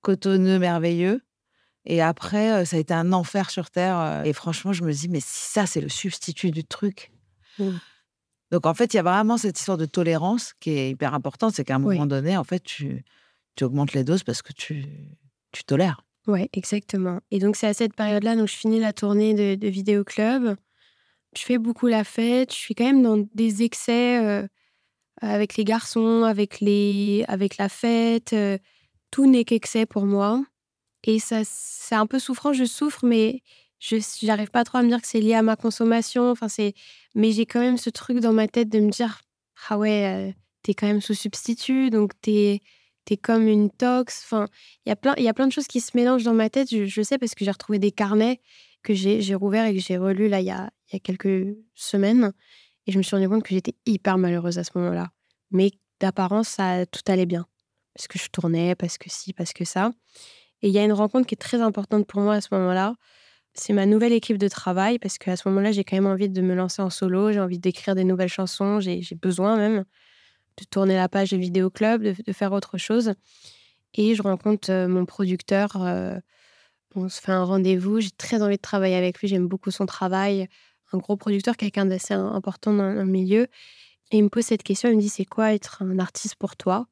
cotonneux, 0.02 0.58
merveilleux. 0.58 1.22
Et 1.86 2.02
après, 2.02 2.52
euh, 2.52 2.64
ça 2.64 2.76
a 2.76 2.78
été 2.78 2.92
un 2.94 3.12
enfer 3.12 3.50
sur 3.50 3.70
terre. 3.70 3.98
euh, 3.98 4.22
Et 4.24 4.32
franchement, 4.32 4.72
je 4.72 4.84
me 4.84 4.92
dis, 4.92 5.08
mais 5.08 5.20
si 5.20 5.50
ça, 5.52 5.66
c'est 5.66 5.80
le 5.80 5.88
substitut 5.88 6.50
du 6.50 6.64
truc. 6.64 7.10
Mm. 7.58 7.70
Donc, 8.50 8.66
en 8.66 8.74
fait, 8.74 8.92
il 8.92 8.96
y 8.96 9.00
a 9.00 9.02
vraiment 9.02 9.36
cette 9.38 9.58
histoire 9.58 9.78
de 9.78 9.86
tolérance 9.86 10.54
qui 10.60 10.70
est 10.70 10.90
hyper 10.90 11.14
importante. 11.14 11.54
C'est 11.54 11.64
qu'à 11.64 11.76
un 11.76 11.82
Oui. 11.82 11.94
moment 11.94 12.06
donné, 12.06 12.36
en 12.36 12.44
fait, 12.44 12.60
tu, 12.62 13.04
tu 13.56 13.64
augmentes 13.64 13.92
les 13.94 14.04
doses 14.04 14.24
parce 14.24 14.42
que 14.42 14.52
tu, 14.52 14.84
tu 15.52 15.64
tolères. 15.64 16.04
Ouais, 16.26 16.50
exactement. 16.52 17.20
Et 17.30 17.38
donc, 17.38 17.56
c'est 17.56 17.66
à 17.66 17.74
cette 17.74 17.94
période-là, 17.94 18.36
donc 18.36 18.48
je 18.48 18.56
finis 18.56 18.78
la 18.80 18.92
tournée 18.92 19.34
de, 19.34 19.54
de 19.54 19.68
Vidéo 19.68 20.04
Club. 20.04 20.56
Je 21.36 21.42
fais 21.42 21.58
beaucoup 21.58 21.86
la 21.86 22.04
fête. 22.04 22.52
Je 22.52 22.58
suis 22.58 22.74
quand 22.74 22.84
même 22.84 23.02
dans 23.02 23.24
des 23.34 23.62
excès 23.62 24.22
euh, 24.24 24.46
avec 25.20 25.56
les 25.56 25.64
garçons, 25.64 26.24
avec, 26.24 26.60
les, 26.60 27.24
avec 27.28 27.56
la 27.58 27.68
fête. 27.68 28.32
euh, 28.32 28.58
tout 29.10 29.26
n'est 29.26 29.44
qu'excès 29.44 29.86
pour 29.86 30.06
moi. 30.06 30.44
Et 31.04 31.18
ça, 31.18 31.40
c'est 31.44 31.94
un 31.94 32.06
peu 32.06 32.18
souffrant. 32.18 32.52
Je 32.52 32.64
souffre, 32.64 33.04
mais 33.04 33.42
je 33.78 33.96
n'arrive 34.26 34.50
pas 34.50 34.64
trop 34.64 34.78
à 34.78 34.82
me 34.82 34.88
dire 34.88 35.00
que 35.00 35.06
c'est 35.08 35.20
lié 35.20 35.34
à 35.34 35.42
ma 35.42 35.56
consommation. 35.56 36.30
Enfin, 36.30 36.48
c'est... 36.48 36.74
Mais 37.14 37.32
j'ai 37.32 37.46
quand 37.46 37.60
même 37.60 37.78
ce 37.78 37.90
truc 37.90 38.20
dans 38.20 38.32
ma 38.32 38.48
tête 38.48 38.68
de 38.68 38.78
me 38.80 38.90
dire 38.90 39.20
Ah 39.68 39.78
ouais, 39.78 40.06
euh, 40.06 40.32
t'es 40.62 40.74
quand 40.74 40.86
même 40.86 41.00
sous 41.00 41.14
substitut, 41.14 41.90
donc 41.90 42.12
t'es 42.20 42.60
t'es 43.04 43.16
comme 43.16 43.48
une 43.48 43.70
tox. 43.70 44.22
Enfin, 44.24 44.46
il 44.86 44.90
y 44.90 44.92
a 44.92 44.96
plein, 44.96 45.14
il 45.16 45.24
y 45.24 45.28
a 45.28 45.34
plein 45.34 45.46
de 45.46 45.52
choses 45.52 45.66
qui 45.66 45.80
se 45.80 45.96
mélangent 45.96 46.24
dans 46.24 46.34
ma 46.34 46.50
tête. 46.50 46.68
Je, 46.70 47.02
sais 47.02 47.18
parce 47.18 47.34
que 47.34 47.44
j'ai 47.44 47.50
retrouvé 47.50 47.78
des 47.78 47.90
carnets 47.90 48.40
que 48.82 48.94
j'ai, 48.94 49.20
j'ai 49.20 49.34
rouvert 49.34 49.66
et 49.66 49.74
que 49.74 49.80
j'ai 49.80 49.96
relus 49.96 50.26
il 50.26 50.30
y 50.30 50.50
a, 50.50 50.70
il 50.88 50.92
y 50.92 50.96
a 50.96 51.00
quelques 51.00 51.56
semaines. 51.74 52.32
Et 52.86 52.92
je 52.92 52.98
me 52.98 53.02
suis 53.02 53.14
rendu 53.16 53.28
compte 53.28 53.42
que 53.42 53.54
j'étais 53.54 53.74
hyper 53.86 54.18
malheureuse 54.18 54.58
à 54.58 54.64
ce 54.64 54.70
moment-là. 54.76 55.10
Mais 55.50 55.72
d'apparence, 56.00 56.48
ça, 56.48 56.86
tout 56.86 57.02
allait 57.06 57.26
bien. 57.26 57.46
Parce 57.94 58.08
que 58.08 58.18
je 58.18 58.28
tournais, 58.28 58.74
parce 58.74 58.98
que 58.98 59.10
si, 59.10 59.32
parce 59.32 59.52
que 59.52 59.64
ça. 59.64 59.92
Et 60.62 60.68
il 60.68 60.74
y 60.74 60.78
a 60.78 60.84
une 60.84 60.92
rencontre 60.92 61.26
qui 61.26 61.34
est 61.34 61.38
très 61.38 61.60
importante 61.60 62.06
pour 62.06 62.20
moi 62.20 62.34
à 62.34 62.40
ce 62.40 62.48
moment-là. 62.52 62.94
C'est 63.54 63.72
ma 63.72 63.86
nouvelle 63.86 64.12
équipe 64.12 64.38
de 64.38 64.48
travail, 64.48 64.98
parce 64.98 65.18
qu'à 65.18 65.36
ce 65.36 65.48
moment-là, 65.48 65.72
j'ai 65.72 65.82
quand 65.82 65.96
même 65.96 66.06
envie 66.06 66.28
de 66.28 66.40
me 66.40 66.54
lancer 66.54 66.82
en 66.82 66.90
solo, 66.90 67.32
j'ai 67.32 67.40
envie 67.40 67.58
d'écrire 67.58 67.94
des 67.94 68.04
nouvelles 68.04 68.28
chansons, 68.28 68.78
j'ai 68.78 69.02
besoin 69.20 69.56
même 69.56 69.84
de 70.56 70.64
tourner 70.70 70.94
la 70.94 71.08
page 71.08 71.30
de 71.30 71.36
Vidéo 71.36 71.68
Club, 71.68 72.02
de, 72.02 72.14
de 72.24 72.32
faire 72.32 72.52
autre 72.52 72.78
chose. 72.78 73.14
Et 73.94 74.14
je 74.14 74.22
rencontre 74.22 74.70
euh, 74.70 74.88
mon 74.88 75.04
producteur. 75.04 75.76
euh, 75.82 76.18
on 76.94 77.08
se 77.08 77.20
fait 77.20 77.32
un 77.32 77.44
rendez-vous. 77.44 78.00
J'ai 78.00 78.10
très 78.10 78.42
envie 78.42 78.56
de 78.56 78.60
travailler 78.60 78.96
avec 78.96 79.20
lui. 79.20 79.28
J'aime 79.28 79.46
beaucoup 79.46 79.70
son 79.70 79.86
travail. 79.86 80.48
Un 80.92 80.98
gros 80.98 81.16
producteur, 81.16 81.56
quelqu'un 81.56 81.86
d'assez 81.86 82.14
important 82.14 82.72
dans 82.72 82.90
le 82.92 83.04
milieu. 83.04 83.46
Et 84.12 84.18
il 84.18 84.24
me 84.24 84.28
pose 84.28 84.44
cette 84.44 84.62
question. 84.62 84.88
Il 84.88 84.96
me 84.96 85.00
dit 85.00 85.08
C'est 85.08 85.24
quoi 85.24 85.54
être 85.54 85.82
un 85.82 85.98
artiste 85.98 86.36
pour 86.36 86.56
toi? 86.56 86.86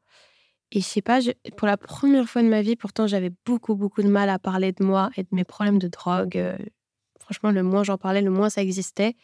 Et 0.71 0.81
je 0.81 0.85
sais 0.85 1.03
pas, 1.03 1.21
pour 1.57 1.67
la 1.67 1.77
première 1.77 2.29
fois 2.29 2.43
de 2.43 2.49
ma 2.49 2.61
vie, 2.61 2.77
pourtant, 2.77 3.07
j'avais 3.07 3.31
beaucoup, 3.47 3.75
beaucoup 3.75 4.03
de 4.03 4.09
mal 4.09 4.29
à 4.29 4.39
parler 4.39 4.73
de 4.73 4.85
moi 4.85 5.11
et 5.17 5.23
de 5.23 5.29
mes 5.33 5.45
problèmes 5.45 5.79
de 5.79 5.89
drogue. 5.89 6.37
euh, 6.37 6.59
franchement, 7.19 7.51
le 7.51 7.63
moins 7.63 7.85
j'en 7.85 7.97
parlais, 7.97 8.21
le 8.21 8.31
moins 8.31 8.51
ça 8.51 8.63
existait. 8.63 9.17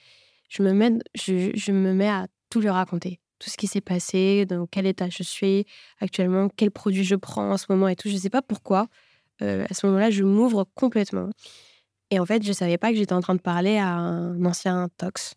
Je 0.49 0.63
me 0.63 0.73
mets, 0.73 0.93
je, 1.15 1.73
me 1.73 1.93
mets 1.93 2.09
à 2.09 2.29
tout 2.51 2.61
lui 2.61 2.71
raconter. 2.71 3.21
Tout 3.39 3.51
ce 3.51 3.57
qui 3.57 3.67
s'est 3.67 3.81
passé, 3.83 4.47
dans 4.47 4.67
quel 4.67 4.87
état 4.87 5.09
je 5.11 5.23
suis 5.23 5.67
actuellement, 6.01 6.49
quel 6.57 6.71
produit 6.71 7.05
je 7.05 7.15
prends 7.15 7.51
en 7.51 7.57
ce 7.59 7.67
moment 7.69 7.89
et 7.89 7.97
tout. 7.97 8.09
Je 8.09 8.17
sais 8.17 8.31
pas 8.31 8.43
pourquoi. 8.43 8.89
Euh, 9.43 9.67
à 9.69 9.75
ce 9.75 9.87
moment-là, 9.87 10.11
je 10.11 10.23
m'ouvre 10.23 10.65
complètement. 10.75 11.31
Et 12.11 12.19
en 12.21 12.27
fait, 12.27 12.43
je 12.45 12.53
savais 12.53 12.79
pas 12.79 12.91
que 12.91 12.97
j'étais 12.97 13.13
en 13.13 13.21
train 13.21 13.35
de 13.35 13.41
parler 13.41 13.79
à 13.79 13.89
un 13.89 14.45
ancien 14.45 14.89
tox, 14.99 15.35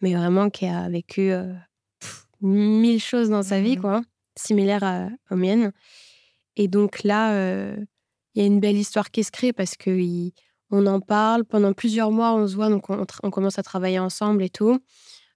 mais 0.00 0.14
vraiment 0.14 0.50
qui 0.50 0.66
a 0.66 0.88
vécu 0.88 1.32
euh, 1.32 1.52
pff, 2.00 2.26
mille 2.40 3.00
choses 3.02 3.28
dans 3.30 3.42
sa 3.42 3.60
vie, 3.60 3.76
Mhm. 3.76 3.80
quoi, 3.82 4.02
similaires 4.36 4.84
à- 4.84 5.08
aux 5.30 5.36
miennes. 5.36 5.72
Et 6.56 6.68
donc 6.68 7.02
là, 7.02 7.32
euh, 7.34 7.76
il 8.34 8.42
y 8.42 8.44
a 8.44 8.46
une 8.46 8.60
belle 8.60 8.76
histoire 8.78 9.10
qui 9.10 9.24
se 9.24 9.30
crée 9.30 9.52
parce 9.52 9.76
que 9.76 9.90
il- 9.90 10.32
on 10.70 10.86
en 10.86 11.00
parle 11.00 11.44
pendant 11.44 11.72
plusieurs 11.72 12.10
mois, 12.10 12.34
on 12.34 12.46
se 12.48 12.54
voit, 12.56 12.68
donc 12.70 12.90
on, 12.90 13.30
commence 13.30 13.58
à 13.58 13.62
travailler 13.62 13.98
ensemble 14.00 14.42
et 14.42 14.48
tout. 14.50 14.80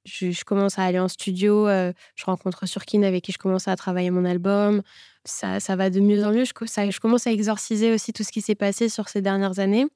Je, 0.04 0.30
je 0.30 0.44
commence 0.44 0.78
à 0.78 0.84
aller 0.84 0.98
en 0.98 1.08
studio, 1.08 1.68
euh, 1.68 1.92
je 2.16 2.24
rencontre 2.24 2.66
Surkin 2.66 3.02
avec 3.02 3.22
qui 3.24 3.32
je 3.32 3.38
commence 3.38 3.68
à 3.68 3.76
travailler 3.76 4.10
mon 4.10 4.24
album. 4.24 4.82
Ça, 5.26 5.60
ça 5.60 5.76
va 5.76 5.90
de 5.90 6.00
mieux 6.00 6.24
en 6.24 6.32
mieux. 6.32 6.44
Je, 6.44 6.52
ça- 6.66 6.88
je 6.90 6.98
commence 7.00 7.26
à 7.26 7.32
exorciser 7.32 7.92
aussi 7.92 8.12
tout 8.12 8.24
ce 8.24 8.32
qui 8.32 8.40
s'est 8.40 8.54
passé 8.54 8.88
sur 8.88 9.08
ces 9.08 9.20
dernières 9.22 9.58
années. 9.60 9.86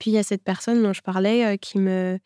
Puis 0.00 0.10
il 0.10 0.14
y 0.14 0.18
a 0.18 0.24
cette 0.24 0.42
personne 0.42 0.82
dont 0.82 0.92
je 0.92 1.02
parlais 1.02 1.56
qui, 1.58 1.78
me, 1.78 2.18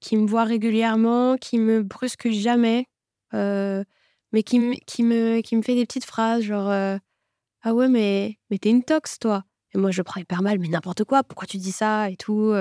qui 0.00 0.16
me 0.16 0.26
voit 0.28 0.44
régulièrement, 0.44 1.36
qui 1.38 1.58
me 1.58 1.82
brusque 1.82 2.30
jamais, 2.30 2.86
mais 3.32 4.42
qui, 4.44 4.60
me- 4.60 4.74
qui, 4.86 5.02
me, 5.02 5.40
qui 5.40 5.56
me 5.56 5.62
fait 5.62 5.74
des 5.74 5.86
petites 5.86 6.04
phrases 6.04 6.42
genre 6.42 6.70
Ah 7.62 7.74
ouais, 7.74 7.88
mais, 7.88 8.38
mais 8.50 8.58
t'es 8.58 8.70
une 8.70 8.84
tox, 8.84 9.18
toi. 9.18 9.44
Et 9.74 9.78
moi, 9.78 9.90
je 9.90 10.02
prends 10.02 10.20
hyper 10.20 10.42
mal, 10.42 10.58
mais 10.60 10.68
n'importe 10.68 11.04
quoi, 11.04 11.24
pourquoi 11.24 11.46
tu 11.48 11.56
dis 11.58 11.72
ça? 11.72 12.10
et 12.10 12.16
tout. 12.16 12.52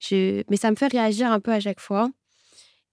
je- 0.00 0.42
Mais 0.50 0.56
ça 0.56 0.70
me 0.70 0.76
fait 0.76 0.88
réagir 0.88 1.32
un 1.32 1.40
peu 1.40 1.52
à 1.52 1.60
chaque 1.60 1.80
fois. 1.80 2.10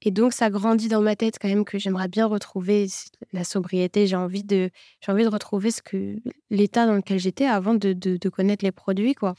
Et 0.03 0.09
donc, 0.11 0.33
ça 0.33 0.49
grandit 0.49 0.87
dans 0.87 1.01
ma 1.01 1.15
tête 1.15 1.37
quand 1.39 1.47
même 1.47 1.63
que 1.65 1.77
j'aimerais 1.77 2.07
bien 2.07 2.25
retrouver 2.25 2.87
la 3.33 3.43
sobriété. 3.43 4.07
J'ai 4.07 4.15
envie 4.15 4.43
de, 4.43 4.71
j'ai 4.99 5.11
envie 5.11 5.23
de 5.23 5.29
retrouver 5.29 5.69
ce 5.71 5.81
que 5.83 6.15
l'état 6.49 6.87
dans 6.87 6.95
lequel 6.95 7.19
j'étais 7.19 7.45
avant 7.45 7.75
de, 7.75 7.93
de, 7.93 8.17
de 8.17 8.29
connaître 8.29 8.65
les 8.65 8.71
produits, 8.71 9.13
quoi. 9.13 9.35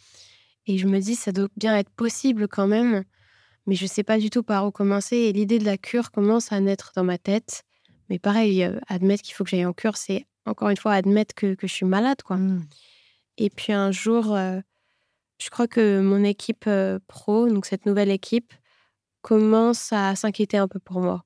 Et 0.66 0.78
je 0.78 0.86
me 0.86 1.00
dis, 1.00 1.14
ça 1.14 1.32
doit 1.32 1.48
bien 1.56 1.76
être 1.76 1.90
possible 1.90 2.48
quand 2.48 2.66
même, 2.66 3.04
mais 3.66 3.74
je 3.74 3.86
sais 3.86 4.04
pas 4.04 4.18
du 4.18 4.30
tout 4.30 4.42
par 4.42 4.66
où 4.66 4.70
commencer. 4.70 5.16
Et 5.16 5.32
l'idée 5.32 5.58
de 5.58 5.64
la 5.64 5.78
cure 5.78 6.10
commence 6.10 6.52
à 6.52 6.60
naître 6.60 6.92
dans 6.94 7.04
ma 7.04 7.18
tête. 7.18 7.64
Mais 8.08 8.18
pareil, 8.18 8.64
euh, 8.64 8.78
admettre 8.88 9.22
qu'il 9.22 9.34
faut 9.34 9.44
que 9.44 9.50
j'aille 9.50 9.66
en 9.66 9.72
cure, 9.72 9.96
c'est 9.96 10.26
encore 10.46 10.68
une 10.68 10.76
fois 10.76 10.92
admettre 10.92 11.34
que, 11.34 11.54
que 11.54 11.66
je 11.66 11.72
suis 11.72 11.86
malade, 11.86 12.22
quoi. 12.22 12.36
Mm. 12.36 12.64
Et 13.38 13.50
puis 13.50 13.72
un 13.72 13.90
jour, 13.90 14.34
euh, 14.34 14.60
je 15.38 15.50
crois 15.50 15.66
que 15.66 16.00
mon 16.00 16.22
équipe 16.24 16.64
euh, 16.66 16.98
pro, 17.06 17.48
donc 17.48 17.66
cette 17.66 17.86
nouvelle 17.86 18.10
équipe, 18.10 18.52
commence 19.22 19.92
à 19.92 20.14
s'inquiéter 20.16 20.56
un 20.56 20.68
peu 20.68 20.78
pour 20.78 21.00
moi. 21.00 21.24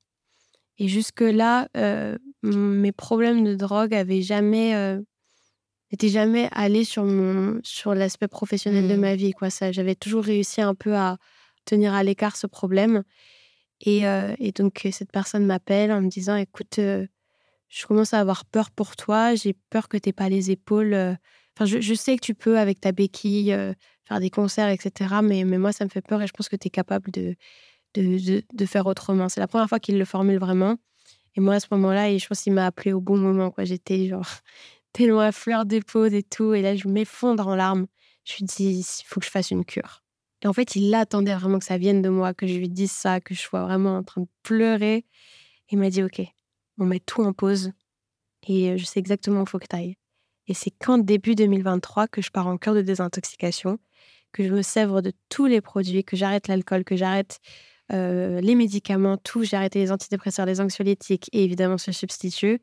Et 0.78 0.88
jusque-là, 0.88 1.68
euh, 1.76 2.18
mes 2.42 2.92
problèmes 2.92 3.44
de 3.44 3.54
drogue 3.54 3.94
avaient 3.94 4.22
jamais, 4.22 4.98
n'étaient 5.92 6.08
jamais 6.08 6.48
allés 6.52 6.84
sur, 6.84 7.04
mon, 7.04 7.60
sur 7.62 7.94
l'aspect 7.94 8.28
professionnel 8.28 8.88
de 8.88 8.94
Mhm. 8.94 9.00
ma 9.00 9.14
vie. 9.16 9.32
Quoi. 9.32 9.50
Ça, 9.50 9.72
j'avais 9.72 9.94
toujours 9.94 10.24
réussi 10.24 10.60
un 10.60 10.74
peu 10.74 10.96
à 10.96 11.18
tenir 11.64 11.94
à 11.94 12.02
l'écart 12.02 12.36
ce 12.36 12.46
problème. 12.46 13.02
Et, 13.80 14.06
euh, 14.06 14.34
et 14.38 14.52
donc, 14.52 14.86
euh, 14.86 14.90
cette 14.90 15.12
personne 15.12 15.44
m'appelle 15.46 15.92
en 15.92 16.00
me 16.00 16.08
disant, 16.08 16.36
écoute, 16.36 16.78
euh, 16.78 17.06
je 17.68 17.86
commence 17.86 18.14
à 18.14 18.20
avoir 18.20 18.44
peur 18.44 18.70
pour 18.70 18.96
toi, 18.96 19.34
j'ai 19.34 19.54
peur 19.70 19.88
que 19.88 19.96
tu 19.96 20.12
pas 20.12 20.28
les 20.28 20.50
épaules. 20.50 20.94
Enfin, 20.94 21.66
je, 21.66 21.80
je 21.80 21.94
sais 21.94 22.16
que 22.16 22.24
tu 22.24 22.34
peux, 22.34 22.58
avec 22.58 22.80
ta 22.80 22.92
béquille, 22.92 23.52
euh, 23.52 23.72
faire 24.06 24.20
des 24.20 24.30
concerts, 24.30 24.68
etc. 24.68 25.20
Mais, 25.22 25.44
mais 25.44 25.58
moi, 25.58 25.72
ça 25.72 25.84
me 25.84 25.90
fait 25.90 26.00
peur 26.00 26.22
et 26.22 26.26
je 26.26 26.32
pense 26.32 26.48
que 26.48 26.56
tu 26.56 26.68
es 26.68 26.70
capable 26.70 27.10
de, 27.10 27.34
de, 27.94 28.02
de, 28.24 28.42
de 28.52 28.66
faire 28.66 28.86
autrement. 28.86 29.28
C'est 29.28 29.40
la 29.40 29.46
première 29.48 29.68
fois 29.68 29.80
qu'il 29.80 29.98
le 29.98 30.04
formule 30.04 30.38
vraiment. 30.38 30.76
Et 31.36 31.40
moi, 31.40 31.54
à 31.54 31.60
ce 31.60 31.66
moment-là, 31.72 32.08
et 32.10 32.18
je 32.18 32.26
pense 32.26 32.40
qu'il 32.42 32.52
m'a 32.54 32.66
appelé 32.66 32.92
au 32.92 33.00
bon 33.00 33.18
moment. 33.18 33.50
quoi. 33.50 33.64
J'étais 33.64 34.06
genre 34.08 34.26
tellement 34.96 35.20
à 35.20 35.32
fleur 35.32 35.66
d'épaule 35.66 36.14
et 36.14 36.22
tout. 36.22 36.54
Et 36.54 36.62
là, 36.62 36.74
je 36.74 36.88
m'effondre 36.88 37.46
en 37.46 37.54
larmes. 37.54 37.86
Je 38.24 38.36
lui 38.38 38.44
dis, 38.44 38.80
il 38.80 39.04
faut 39.04 39.20
que 39.20 39.26
je 39.26 39.30
fasse 39.30 39.50
une 39.50 39.64
cure. 39.64 40.02
Et 40.42 40.46
en 40.46 40.52
fait, 40.52 40.74
il 40.74 40.94
attendait 40.94 41.34
vraiment 41.34 41.58
que 41.58 41.64
ça 41.64 41.76
vienne 41.76 42.02
de 42.02 42.08
moi, 42.08 42.32
que 42.32 42.46
je 42.46 42.54
lui 42.54 42.68
dise 42.68 42.92
ça, 42.92 43.20
que 43.20 43.34
je 43.34 43.40
sois 43.40 43.62
vraiment 43.62 43.98
en 43.98 44.02
train 44.02 44.22
de 44.22 44.28
pleurer. 44.42 45.04
Il 45.70 45.78
m'a 45.78 45.90
dit, 45.90 46.02
OK, 46.02 46.22
on 46.78 46.86
met 46.86 47.00
tout 47.00 47.22
en 47.22 47.32
pause. 47.32 47.72
Et 48.48 48.70
euh, 48.70 48.76
je 48.78 48.84
sais 48.84 48.98
exactement 48.98 49.40
où 49.40 49.44
il 49.44 49.48
faut 49.48 49.58
que 49.58 49.66
tu 49.68 49.76
ailles. 49.76 49.96
Et 50.48 50.54
c'est 50.54 50.70
qu'en 50.70 50.98
début 50.98 51.34
2023 51.34 52.08
que 52.08 52.22
je 52.22 52.30
pars 52.30 52.46
en 52.46 52.56
cure 52.56 52.74
de 52.74 52.82
désintoxication, 52.82 53.78
que 54.32 54.44
je 54.44 54.52
me 54.52 54.62
sèvre 54.62 55.02
de 55.02 55.12
tous 55.28 55.46
les 55.46 55.60
produits, 55.60 56.04
que 56.04 56.16
j'arrête 56.16 56.48
l'alcool, 56.48 56.84
que 56.84 56.96
j'arrête 56.96 57.40
euh, 57.92 58.40
les 58.40 58.54
médicaments, 58.54 59.16
tout. 59.16 59.44
J'ai 59.44 59.56
arrêté 59.56 59.78
les 59.78 59.92
antidépresseurs, 59.92 60.46
les 60.46 60.60
anxiolytiques 60.60 61.28
et 61.32 61.44
évidemment 61.44 61.78
ce 61.78 61.92
substitut. 61.92 62.60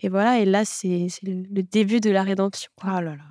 Et 0.00 0.08
voilà, 0.08 0.38
et 0.38 0.44
là, 0.44 0.64
c'est 0.64 1.06
le, 1.22 1.62
début 1.62 2.00
de 2.00 2.10
la 2.10 2.22
rédemption. 2.22 2.70
quoi. 2.80 2.94
Oh 2.96 3.00
là 3.00 3.16
là. 3.16 3.24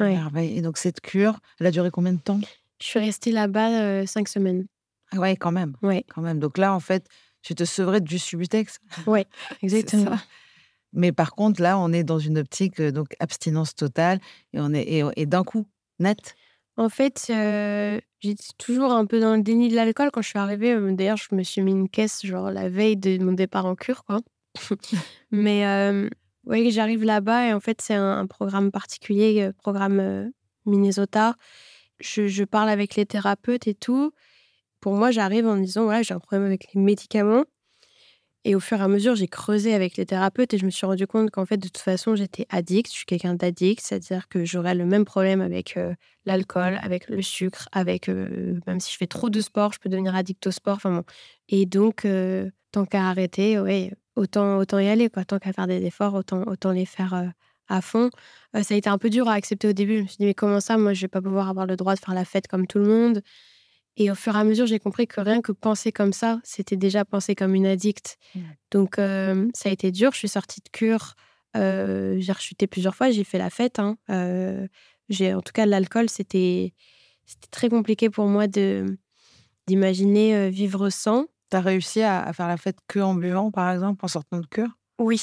Ouais. 0.00 0.14
merveille. 0.14 0.58
Et 0.58 0.62
donc, 0.62 0.78
cette 0.78 1.00
cure, 1.00 1.38
elle 1.58 1.66
a 1.66 1.70
duré 1.70 1.90
combien 1.90 2.12
de 2.12 2.20
temps? 2.20 2.40
Je 2.80 2.86
suis 2.86 3.00
restée 3.00 3.32
là-bas 3.32 3.80
euh, 3.80 4.06
cinq 4.06 4.28
semaines. 4.28 4.66
Ah 5.12 5.18
ouais, 5.18 5.36
quand 5.36 5.52
même. 5.52 5.76
Ouais, 5.82 6.04
Quand 6.08 6.20
même. 6.20 6.38
Donc 6.38 6.58
là, 6.58 6.74
en 6.74 6.80
fait, 6.80 7.06
tu 7.42 7.54
te 7.54 7.64
sevrais 7.64 8.00
du 8.00 8.18
Subutex. 8.18 8.80
ouais, 9.06 9.26
exactement. 9.62 10.16
Mais 10.92 11.12
par 11.12 11.34
contre, 11.34 11.62
là, 11.62 11.78
on 11.78 11.92
est 11.92 12.04
dans 12.04 12.18
une 12.18 12.38
optique 12.38 12.80
euh, 12.80 12.90
donc 12.90 13.14
abstinence 13.20 13.74
totale 13.74 14.18
et 14.52 14.60
on 14.60 14.72
est 14.72 14.82
et, 14.82 15.04
et 15.16 15.26
d'un 15.26 15.44
coup 15.44 15.66
net. 15.98 16.34
En 16.76 16.88
fait, 16.88 17.26
euh, 17.30 18.00
j'étais 18.20 18.52
toujours 18.58 18.92
un 18.92 19.06
peu 19.06 19.20
dans 19.20 19.34
le 19.34 19.42
déni 19.42 19.68
de 19.68 19.74
l'alcool 19.74 20.10
quand 20.12 20.22
je 20.22 20.28
suis 20.28 20.38
arrivée. 20.38 20.76
D'ailleurs, 20.92 21.16
je 21.16 21.34
me 21.34 21.42
suis 21.42 21.62
mis 21.62 21.72
une 21.72 21.88
caisse 21.88 22.24
genre 22.24 22.50
la 22.50 22.68
veille 22.68 22.96
de 22.96 23.16
mon 23.22 23.32
départ 23.32 23.64
en 23.64 23.74
cure, 23.74 24.04
quoi. 24.04 24.20
Mais 25.30 25.66
euh, 25.66 26.08
oui, 26.46 26.70
j'arrive 26.70 27.04
là-bas 27.04 27.48
et 27.48 27.52
en 27.52 27.60
fait, 27.60 27.80
c'est 27.80 27.94
un, 27.94 28.18
un 28.18 28.26
programme 28.26 28.70
particulier, 28.70 29.42
euh, 29.42 29.52
programme 29.52 30.00
euh, 30.00 30.28
Minnesota. 30.64 31.34
Je, 32.00 32.26
je 32.26 32.44
parle 32.44 32.68
avec 32.68 32.94
les 32.96 33.06
thérapeutes 33.06 33.66
et 33.66 33.74
tout. 33.74 34.12
Pour 34.80 34.94
moi, 34.94 35.10
j'arrive 35.10 35.46
en 35.46 35.56
me 35.56 35.64
disant, 35.64 35.84
voilà, 35.84 36.02
j'ai 36.02 36.14
un 36.14 36.20
problème 36.20 36.46
avec 36.46 36.72
les 36.74 36.80
médicaments. 36.80 37.44
Et 38.46 38.54
au 38.54 38.60
fur 38.60 38.78
et 38.78 38.82
à 38.82 38.86
mesure, 38.86 39.16
j'ai 39.16 39.26
creusé 39.26 39.74
avec 39.74 39.96
les 39.96 40.06
thérapeutes 40.06 40.54
et 40.54 40.58
je 40.58 40.64
me 40.64 40.70
suis 40.70 40.86
rendu 40.86 41.04
compte 41.08 41.32
qu'en 41.32 41.44
fait, 41.44 41.56
de 41.56 41.66
toute 41.66 41.78
façon, 41.78 42.14
j'étais 42.14 42.46
addict. 42.48 42.88
Je 42.92 42.98
suis 42.98 43.04
quelqu'un 43.04 43.34
d'addict, 43.34 43.82
c'est-à-dire 43.82 44.28
que 44.28 44.44
j'aurais 44.44 44.76
le 44.76 44.86
même 44.86 45.04
problème 45.04 45.40
avec 45.40 45.76
euh, 45.76 45.92
l'alcool, 46.26 46.78
avec 46.80 47.08
le 47.08 47.22
sucre, 47.22 47.68
avec 47.72 48.08
euh, 48.08 48.60
même 48.68 48.78
si 48.78 48.92
je 48.92 48.98
fais 48.98 49.08
trop 49.08 49.30
de 49.30 49.40
sport, 49.40 49.72
je 49.72 49.80
peux 49.80 49.88
devenir 49.88 50.14
addict 50.14 50.46
au 50.46 50.52
sport. 50.52 50.76
Enfin 50.76 50.92
bon. 50.92 51.02
Et 51.48 51.66
donc, 51.66 52.04
euh, 52.04 52.48
tant 52.70 52.84
qu'à 52.84 53.08
arrêter, 53.08 53.58
ouais, 53.58 53.90
autant 54.16 54.58
autant 54.58 54.78
y 54.78 54.88
aller 54.88 55.08
quoi. 55.08 55.24
Tant 55.24 55.38
qu'à 55.38 55.52
faire 55.52 55.66
des 55.66 55.84
efforts, 55.84 56.14
autant 56.14 56.42
autant 56.46 56.72
les 56.72 56.86
faire 56.86 57.14
euh, 57.14 57.26
à 57.68 57.80
fond. 57.80 58.10
Euh, 58.54 58.62
ça 58.62 58.74
a 58.74 58.76
été 58.76 58.88
un 58.88 58.98
peu 58.98 59.10
dur 59.10 59.28
à 59.28 59.34
accepter 59.34 59.68
au 59.68 59.72
début. 59.72 59.98
Je 59.98 60.02
me 60.02 60.06
suis 60.08 60.16
dit 60.18 60.26
mais 60.26 60.34
comment 60.34 60.60
ça, 60.60 60.76
moi, 60.76 60.92
je 60.94 61.02
vais 61.02 61.08
pas 61.08 61.22
pouvoir 61.22 61.48
avoir 61.48 61.66
le 61.66 61.76
droit 61.76 61.94
de 61.94 62.00
faire 62.00 62.14
la 62.14 62.24
fête 62.24 62.48
comme 62.48 62.66
tout 62.66 62.78
le 62.78 62.86
monde? 62.86 63.22
Et 63.98 64.10
au 64.10 64.14
fur 64.14 64.36
et 64.36 64.38
à 64.38 64.44
mesure, 64.44 64.66
j'ai 64.66 64.78
compris 64.78 65.06
que 65.06 65.20
rien 65.20 65.40
que 65.40 65.52
penser 65.52 65.90
comme 65.90 66.12
ça, 66.12 66.38
c'était 66.44 66.76
déjà 66.76 67.04
penser 67.04 67.34
comme 67.34 67.54
une 67.54 67.66
addict. 67.66 68.18
Mm. 68.34 68.40
Donc, 68.70 68.98
euh, 68.98 69.48
ça 69.54 69.70
a 69.70 69.72
été 69.72 69.90
dur. 69.90 70.12
Je 70.12 70.18
suis 70.18 70.28
sortie 70.28 70.60
de 70.60 70.68
cure. 70.68 71.14
j'ai 71.54 72.32
rechuté 72.32 72.66
plusieurs 72.66 72.94
fois. 72.94 73.10
J'ai 73.10 73.24
fait 73.24 73.38
la 73.38 73.48
fête. 73.50 73.78
hein. 73.78 73.96
J'ai, 75.08 75.32
en 75.34 75.40
tout 75.40 75.52
cas, 75.52 75.66
l'alcool, 75.66 76.10
c'était, 76.10 76.74
c'était 77.24 77.48
très 77.50 77.68
compliqué 77.68 78.10
pour 78.10 78.26
moi 78.26 78.48
de, 78.48 78.98
d'imaginer 79.66 80.50
vivre 80.50 80.90
sans. 80.90 81.26
Tu 81.50 81.56
as 81.56 81.60
réussi 81.60 82.02
à, 82.02 82.22
à 82.22 82.32
faire 82.32 82.48
la 82.48 82.56
fête 82.56 82.78
que 82.88 82.98
en 83.00 83.14
buvant, 83.14 83.50
par 83.50 83.70
exemple, 83.72 84.04
en 84.04 84.08
sortant 84.08 84.38
de 84.40 84.46
cure 84.46 84.68
Oui. 84.98 85.20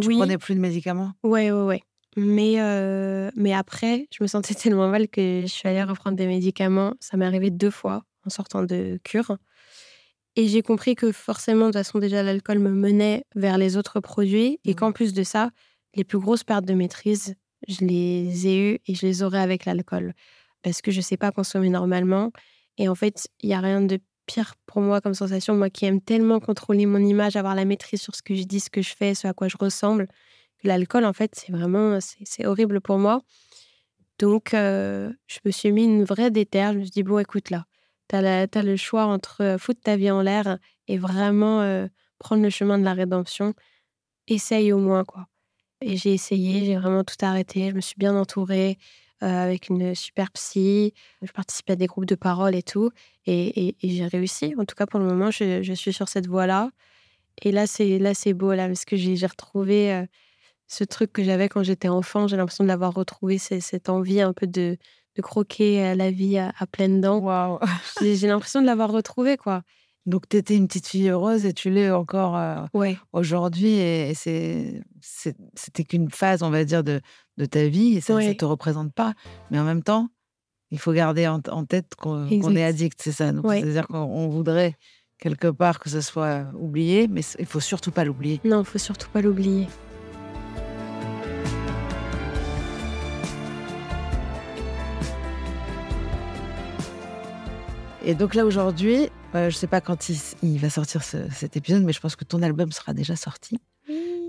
Tu 0.00 0.08
oui. 0.08 0.16
prenais 0.16 0.38
plus 0.38 0.54
de 0.54 0.60
médicaments? 0.60 1.12
Ouais, 1.22 1.50
ouais, 1.52 1.62
ouais. 1.62 1.82
Mais, 2.16 2.60
euh, 2.60 3.30
mais 3.36 3.54
après, 3.54 4.06
je 4.12 4.22
me 4.22 4.26
sentais 4.28 4.54
tellement 4.54 4.88
mal 4.88 5.08
que 5.08 5.40
je 5.42 5.46
suis 5.46 5.68
allée 5.68 5.82
reprendre 5.82 6.16
des 6.16 6.26
médicaments. 6.26 6.94
Ça 7.00 7.16
m'est 7.16 7.24
arrivé 7.26 7.50
deux 7.50 7.70
fois 7.70 8.04
en 8.26 8.30
sortant 8.30 8.62
de 8.62 8.98
cure. 9.02 9.36
Et 10.36 10.48
j'ai 10.48 10.62
compris 10.62 10.94
que 10.94 11.12
forcément, 11.12 11.66
de 11.66 11.72
toute 11.72 11.74
façon, 11.74 11.98
déjà, 11.98 12.22
l'alcool 12.22 12.58
me 12.58 12.70
menait 12.70 13.24
vers 13.34 13.58
les 13.58 13.76
autres 13.76 14.00
produits. 14.00 14.58
Et 14.64 14.70
Mhm. 14.70 14.76
qu'en 14.76 14.92
plus 14.92 15.12
de 15.12 15.22
ça, 15.24 15.50
les 15.94 16.04
plus 16.04 16.18
grosses 16.18 16.44
pertes 16.44 16.64
de 16.64 16.74
maîtrise, 16.74 17.34
je 17.68 17.84
les 17.84 18.46
ai 18.46 18.58
eues 18.72 18.78
et 18.86 18.94
je 18.94 19.06
les 19.06 19.22
aurai 19.22 19.38
avec 19.40 19.66
l'alcool. 19.66 20.14
Parce 20.62 20.80
que 20.80 20.90
je 20.90 20.98
ne 20.98 21.02
sais 21.02 21.16
pas 21.18 21.32
consommer 21.32 21.68
normalement. 21.68 22.30
Et 22.78 22.88
en 22.88 22.94
fait, 22.94 23.28
il 23.42 23.48
n'y 23.48 23.54
a 23.54 23.60
rien 23.60 23.82
de 23.82 23.98
pire 24.26 24.54
pour 24.66 24.80
moi 24.80 25.00
comme 25.00 25.14
sensation. 25.14 25.54
Moi 25.54 25.70
qui 25.70 25.86
aime 25.86 26.00
tellement 26.00 26.40
contrôler 26.40 26.86
mon 26.86 26.98
image, 26.98 27.36
avoir 27.36 27.54
la 27.54 27.64
maîtrise 27.64 28.00
sur 28.00 28.14
ce 28.14 28.22
que 28.22 28.34
je 28.34 28.44
dis, 28.44 28.60
ce 28.60 28.70
que 28.70 28.82
je 28.82 28.94
fais, 28.94 29.14
ce 29.14 29.26
à 29.26 29.32
quoi 29.32 29.48
je 29.48 29.56
ressemble. 29.58 30.08
L'alcool, 30.64 31.04
en 31.04 31.12
fait, 31.12 31.34
c'est 31.34 31.52
vraiment, 31.52 31.98
c'est 32.00 32.46
horrible 32.46 32.80
pour 32.80 32.98
moi. 32.98 33.22
Donc, 34.18 34.54
euh, 34.54 35.12
je 35.26 35.38
me 35.44 35.50
suis 35.50 35.72
mis 35.72 35.84
une 35.84 36.04
vraie 36.04 36.30
déterre. 36.30 36.72
Je 36.72 36.78
me 36.78 36.82
suis 36.84 36.92
dit, 36.92 37.02
bon, 37.02 37.18
écoute, 37.18 37.50
là, 37.50 37.66
tu 38.08 38.16
as, 38.16 38.62
le 38.62 38.76
choix 38.76 39.06
entre 39.06 39.42
euh, 39.42 39.58
foutre 39.58 39.80
ta 39.80 39.96
vie 39.96 40.10
en 40.10 40.22
l'air 40.22 40.58
et 40.86 40.98
vraiment 40.98 41.60
euh, 41.62 41.88
prendre 42.18 42.42
le 42.42 42.50
chemin 42.50 42.78
de 42.78 42.84
la 42.84 42.94
rédemption. 42.94 43.54
Essaye 44.28 44.72
au 44.72 44.78
moins, 44.78 45.04
quoi. 45.04 45.26
Et 45.80 45.96
j'ai 45.96 46.12
essayé, 46.12 46.64
j'ai 46.64 46.76
vraiment 46.76 47.02
tout 47.02 47.16
arrêté. 47.22 47.70
Je 47.70 47.74
me 47.74 47.80
suis 47.80 47.96
bien 47.98 48.14
entourée 48.14 48.78
avec 49.26 49.68
une 49.68 49.94
super 49.94 50.30
psy. 50.32 50.94
Je 51.22 51.32
participe 51.32 51.70
à 51.70 51.76
des 51.76 51.86
groupes 51.86 52.06
de 52.06 52.14
parole 52.14 52.54
et 52.54 52.62
tout. 52.62 52.90
Et, 53.26 53.68
et- 53.68 53.76
et 53.82 53.90
j'ai 53.90 54.06
réussi. 54.06 54.54
En 54.58 54.64
tout 54.64 54.74
cas, 54.74 54.86
pour 54.86 55.00
le 55.00 55.06
moment, 55.06 55.30
je, 55.30 55.62
je 55.62 55.72
suis 55.74 55.92
sur 55.92 56.08
cette 56.08 56.26
voie-là. 56.26 56.70
Et 57.42 57.52
là, 57.52 57.66
c'est 57.66 57.98
là, 57.98 58.14
c'est 58.14 58.34
beau, 58.34 58.52
là, 58.54 58.66
parce 58.68 58.84
que 58.84 58.96
j'ai 58.96 59.26
retrouvé 59.26 59.92
euh, 59.92 60.06
ce 60.68 60.84
truc 60.84 61.12
que 61.12 61.24
j'avais 61.24 61.48
quand 61.48 61.62
j'étais 61.62 61.88
enfant. 61.88 62.26
J'ai 62.28 62.36
l'impression 62.36 62.64
de 62.64 62.68
l'avoir 62.68 62.94
retrouvé, 62.94 63.38
cette 63.38 63.88
envie 63.88 64.20
un 64.20 64.32
peu 64.32 64.46
de, 64.46 64.78
de 65.16 65.22
croquer 65.22 65.84
euh, 65.86 65.94
la 65.94 66.10
vie 66.10 66.38
à, 66.38 66.52
à 66.58 66.66
pleines 66.66 67.00
dents. 67.00 67.20
J'ai 68.00 68.16
j'ai 68.16 68.28
l'impression 68.28 68.60
de 68.62 68.66
l'avoir 68.66 68.90
retrouvé, 68.92 69.36
quoi. 69.36 69.62
Donc, 70.04 70.28
tu 70.28 70.36
étais 70.36 70.56
une 70.56 70.66
petite 70.66 70.88
fille 70.88 71.08
heureuse 71.08 71.46
et 71.46 71.52
tu 71.52 71.70
l'es 71.70 71.90
encore 71.90 72.36
euh, 72.36 72.56
Ouais, 72.74 72.96
aujourd'hui. 73.12 73.74
Et, 73.74 74.14
c'était 74.14 75.84
qu'une 75.84 76.10
phase, 76.10 76.42
on 76.42 76.50
va 76.50 76.64
dire, 76.64 76.82
de, 76.82 77.00
de 77.38 77.44
ta 77.44 77.68
vie. 77.68 77.96
Et 77.96 78.00
ça 78.00 78.14
ne 78.14 78.18
Ouais. 78.18 78.34
te 78.34 78.44
représente 78.44 78.92
pas. 78.92 79.14
Mais 79.50 79.58
en 79.60 79.64
même 79.64 79.82
temps, 79.82 80.08
il 80.72 80.78
faut 80.78 80.92
garder 80.92 81.28
en, 81.28 81.40
en 81.50 81.64
tête 81.64 81.94
qu'on, 81.96 82.26
est 82.28 82.64
addict, 82.64 83.00
c'est 83.02 83.12
ça. 83.12 83.30
Ouais. 83.30 83.60
C'est-à-dire 83.60 83.86
qu'on 83.86 83.98
on 83.98 84.28
voudrait 84.28 84.76
quelque 85.18 85.48
part 85.48 85.78
que 85.78 85.88
ce 85.88 86.00
soit 86.00 86.46
oublié, 86.58 87.06
mais 87.08 87.20
il 87.38 87.46
faut 87.46 87.60
surtout 87.60 87.92
pas 87.92 88.04
l'oublier. 88.04 88.40
non, 88.44 88.64
faut 88.64 88.78
surtout 88.78 89.08
pas 89.10 89.20
l'oublier. 89.20 89.68
Et 98.04 98.14
donc 98.14 98.34
là, 98.34 98.44
aujourd'hui, 98.44 99.08
euh, 99.34 99.50
je 99.50 99.56
sais 99.56 99.66
pas 99.66 99.80
quand 99.80 100.08
il, 100.42 100.58
va 100.58 100.70
sortir 100.70 101.02
ce- 101.02 101.28
cet 101.30 101.56
épisode, 101.56 101.82
mais 101.82 101.92
je 101.92 102.00
pense 102.00 102.16
que 102.16 102.24
ton 102.24 102.42
album 102.42 102.72
sera 102.72 102.92
déjà 102.94 103.16
sorti. 103.16 103.58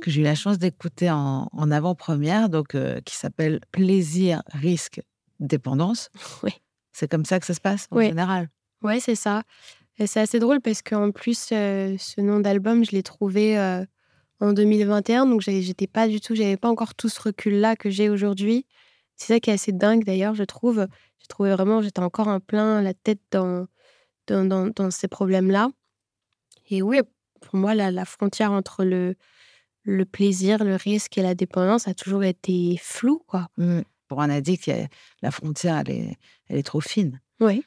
que 0.01 0.11
j'ai 0.11 0.21
eu 0.21 0.23
la 0.25 0.35
chance 0.35 0.57
d'écouter 0.57 1.09
en, 1.09 1.47
en 1.51 1.71
avant-première, 1.71 2.49
donc 2.49 2.75
euh, 2.75 2.99
qui 3.01 3.15
s'appelle 3.15 3.61
Plaisir, 3.71 4.41
risque, 4.51 5.01
dépendance. 5.39 6.09
Oui. 6.43 6.51
C'est 6.91 7.09
comme 7.09 7.25
ça 7.25 7.39
que 7.39 7.45
ça 7.45 7.53
se 7.53 7.61
passe 7.61 7.87
en 7.91 7.97
Oui. 7.97 8.07
général. 8.07 8.49
Ouais, 8.81 8.99
c'est 8.99 9.15
ça. 9.15 9.43
Et 9.99 10.07
c'est 10.07 10.19
assez 10.19 10.39
drôle 10.39 10.59
parce 10.59 10.81
qu'en 10.81 11.11
plus, 11.11 11.49
euh, 11.51 11.95
ce 11.99 12.19
nom 12.19 12.39
d'album, 12.39 12.83
je 12.83 12.91
l'ai 12.91 13.03
trouvé 13.03 13.57
euh, 13.57 13.85
en 14.41 14.51
2021. 14.53 15.25
Donc, 15.27 15.41
j'étais 15.41 15.87
pas 15.87 16.07
du 16.07 16.19
tout, 16.19 16.35
j'avais 16.35 16.57
pas 16.57 16.69
encore 16.69 16.95
tout 16.95 17.09
ce 17.09 17.21
recul-là 17.21 17.75
que 17.75 17.89
j'ai 17.89 18.09
aujourd'hui. 18.09 18.65
C'est 19.15 19.33
ça 19.35 19.39
qui 19.39 19.51
est 19.51 19.53
assez 19.53 19.71
dingue 19.71 20.03
d'ailleurs, 20.03 20.35
je 20.35 20.43
trouve. 20.43 20.87
J'ai 21.19 21.27
trouvé 21.29 21.51
vraiment, 21.51 21.81
j'étais 21.81 22.01
encore 22.01 22.27
en 22.27 22.39
plein 22.41 22.81
la 22.81 22.93
tête 22.93 23.21
dans, 23.31 23.67
dans, 24.27 24.45
dans, 24.45 24.67
dans 24.67 24.91
ces 24.91 25.07
problèmes-là. 25.07 25.69
Et 26.69 26.81
oui, 26.81 26.99
pour 27.41 27.55
moi, 27.55 27.75
la, 27.75 27.91
la 27.91 28.05
frontière 28.05 28.51
entre 28.51 28.83
le, 28.85 29.15
le 29.83 30.05
plaisir, 30.05 30.63
le 30.63 30.75
risque 30.75 31.17
et 31.17 31.21
la 31.21 31.35
dépendance 31.35 31.87
a 31.87 31.93
toujours 31.93 32.23
été 32.23 32.77
floue, 32.81 33.21
quoi. 33.27 33.49
Mm. 33.57 33.81
Pour 34.07 34.21
un 34.21 34.29
addict, 34.29 34.67
a- 34.69 34.87
la 35.21 35.31
frontière, 35.31 35.77
elle 35.85 35.91
est, 35.91 36.17
elle 36.47 36.57
est 36.57 36.63
trop 36.63 36.81
fine. 36.81 37.19
Oui, 37.39 37.63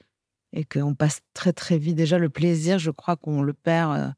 Et 0.53 0.65
qu'on 0.65 0.95
passe 0.95 1.21
très, 1.35 1.53
très 1.53 1.77
vite. 1.79 1.97
Déjà, 1.97 2.19
le 2.19 2.31
plaisir, 2.31 2.79
je 2.79 2.91
crois 2.91 3.17
qu'on 3.17 3.43
le 3.43 3.53
perd 3.53 3.97
euh, 3.99 4.09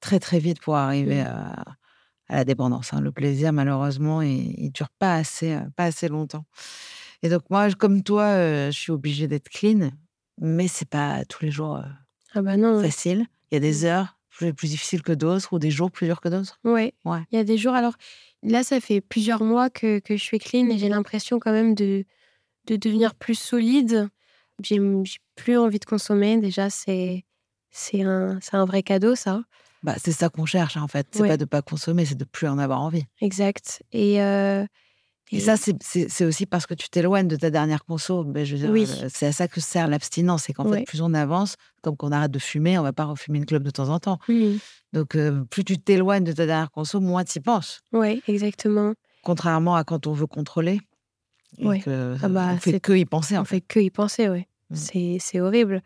très, 0.00 0.18
très 0.18 0.38
vite 0.38 0.60
pour 0.60 0.76
arriver 0.76 1.22
Mm. 1.22 1.26
à, 1.26 1.64
à 2.28 2.36
la 2.36 2.44
dépendance. 2.44 2.92
hein. 2.92 3.00
Le 3.00 3.12
plaisir, 3.12 3.52
malheureusement, 3.52 4.20
il 4.22 4.64
ne 4.64 4.70
dure 4.70 4.90
pas 4.98 5.14
assez, 5.14 5.54
euh, 5.54 5.60
pas 5.76 5.84
assez 5.84 6.08
longtemps. 6.08 6.44
Et 7.22 7.28
donc, 7.28 7.48
moi, 7.50 7.70
comme 7.72 8.02
toi, 8.02 8.24
euh, 8.24 8.70
je 8.70 8.78
suis 8.78 8.92
obligée 8.92 9.28
d'être 9.28 9.48
clean, 9.48 9.90
mais 10.40 10.68
c'est 10.68 10.88
pas 10.88 11.24
tous 11.24 11.44
les 11.44 11.50
jours 11.50 11.82
ah 12.34 12.42
bah 12.42 12.56
non. 12.56 12.76
ouais. 12.78 12.84
facile. 12.84 13.26
Il 13.50 13.54
y 13.54 13.56
a 13.56 13.60
des 13.60 13.82
Mm. 13.84 13.86
heures 13.86 14.18
plus, 14.30 14.52
plus 14.52 14.68
difficiles 14.68 15.02
que 15.02 15.12
d'autres 15.12 15.52
ou 15.52 15.58
des 15.58 15.70
jours 15.70 15.90
plus 15.90 16.06
durs 16.06 16.20
que 16.20 16.28
d'autres. 16.28 16.58
Ouais. 16.64 16.92
Il 17.06 17.36
y 17.36 17.38
a 17.38 17.44
des 17.44 17.56
jours. 17.56 17.74
Alors 17.74 17.94
là, 18.42 18.62
ça 18.62 18.80
fait 18.80 19.00
plusieurs 19.00 19.42
mois 19.42 19.70
que, 19.70 19.98
que 19.98 20.16
je 20.16 20.22
suis 20.22 20.38
clean 20.38 20.68
et 20.68 20.76
j'ai 20.78 20.88
l'impression 20.90 21.38
quand 21.38 21.52
même 21.52 21.74
de, 21.74 22.04
de 22.66 22.76
devenir 22.76 23.14
plus 23.14 23.34
solide. 23.38 24.08
J'ai 24.62 24.78
plus 25.36 25.56
envie 25.56 25.78
de 25.78 25.84
consommer. 25.86 26.36
Déjà, 26.38 26.68
c'est 26.70 27.24
un, 27.94 28.38
un 28.52 28.64
vrai 28.66 28.82
cadeau, 28.82 29.14
ça. 29.14 29.42
Bah, 29.82 29.94
c'est 29.98 30.12
ça 30.12 30.28
qu'on 30.28 30.46
cherche, 30.46 30.76
hein, 30.76 30.82
en 30.82 30.88
fait. 30.88 31.06
C'est 31.12 31.22
Ouais. 31.22 31.28
pas 31.28 31.36
de 31.36 31.44
pas 31.44 31.62
consommer, 31.62 32.04
c'est 32.04 32.14
de 32.16 32.24
plus 32.24 32.48
en 32.48 32.58
avoir 32.58 32.80
envie. 32.80 33.04
Exact. 33.20 33.82
Et, 33.92 34.20
euh, 34.22 34.66
Et 35.32 35.40
ça, 35.40 35.56
c'est- 35.56 36.24
aussi 36.24 36.46
parce 36.46 36.66
que 36.66 36.74
tu 36.74 36.88
t'éloignes 36.88 37.26
de 37.26 37.34
ta 37.36 37.50
dernière 37.50 37.84
conso. 37.84 38.22
Ben, 38.24 38.44
je 38.44 38.54
veux 38.54 38.60
dire, 38.62 38.70
Oui. 38.70 38.86
euh, 39.02 39.08
c'est 39.12 39.26
à 39.26 39.32
ça 39.32 39.48
que 39.48 39.60
sert 39.60 39.88
l'abstinence. 39.88 40.44
C'est 40.44 40.52
qu'en 40.52 40.70
fait, 40.70 40.84
plus 40.84 41.00
on 41.02 41.12
avance, 41.14 41.56
comme 41.82 41.96
qu'on 41.96 42.12
arrête 42.12 42.30
de 42.30 42.38
fumer, 42.38 42.78
on 42.78 42.82
va 42.82 42.92
pas 42.92 43.04
refumer 43.06 43.38
une 43.38 43.46
clope 43.46 43.64
de 43.64 43.70
temps 43.70 43.88
en 43.88 43.98
temps. 43.98 44.18
oui. 44.28 44.60
Donc, 44.92 45.14
euh, 45.16 45.42
plus 45.50 45.64
tu 45.64 45.78
t'éloignes 45.78 46.22
de 46.24 46.32
ta 46.32 46.46
dernière 46.46 46.70
conso, 46.70 47.00
moins 47.00 47.24
tu 47.24 47.38
y 47.38 47.40
penses. 47.42 47.80
Ouais, 47.92 48.22
exactement. 48.28 48.94
contrairement 49.24 49.74
à 49.74 49.82
quand 49.82 50.06
on 50.06 50.12
veut 50.12 50.28
contrôler. 50.28 50.80
Ouais. 51.58 51.80
que 51.80 52.16
Ah 52.22 52.28
bah, 52.28 52.50
on 52.54 52.58
fait 52.58 52.70
c'est- 52.72 52.80
que 52.80 52.92
y 52.92 53.04
penser. 53.04 53.36
En 53.36 53.42
On 53.42 53.44
fait. 53.44 53.56
fait 53.56 53.60
que 53.62 53.80
y 53.80 53.90
penser, 53.90 54.28
oui. 54.28 54.44
Mm. 54.70 55.18
C'est 55.18 55.40
horrible. 55.40 55.82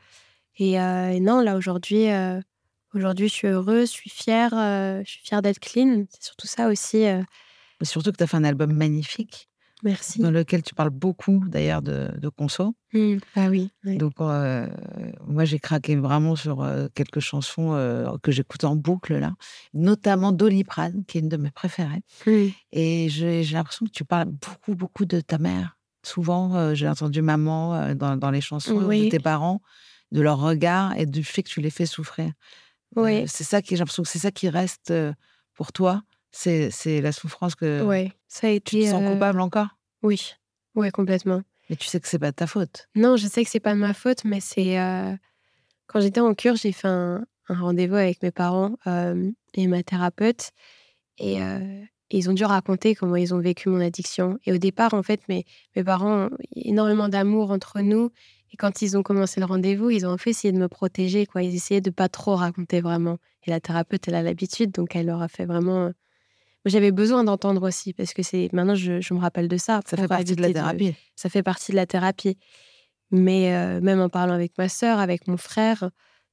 Et, 0.58 0.78
euh, 0.80 1.10
et 1.10 1.20
non, 1.20 1.40
là, 1.40 1.56
aujourd'hui, 1.56 2.10
euh, 2.10 2.40
aujourd'hui, 2.94 3.28
je 3.28 3.32
suis 3.34 3.48
heureuse, 3.48 3.88
je 3.88 3.92
suis 3.94 4.10
fière, 4.10 4.50
euh, 4.54 5.00
je 5.04 5.10
suis 5.12 5.22
fière 5.22 5.40
d'être 5.42 5.58
clean. 5.60 6.04
C'est 6.10 6.24
surtout 6.24 6.46
ça 6.46 6.68
aussi. 6.68 7.04
Mais 7.80 7.86
Surtout 7.86 8.12
que 8.12 8.16
tu 8.16 8.22
as 8.24 8.26
fait 8.26 8.36
un 8.36 8.44
album 8.44 8.72
magnifique, 8.72 9.48
merci. 9.82 10.20
dans 10.20 10.30
lequel 10.30 10.62
tu 10.62 10.74
parles 10.74 10.90
beaucoup 10.90 11.42
d'ailleurs 11.48 11.80
de, 11.82 12.10
de 12.18 12.28
conso. 12.28 12.74
Mm, 12.92 13.16
Ah 13.36 13.48
oui. 13.48 13.70
oui. 13.84 13.96
Donc, 13.96 14.14
euh, 14.20 14.66
moi, 15.26 15.44
j'ai 15.44 15.58
craqué 15.58 15.96
vraiment 15.96 16.36
sur 16.36 16.62
euh, 16.62 16.88
quelques 16.94 17.20
chansons 17.20 17.72
euh, 17.72 18.10
que 18.22 18.30
j'écoute 18.32 18.64
en 18.64 18.76
boucle, 18.76 19.16
là, 19.18 19.32
notamment 19.72 20.32
Doliprane, 20.32 21.04
qui 21.06 21.18
est 21.18 21.20
une 21.22 21.28
de 21.30 21.36
mes 21.38 21.50
préférées. 21.50 22.02
Mm. 22.26 22.48
Et 22.72 23.08
j'ai 23.08 23.42
l'impression 23.44 23.86
que 23.86 23.90
tu 23.92 24.04
parles 24.04 24.28
beaucoup, 24.28 24.74
beaucoup 24.74 25.04
de 25.06 25.20
ta 25.20 25.38
mère. 25.38 25.76
Souvent, 26.02 26.74
j'ai 26.74 26.88
entendu 26.88 27.20
maman 27.22 27.94
dans, 27.94 28.16
dans 28.16 28.30
les 28.30 28.40
chansons 28.40 28.82
Oui. 28.86 29.04
de 29.06 29.10
tes 29.10 29.18
parents, 29.18 29.60
de 30.12 30.20
leur 30.22 30.38
regard 30.38 30.96
et 30.96 31.04
du 31.06 31.22
fait 31.24 31.42
que 31.42 31.50
tu 31.50 31.60
les 31.60 31.68
fais 31.70 31.84
souffrir. 31.86 32.32
Oui. 32.96 33.24
C'est 33.28 33.44
ça 33.44 33.60
qui, 33.62 33.70
j'ai 33.76 33.80
l'impression 33.80 34.02
que 34.02 34.08
c'est 34.08 34.18
ça 34.18 34.30
qui 34.30 34.48
reste 34.48 34.92
pour 35.54 35.72
toi. 35.72 36.02
C'est 36.32 36.70
c'est 36.70 37.00
la 37.00 37.12
souffrance 37.12 37.54
que 37.54 37.82
Ouais, 37.82 38.12
ça 38.28 38.46
a 38.46 38.50
tu 38.50 38.56
été. 38.56 38.80
te 38.84 38.90
sens 38.90 39.02
euh, 39.02 39.12
coupable 39.12 39.40
encore? 39.40 39.68
Oui, 40.02 40.32
ouais, 40.74 40.90
complètement. 40.90 41.42
Mais 41.68 41.76
tu 41.76 41.86
sais 41.86 42.00
que 42.00 42.08
c'est 42.08 42.18
pas 42.18 42.30
de 42.30 42.36
ta 42.36 42.46
faute. 42.46 42.88
Non, 42.94 43.16
je 43.16 43.26
sais 43.26 43.44
que 43.44 43.50
c'est 43.50 43.60
pas 43.60 43.74
de 43.74 43.78
ma 43.80 43.94
faute, 43.94 44.24
mais 44.24 44.40
c'est 44.40 44.78
euh, 44.78 45.12
quand 45.86 46.00
j'étais 46.00 46.20
en 46.20 46.34
cure, 46.34 46.56
j'ai 46.56 46.72
fait 46.72 46.88
un, 46.88 47.24
un 47.48 47.54
rendez-vous 47.60 47.96
avec 47.96 48.22
mes 48.22 48.30
parents 48.30 48.76
euh, 48.86 49.30
et 49.54 49.66
ma 49.66 49.82
thérapeute, 49.82 50.50
et 51.18 51.38
ils 52.12 52.30
ont 52.30 52.32
dû 52.32 52.44
raconter 52.44 52.94
comment 52.94 53.14
ils 53.16 53.34
ont 53.34 53.38
vécu 53.40 53.68
mon 53.68 53.80
addiction. 53.80 54.38
Et 54.44 54.52
au 54.52 54.58
départ, 54.58 54.94
en 54.94 55.02
fait, 55.02 55.20
mes, 55.28 55.44
mes 55.76 55.84
parents 55.84 56.26
ont 56.26 56.30
énormément 56.56 57.08
d'amour 57.08 57.50
entre 57.50 57.80
nous, 57.80 58.10
et 58.52 58.56
quand 58.56 58.82
ils 58.82 58.96
ont 58.96 59.02
commencé 59.04 59.38
le 59.38 59.46
rendez-vous, 59.46 59.90
ils 59.90 60.06
ont 60.06 60.16
fait 60.16 60.30
essayer 60.30 60.50
de 60.52 60.58
me 60.58 60.66
protéger, 60.68 61.26
quoi. 61.26 61.42
Ils 61.42 61.54
essayaient 61.54 61.80
de 61.80 61.90
pas 61.90 62.08
trop 62.08 62.34
raconter 62.36 62.80
vraiment. 62.80 63.18
Et 63.44 63.50
la 63.50 63.60
thérapeute, 63.60 64.08
elle 64.08 64.14
a 64.16 64.22
l'habitude, 64.22 64.72
donc 64.72 64.96
elle 64.96 65.06
leur 65.06 65.22
a 65.22 65.28
fait 65.28 65.44
vraiment. 65.44 65.90
J'avais 66.64 66.92
besoin 66.92 67.24
d'entendre 67.24 67.66
aussi, 67.66 67.92
parce 67.92 68.12
que 68.12 68.22
c'est 68.22 68.50
maintenant 68.52 68.74
je, 68.74 69.00
je 69.00 69.14
me 69.14 69.18
rappelle 69.18 69.48
de 69.48 69.56
ça. 69.56 69.80
Ça 69.86 69.96
fait 69.96 70.08
partie 70.08 70.36
de 70.36 70.42
la 70.42 70.52
thérapie. 70.52 70.94
ça 71.16 71.28
fait 71.28 71.42
partie 71.42 71.72
de 71.72 71.76
la 71.76 71.86
thérapie. 71.86 72.36
Mais 73.10 73.54
euh, 73.54 73.80
même 73.80 74.00
en 74.00 74.08
parlant 74.08 74.34
avec 74.34 74.56
ma 74.56 74.68
sœur, 74.68 74.98
avec 74.98 75.26
mon 75.26 75.36
frère, 75.36 75.90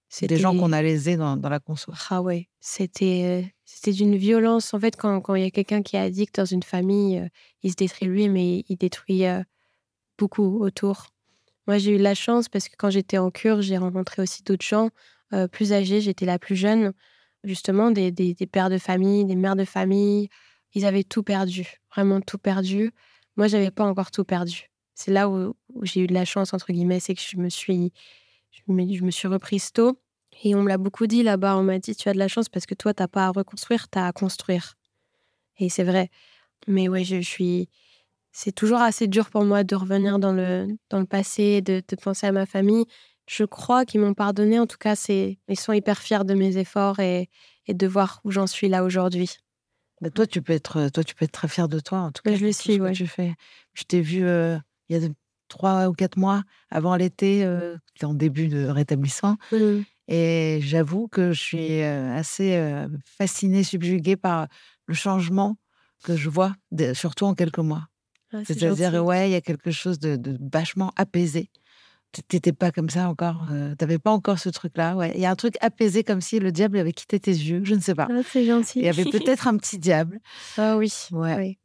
C'est 0.10 0.28
des 0.28 0.38
gens 0.38 0.56
qu'on 0.56 0.72
a 0.72 0.82
lésés 0.82 1.18
dans, 1.18 1.36
dans 1.36 1.50
la 1.50 1.60
conso. 1.60 1.92
Ah 2.10 2.22
ouais, 2.22 2.50
c'était 2.60 3.44
euh, 3.44 3.48
c'était 3.66 3.94
d'une 3.94 4.16
violence. 4.16 4.74
En 4.74 4.80
fait, 4.80 4.96
quand 4.96 5.20
quand 5.22 5.36
il 5.36 5.44
y 5.44 5.48
a 5.48 5.52
quelqu'un 5.52 5.82
qui 5.82 5.96
est 5.96 6.00
addict 6.00 6.36
dans 6.36 6.46
une 6.46 6.64
famille, 6.64 7.20
euh, 7.20 7.28
il 7.64 7.72
se 7.72 7.76
détruit 7.76 8.08
lui, 8.08 8.30
mais 8.30 8.64
il 8.70 8.78
détruit 8.78 9.24
beaucoup 10.18 10.60
autour. 10.62 11.08
Moi, 11.66 11.80
j'ai 11.80 11.96
eu 11.96 11.98
la 11.98 12.14
chance 12.14 12.48
parce 12.48 12.70
que 12.70 12.76
quand 12.78 12.90
j'étais 12.90 13.18
en 13.18 13.32
cure, 13.32 13.62
j'ai 13.62 13.78
rencontré 13.78 14.22
aussi 14.22 14.44
d'autres 14.44 14.66
gens 14.66 14.90
plus 15.52 15.74
âgés. 15.74 16.00
J'étais 16.00 16.26
la 16.26 16.40
plus 16.40 16.56
jeune, 16.56 16.94
justement, 17.48 17.92
des, 17.92 18.12
des, 18.12 18.36
pères 18.48 18.70
de 18.70 18.78
famille, 18.78 19.26
des 19.26 19.36
mères 19.36 19.56
de 19.56 19.66
famille. 19.66 20.30
Ils 20.74 20.86
avaient 20.86 21.04
tout 21.04 21.24
perdu, 21.24 21.66
vraiment 21.96 22.22
tout 22.22 22.38
perdu. 22.38 22.92
Moi, 23.36 23.48
j'avais 23.48 23.72
pas 23.72 23.86
encore 23.86 24.12
tout 24.12 24.24
perdu. 24.24 24.70
C'est 24.94 25.12
là 25.12 25.30
où, 25.30 25.56
où 25.74 25.86
j'ai 25.86 26.02
eu 26.02 26.08
de 26.08 26.14
la 26.14 26.26
chance, 26.26 26.54
entre 26.54 26.72
guillemets, 26.72 27.00
c'est 27.00 27.14
que 27.16 27.22
je 27.22 27.38
me 27.38 27.50
suis, 27.50 27.94
je 28.52 28.62
me, 28.72 28.94
je 28.94 29.04
me 29.04 29.12
suis 29.12 29.28
reprise 29.28 29.72
tôt. 29.72 30.00
Et 30.44 30.56
on 30.56 30.64
me 30.64 30.70
l'a 30.70 30.78
beaucoup 30.78 31.08
dit 31.08 31.24
là-bas. 31.24 31.58
On 31.58 31.64
m'a 31.64 31.80
dit, 31.80 31.96
tu 31.96 32.10
as 32.10 32.14
de 32.14 32.20
la 32.20 32.28
chance 32.28 32.50
parce 32.50 32.66
que 32.66 32.76
toi, 32.76 32.94
t'as 32.94 33.08
pas 33.08 33.28
à 33.28 33.30
reconstruire, 33.30 33.90
tu 33.90 33.98
as 33.98 34.06
à 34.06 34.12
construire. 34.12 34.76
Et 35.58 35.70
c'est 35.70 35.84
vrai. 35.84 36.10
Mais 36.68 36.90
ouais, 36.90 37.04
je, 37.04 37.22
je 37.22 37.30
suis. 37.30 37.70
C'est 38.32 38.52
toujours 38.52 38.80
assez 38.80 39.08
dur 39.08 39.30
pour 39.30 39.44
moi 39.46 39.64
de 39.64 39.76
revenir 39.76 40.20
dans 40.20 40.34
le, 40.34 40.68
dans 40.90 41.00
le 41.00 41.06
passé, 41.06 41.62
de, 41.62 41.82
de 41.88 41.96
penser 41.96 42.28
à 42.28 42.32
ma 42.32 42.46
famille. 42.46 42.86
Je 43.28 43.44
crois 43.44 43.86
qu'ils 43.86 44.02
m'ont 44.02 44.14
pardonné. 44.14 44.60
En 44.60 44.68
tout 44.68 44.78
cas, 44.78 44.96
c'est, 44.96 45.38
ils 45.48 45.60
sont 45.60 45.74
hyper 45.74 46.00
fiers 46.00 46.24
de 46.24 46.34
mes 46.34 46.58
efforts 46.58 47.00
et, 47.00 47.30
et 47.68 47.74
de 47.74 47.88
voir 47.88 48.22
où 48.24 48.32
j'en 48.32 48.48
suis 48.48 48.70
là 48.70 48.84
aujourd'hui. 48.84 49.38
Toi, 50.14 50.28
tu 50.28 50.42
peux 50.42 50.54
être, 50.54 50.90
toi, 50.90 51.04
tu 51.04 51.16
peux 51.16 51.26
être 51.26 51.32
très 51.32 51.48
fier 51.48 51.68
de 51.68 51.80
toi, 51.80 52.00
en 52.00 52.12
tout 52.12 52.22
cas. 52.24 52.36
je 52.36 52.46
le 52.46 52.52
suis, 52.52 52.80
ouais. 52.80 52.94
tu 52.94 53.08
fais. 53.08 53.34
Je 53.74 53.84
t'ai 53.84 54.00
vu 54.00 54.26
euh, 54.26 54.58
il 54.90 54.98
y 54.98 55.06
a 55.06 55.10
trois 55.48 55.88
ou 55.88 55.94
quatre 55.94 56.18
mois 56.18 56.44
avant 56.70 56.96
l'été, 56.96 57.44
euh, 57.44 57.78
en 58.04 58.14
début 58.14 58.48
de 58.48 58.66
rétablissement. 58.68 59.38
Et 60.08 60.60
j'avoue 60.62 61.08
que 61.08 61.34
je 61.34 61.42
suis 61.42 61.82
euh, 61.82 62.16
assez 62.16 62.56
euh, 62.56 62.88
fascinée, 63.06 63.64
subjuguée 63.64 64.16
par 64.16 64.48
le 64.86 64.94
changement 64.94 65.58
que 66.04 66.16
je 66.16 66.30
vois, 66.30 66.54
surtout 66.94 67.26
en 67.26 67.34
quelques 67.34 67.58
mois. 67.58 67.88
Ah, 68.32 68.40
c'est 68.46 68.60
C'est-à-dire, 68.60 69.04
ouais, 69.04 69.30
il 69.30 69.34
y 69.34 69.36
a 69.36 69.42
quelque 69.42 69.72
chose 69.72 70.00
de, 70.00 70.16
de 70.16 70.38
vachement 70.52 70.92
apaisé. 70.96 71.50
T'étais 72.28 72.54
pas 72.54 72.72
comme 72.72 72.90
ça 72.90 73.10
encore. 73.10 73.46
euh, 73.52 73.76
T'avais 73.76 74.00
pas 74.00 74.12
encore 74.12 74.40
ce 74.40 74.50
truc-là. 74.50 74.96
Ouais, 74.96 75.12
il 75.16 75.22
y 75.22 75.26
a 75.26 75.32
un 75.32 75.36
truc 75.36 75.56
apaisé 75.62 76.04
comme 76.04 76.22
si 76.22 76.40
le 76.40 76.52
diable 76.52 76.78
avait 76.80 76.94
quitté 76.94 77.20
tes 77.20 77.32
yeux. 77.32 77.62
Je 77.64 77.76
ne 77.76 77.80
sais 77.80 77.94
pas. 77.94 78.08
Ah, 78.10 78.22
c'est 78.28 78.46
gentil. 78.46 78.80
Il 78.80 78.86
y 78.86 78.90
avait 78.90 79.06
peut-être 79.12 79.48
un 79.48 79.58
petit 79.58 79.78
diable. 79.78 80.20
Ah 80.58 80.78
oui. 80.78 80.92
Ouais. 81.12 81.36
oui. 81.38 81.58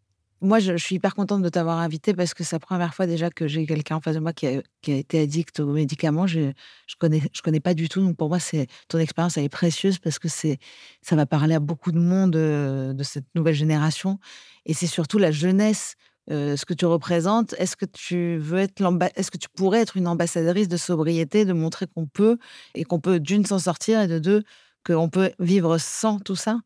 Moi, 0.44 0.58
je, 0.58 0.76
je 0.76 0.84
suis 0.84 0.96
hyper 0.96 1.14
contente 1.14 1.40
de 1.42 1.48
t'avoir 1.48 1.78
invité 1.78 2.12
parce 2.14 2.34
que 2.34 2.42
c'est 2.42 2.56
la 2.56 2.60
première 2.60 2.92
fois 2.94 3.06
déjà 3.06 3.30
que 3.30 3.46
j'ai 3.46 3.64
quelqu'un 3.64 3.96
en 3.96 4.00
face 4.00 4.16
de 4.16 4.20
moi 4.20 4.32
qui 4.32 4.48
a, 4.48 4.60
qui 4.82 4.92
a 4.92 4.96
été 4.96 5.20
addict 5.20 5.60
aux 5.60 5.72
médicaments. 5.72 6.26
Je 6.26 6.50
je 6.88 6.96
connais, 6.98 7.22
je 7.32 7.40
connais 7.42 7.60
pas 7.60 7.74
du 7.74 7.88
tout. 7.88 8.00
Donc 8.02 8.16
pour 8.16 8.28
moi, 8.28 8.40
c'est 8.40 8.66
ton 8.88 8.98
expérience, 8.98 9.36
elle 9.38 9.44
est 9.44 9.48
précieuse 9.48 10.00
parce 10.00 10.18
que 10.18 10.28
c'est 10.28 10.58
ça 11.00 11.14
va 11.14 11.26
parler 11.26 11.54
à 11.54 11.60
beaucoup 11.60 11.92
de 11.92 12.00
monde 12.00 12.34
euh, 12.34 12.92
de 12.92 13.02
cette 13.04 13.26
nouvelle 13.36 13.54
génération. 13.54 14.18
Et 14.66 14.74
c'est 14.74 14.88
surtout 14.88 15.18
la 15.18 15.30
jeunesse, 15.30 15.94
euh, 16.30 16.56
ce 16.56 16.64
que 16.64 16.74
tu 16.74 16.86
représentes. 16.86 17.54
Est-ce 17.58 17.76
que 17.76 17.84
tu 17.84 18.38
veux 18.38 18.60
être 18.60 18.82
Est-ce 19.16 19.30
que 19.30 19.38
tu 19.38 19.48
pourrais 19.48 19.80
être 19.80 19.96
une 19.96 20.06
ambassadrice 20.06 20.68
de 20.68 20.76
sobriété, 20.76 21.44
de 21.44 21.52
montrer 21.52 21.86
qu'on 21.86 22.06
peut 22.06 22.38
et 22.74 22.84
qu'on 22.84 23.00
peut 23.00 23.20
d'une 23.20 23.44
s'en 23.44 23.58
sortir 23.58 24.00
et 24.00 24.06
de 24.08 24.18
deux 24.18 24.42
qu'on 24.84 25.08
peut 25.08 25.32
vivre 25.38 25.78
sans 25.78 26.18
tout 26.18 26.36
ça, 26.36 26.60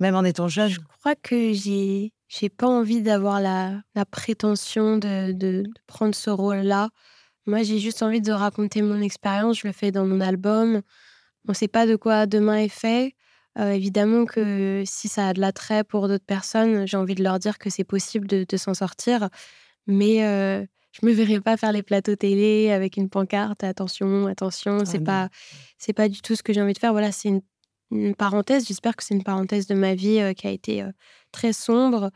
même 0.00 0.14
en 0.14 0.24
étant 0.24 0.48
jeune. 0.48 0.70
Je 0.70 0.80
crois 0.80 1.14
que 1.14 1.52
j'ai 1.52 2.12
j'ai 2.28 2.48
pas 2.48 2.66
envie 2.66 3.02
d'avoir 3.02 3.40
la, 3.40 3.82
la 3.94 4.06
prétention 4.06 4.96
de, 4.96 5.32
de, 5.32 5.62
de 5.62 5.70
prendre 5.86 6.14
ce 6.14 6.30
rôle-là. 6.30 6.88
Moi, 7.46 7.62
j'ai 7.62 7.78
juste 7.78 8.02
envie 8.02 8.22
de 8.22 8.32
raconter 8.32 8.80
mon 8.80 9.02
expérience. 9.02 9.60
Je 9.60 9.66
le 9.66 9.72
fais 9.74 9.90
dans 9.90 10.06
mon 10.06 10.20
album. 10.20 10.80
On 11.46 11.52
sait 11.54 11.68
pas 11.68 11.86
de 11.86 11.94
quoi 11.96 12.24
demain 12.26 12.56
est 12.56 12.68
fait. 12.70 13.14
Euh, 13.58 13.72
évidemment 13.72 14.24
que 14.24 14.82
si 14.86 15.08
ça 15.08 15.28
a 15.28 15.32
de 15.34 15.40
l'attrait 15.40 15.84
pour 15.84 16.08
d'autres 16.08 16.24
personnes, 16.24 16.86
j'ai 16.86 16.96
envie 16.96 17.14
de 17.14 17.22
leur 17.22 17.38
dire 17.38 17.58
que 17.58 17.68
c'est 17.68 17.84
possible 17.84 18.26
de, 18.26 18.46
de 18.48 18.56
s'en 18.56 18.74
sortir. 18.74 19.28
Mais 19.86 20.24
euh, 20.24 20.64
je 20.92 21.06
me 21.06 21.12
verrai 21.12 21.40
pas 21.40 21.56
faire 21.56 21.72
les 21.72 21.82
plateaux 21.82 22.16
télé 22.16 22.70
avec 22.70 22.96
une 22.96 23.10
pancarte. 23.10 23.62
Attention, 23.62 24.26
attention. 24.26 24.84
C'est 24.84 24.98
non. 24.98 25.04
pas 25.04 25.28
c'est 25.76 25.92
pas 25.92 26.08
du 26.08 26.22
tout 26.22 26.34
ce 26.34 26.42
que 26.42 26.52
j'ai 26.52 26.62
envie 26.62 26.72
de 26.72 26.78
faire. 26.78 26.92
Voilà, 26.92 27.12
c'est 27.12 27.28
une, 27.28 27.42
une 27.90 28.14
parenthèse. 28.14 28.66
J'espère 28.66 28.96
que 28.96 29.04
c'est 29.04 29.14
une 29.14 29.24
parenthèse 29.24 29.66
de 29.66 29.74
ma 29.74 29.94
vie 29.94 30.20
euh, 30.20 30.32
qui 30.32 30.46
a 30.46 30.50
été 30.50 30.82
euh, 30.82 30.90
très 31.30 31.52
sombre, 31.52 32.10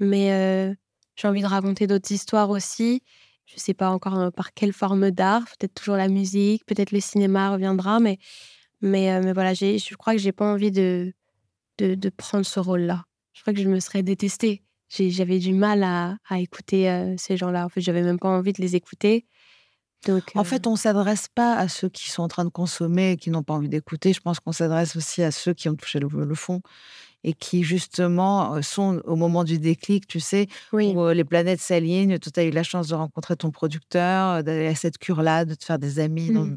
mais 0.00 0.74
j'ai 1.16 1.28
envie 1.28 1.42
de 1.42 1.46
raconter 1.46 1.86
d'autres 1.86 2.10
histoires 2.10 2.50
aussi. 2.50 3.02
Je 3.46 3.58
sais 3.58 3.74
pas 3.74 3.90
encore 3.90 4.32
par 4.32 4.54
quelle 4.54 4.72
forme 4.72 5.10
d'art, 5.10 5.44
peut-être 5.58 5.74
toujours 5.74 5.96
la 5.96 6.08
musique, 6.08 6.64
peut-être 6.66 6.92
le 6.92 7.00
cinéma 7.00 7.50
reviendra, 7.50 7.98
mais, 7.98 8.18
mais, 8.80 9.12
euh, 9.12 9.20
mais 9.22 9.32
voilà, 9.32 9.54
je 9.54 9.94
crois 9.96 10.14
que 10.14 10.18
j'ai 10.18 10.32
pas 10.32 10.50
envie 10.50 10.70
de, 10.70 11.12
de, 11.78 11.94
de 11.94 12.08
prendre 12.08 12.44
ce 12.46 12.60
rôle-là. 12.60 13.04
Je 13.32 13.42
crois 13.42 13.52
que 13.52 13.60
je 13.60 13.68
me 13.68 13.80
serais 13.80 14.02
détestée. 14.02 14.62
J'avais 14.88 15.38
du 15.38 15.52
mal 15.54 15.82
à, 15.84 16.16
à 16.28 16.40
écouter 16.40 16.90
euh, 16.90 17.14
ces 17.16 17.36
gens-là. 17.36 17.64
En 17.64 17.68
fait, 17.68 17.80
j'avais 17.80 18.02
même 18.02 18.18
pas 18.18 18.28
envie 18.28 18.52
de 18.52 18.60
les 18.60 18.74
écouter. 18.74 19.26
Donc, 20.06 20.32
En 20.34 20.40
euh, 20.40 20.44
fait, 20.44 20.66
on 20.66 20.76
s'adresse 20.76 21.28
pas 21.32 21.54
à 21.54 21.68
ceux 21.68 21.88
qui 21.88 22.10
sont 22.10 22.22
en 22.22 22.28
train 22.28 22.44
de 22.44 22.50
consommer 22.50 23.12
et 23.12 23.16
qui 23.16 23.30
n'ont 23.30 23.42
pas 23.42 23.54
envie 23.54 23.68
d'écouter. 23.68 24.12
Je 24.12 24.20
pense 24.20 24.40
qu'on 24.40 24.52
s'adresse 24.52 24.96
aussi 24.96 25.22
à 25.22 25.30
ceux 25.30 25.54
qui 25.54 25.68
ont 25.68 25.76
touché 25.76 26.00
le, 26.00 26.08
le 26.08 26.34
fond 26.34 26.60
et 27.22 27.34
qui, 27.34 27.62
justement, 27.62 28.60
sont 28.62 29.02
au 29.04 29.14
moment 29.14 29.44
du 29.44 29.58
déclic, 29.58 30.06
tu 30.06 30.20
sais, 30.20 30.48
oui, 30.72 30.94
où 30.96 31.06
les 31.10 31.24
planètes 31.24 31.60
s'alignent. 31.60 32.18
Tu 32.18 32.30
as 32.34 32.44
eu 32.44 32.50
la 32.50 32.62
chance 32.62 32.88
de 32.88 32.94
rencontrer 32.94 33.36
ton 33.36 33.50
producteur, 33.50 34.42
d'aller 34.42 34.66
à 34.68 34.74
cette 34.74 34.96
cure-là, 34.96 35.44
de 35.44 35.54
te 35.54 35.64
faire 35.64 35.78
des 35.78 35.98
amis. 35.98 36.34
Euh, 36.34 36.56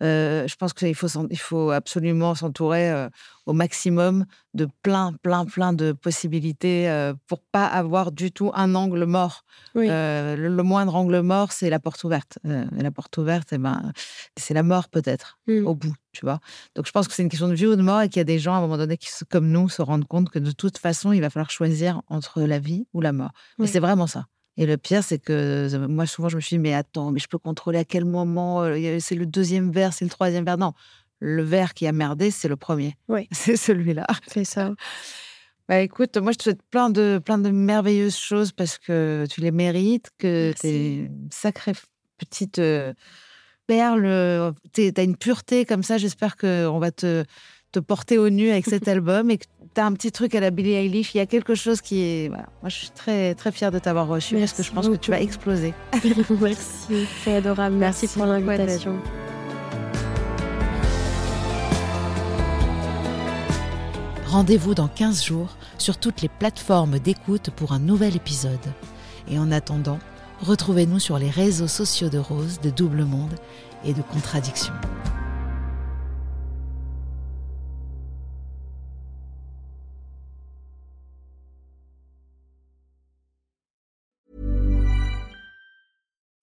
je 0.00 0.54
pense 0.56 0.72
qu'il 0.74 0.94
faut, 0.94 1.08
s'en- 1.08 1.26
il 1.30 1.38
faut 1.38 1.70
absolument 1.70 2.34
s'entourer 2.34 2.90
euh, 2.90 3.08
au 3.46 3.52
maximum 3.52 4.24
de 4.54 4.68
plein, 4.82 5.12
plein, 5.22 5.44
plein 5.46 5.72
de 5.72 5.92
possibilités 5.92 6.88
euh, 6.88 7.14
pour 7.28 7.40
pas 7.52 7.66
avoir 7.66 8.12
du 8.12 8.32
tout 8.32 8.50
un 8.54 8.74
angle 8.74 9.04
mort. 9.04 9.44
oui. 9.74 9.88
Euh, 9.90 10.36
le, 10.36 10.48
le 10.54 10.62
moindre 10.62 10.94
angle 10.96 11.20
mort, 11.20 11.52
c'est 11.52 11.70
la 11.70 11.78
porte 11.78 12.02
ouverte. 12.04 12.38
Euh, 12.44 12.64
et 12.78 12.82
la 12.82 12.90
porte 12.90 13.16
ouverte, 13.18 13.48
eh 13.52 13.58
ben, 13.58 13.92
c'est 14.36 14.54
la 14.54 14.62
mort 14.62 14.88
peut-être, 14.88 15.38
Mm. 15.46 15.66
au 15.66 15.74
bout, 15.74 15.94
tu 16.12 16.24
vois. 16.24 16.40
Donc 16.74 16.86
je 16.86 16.92
pense 16.92 17.06
que 17.08 17.14
c'est 17.14 17.22
une 17.22 17.28
question 17.28 17.48
de 17.48 17.54
vie 17.54 17.66
ou 17.66 17.76
de 17.76 17.82
mort 17.82 18.02
et 18.02 18.08
qu'il 18.08 18.18
y 18.18 18.20
a 18.20 18.24
des 18.24 18.38
gens, 18.38 18.54
à 18.54 18.58
un 18.58 18.60
moment 18.60 18.76
donné, 18.78 18.96
qui, 18.96 19.08
comme 19.30 19.48
nous, 19.48 19.68
se 19.68 19.80
rendent 19.82 20.06
compte 20.06 20.28
que 20.30 20.38
de 20.38 20.50
toute 20.50 20.78
façon, 20.78 21.12
il 21.12 21.20
va 21.20 21.30
falloir 21.30 21.50
choisir 21.50 22.02
entre 22.08 22.42
la 22.42 22.58
vie 22.58 22.86
ou 22.92 23.00
la 23.00 23.12
mort. 23.12 23.30
Mais 23.58 23.64
Oui. 23.66 23.70
c'est 23.70 23.80
vraiment 23.80 24.06
ça. 24.06 24.26
Et 24.58 24.66
le 24.66 24.76
pire, 24.76 25.04
c'est 25.04 25.18
que 25.18 25.32
euh, 25.72 25.88
moi, 25.88 26.06
souvent, 26.06 26.28
je 26.28 26.36
me 26.36 26.40
suis 26.40 26.56
dit, 26.56 26.60
mais 26.60 26.74
attends, 26.74 27.10
mais 27.10 27.20
je 27.20 27.28
peux 27.28 27.38
contrôler 27.38 27.78
à 27.78 27.84
quel 27.84 28.04
moment 28.04 28.62
euh, 28.62 28.98
c'est 29.00 29.14
le 29.14 29.26
deuxième 29.26 29.70
verre, 29.70 29.92
c'est 29.92 30.04
le 30.04 30.10
troisième 30.10 30.44
verre? 30.44 30.58
Non, 30.58 30.72
le 31.20 31.42
verre 31.42 31.74
qui 31.74 31.86
a 31.86 31.92
merdé, 31.92 32.30
c'est 32.30 32.48
le 32.48 32.56
premier. 32.56 32.96
Oui. 33.08 33.28
C'est 33.32 33.56
celui-là. 33.56 34.06
c'est 34.26 34.44
ça. 34.44 34.72
Bah 35.68 35.80
écoute, 35.80 36.16
moi 36.18 36.30
je 36.30 36.38
te 36.38 36.42
souhaite 36.44 36.62
plein 36.70 36.90
de, 36.90 37.20
plein 37.24 37.38
de 37.38 37.50
merveilleuses 37.50 38.16
choses 38.16 38.52
parce 38.52 38.78
que 38.78 39.26
tu 39.28 39.40
les 39.40 39.50
mérites, 39.50 40.10
que 40.16 40.54
tu 40.60 40.66
es 40.68 40.94
une 40.98 41.28
sacrée 41.32 41.72
petite 42.18 42.60
euh, 42.60 42.94
perle, 43.66 44.54
tu 44.72 44.92
as 44.96 45.02
une 45.02 45.16
pureté 45.16 45.64
comme 45.64 45.82
ça. 45.82 45.98
J'espère 45.98 46.36
qu'on 46.36 46.78
va 46.78 46.92
te, 46.92 47.24
te 47.72 47.80
porter 47.80 48.16
au 48.16 48.30
nu 48.30 48.50
avec 48.50 48.66
cet 48.66 48.86
album 48.88 49.28
et 49.30 49.38
que 49.38 49.46
tu 49.76 49.82
as 49.82 49.86
un 49.86 49.92
petit 49.92 50.10
truc 50.10 50.34
à 50.34 50.40
la 50.40 50.50
Billie 50.50 50.72
Eilish. 50.72 51.14
Il 51.14 51.18
y 51.18 51.20
a 51.20 51.26
quelque 51.26 51.54
chose 51.54 51.80
qui 51.82 52.00
est. 52.00 52.28
Voilà. 52.28 52.46
Moi 52.62 52.70
je 52.70 52.76
suis 52.76 52.90
très, 52.90 53.34
très 53.34 53.52
fière 53.52 53.70
de 53.70 53.78
t'avoir 53.78 54.08
reçu 54.08 54.36
parce 54.36 54.54
que 54.54 54.62
je 54.62 54.72
pense 54.72 54.88
que 54.88 54.96
tu 54.96 55.10
vas 55.10 55.20
exploser. 55.20 55.74
Merci, 56.40 57.06
c'est 57.22 57.36
adorable. 57.36 57.76
Merci, 57.76 58.08
pour 58.08 58.24
l'invitation. 58.24 58.96
Rendez-vous 64.26 64.74
dans 64.74 64.88
15 64.88 65.24
jours 65.24 65.56
sur 65.78 65.98
toutes 65.98 66.22
les 66.22 66.28
plateformes 66.28 66.98
d'écoute 66.98 67.50
pour 67.50 67.72
un 67.72 67.78
nouvel 67.78 68.16
épisode. 68.16 68.58
Et 69.30 69.38
en 69.38 69.52
attendant, 69.52 69.98
retrouvez-nous 70.40 70.98
sur 70.98 71.18
les 71.18 71.30
réseaux 71.30 71.68
sociaux 71.68 72.08
de 72.08 72.18
Rose, 72.18 72.60
de 72.62 72.70
Double 72.70 73.04
Monde 73.04 73.34
et 73.84 73.92
de 73.92 74.02
Contradiction. 74.02 74.72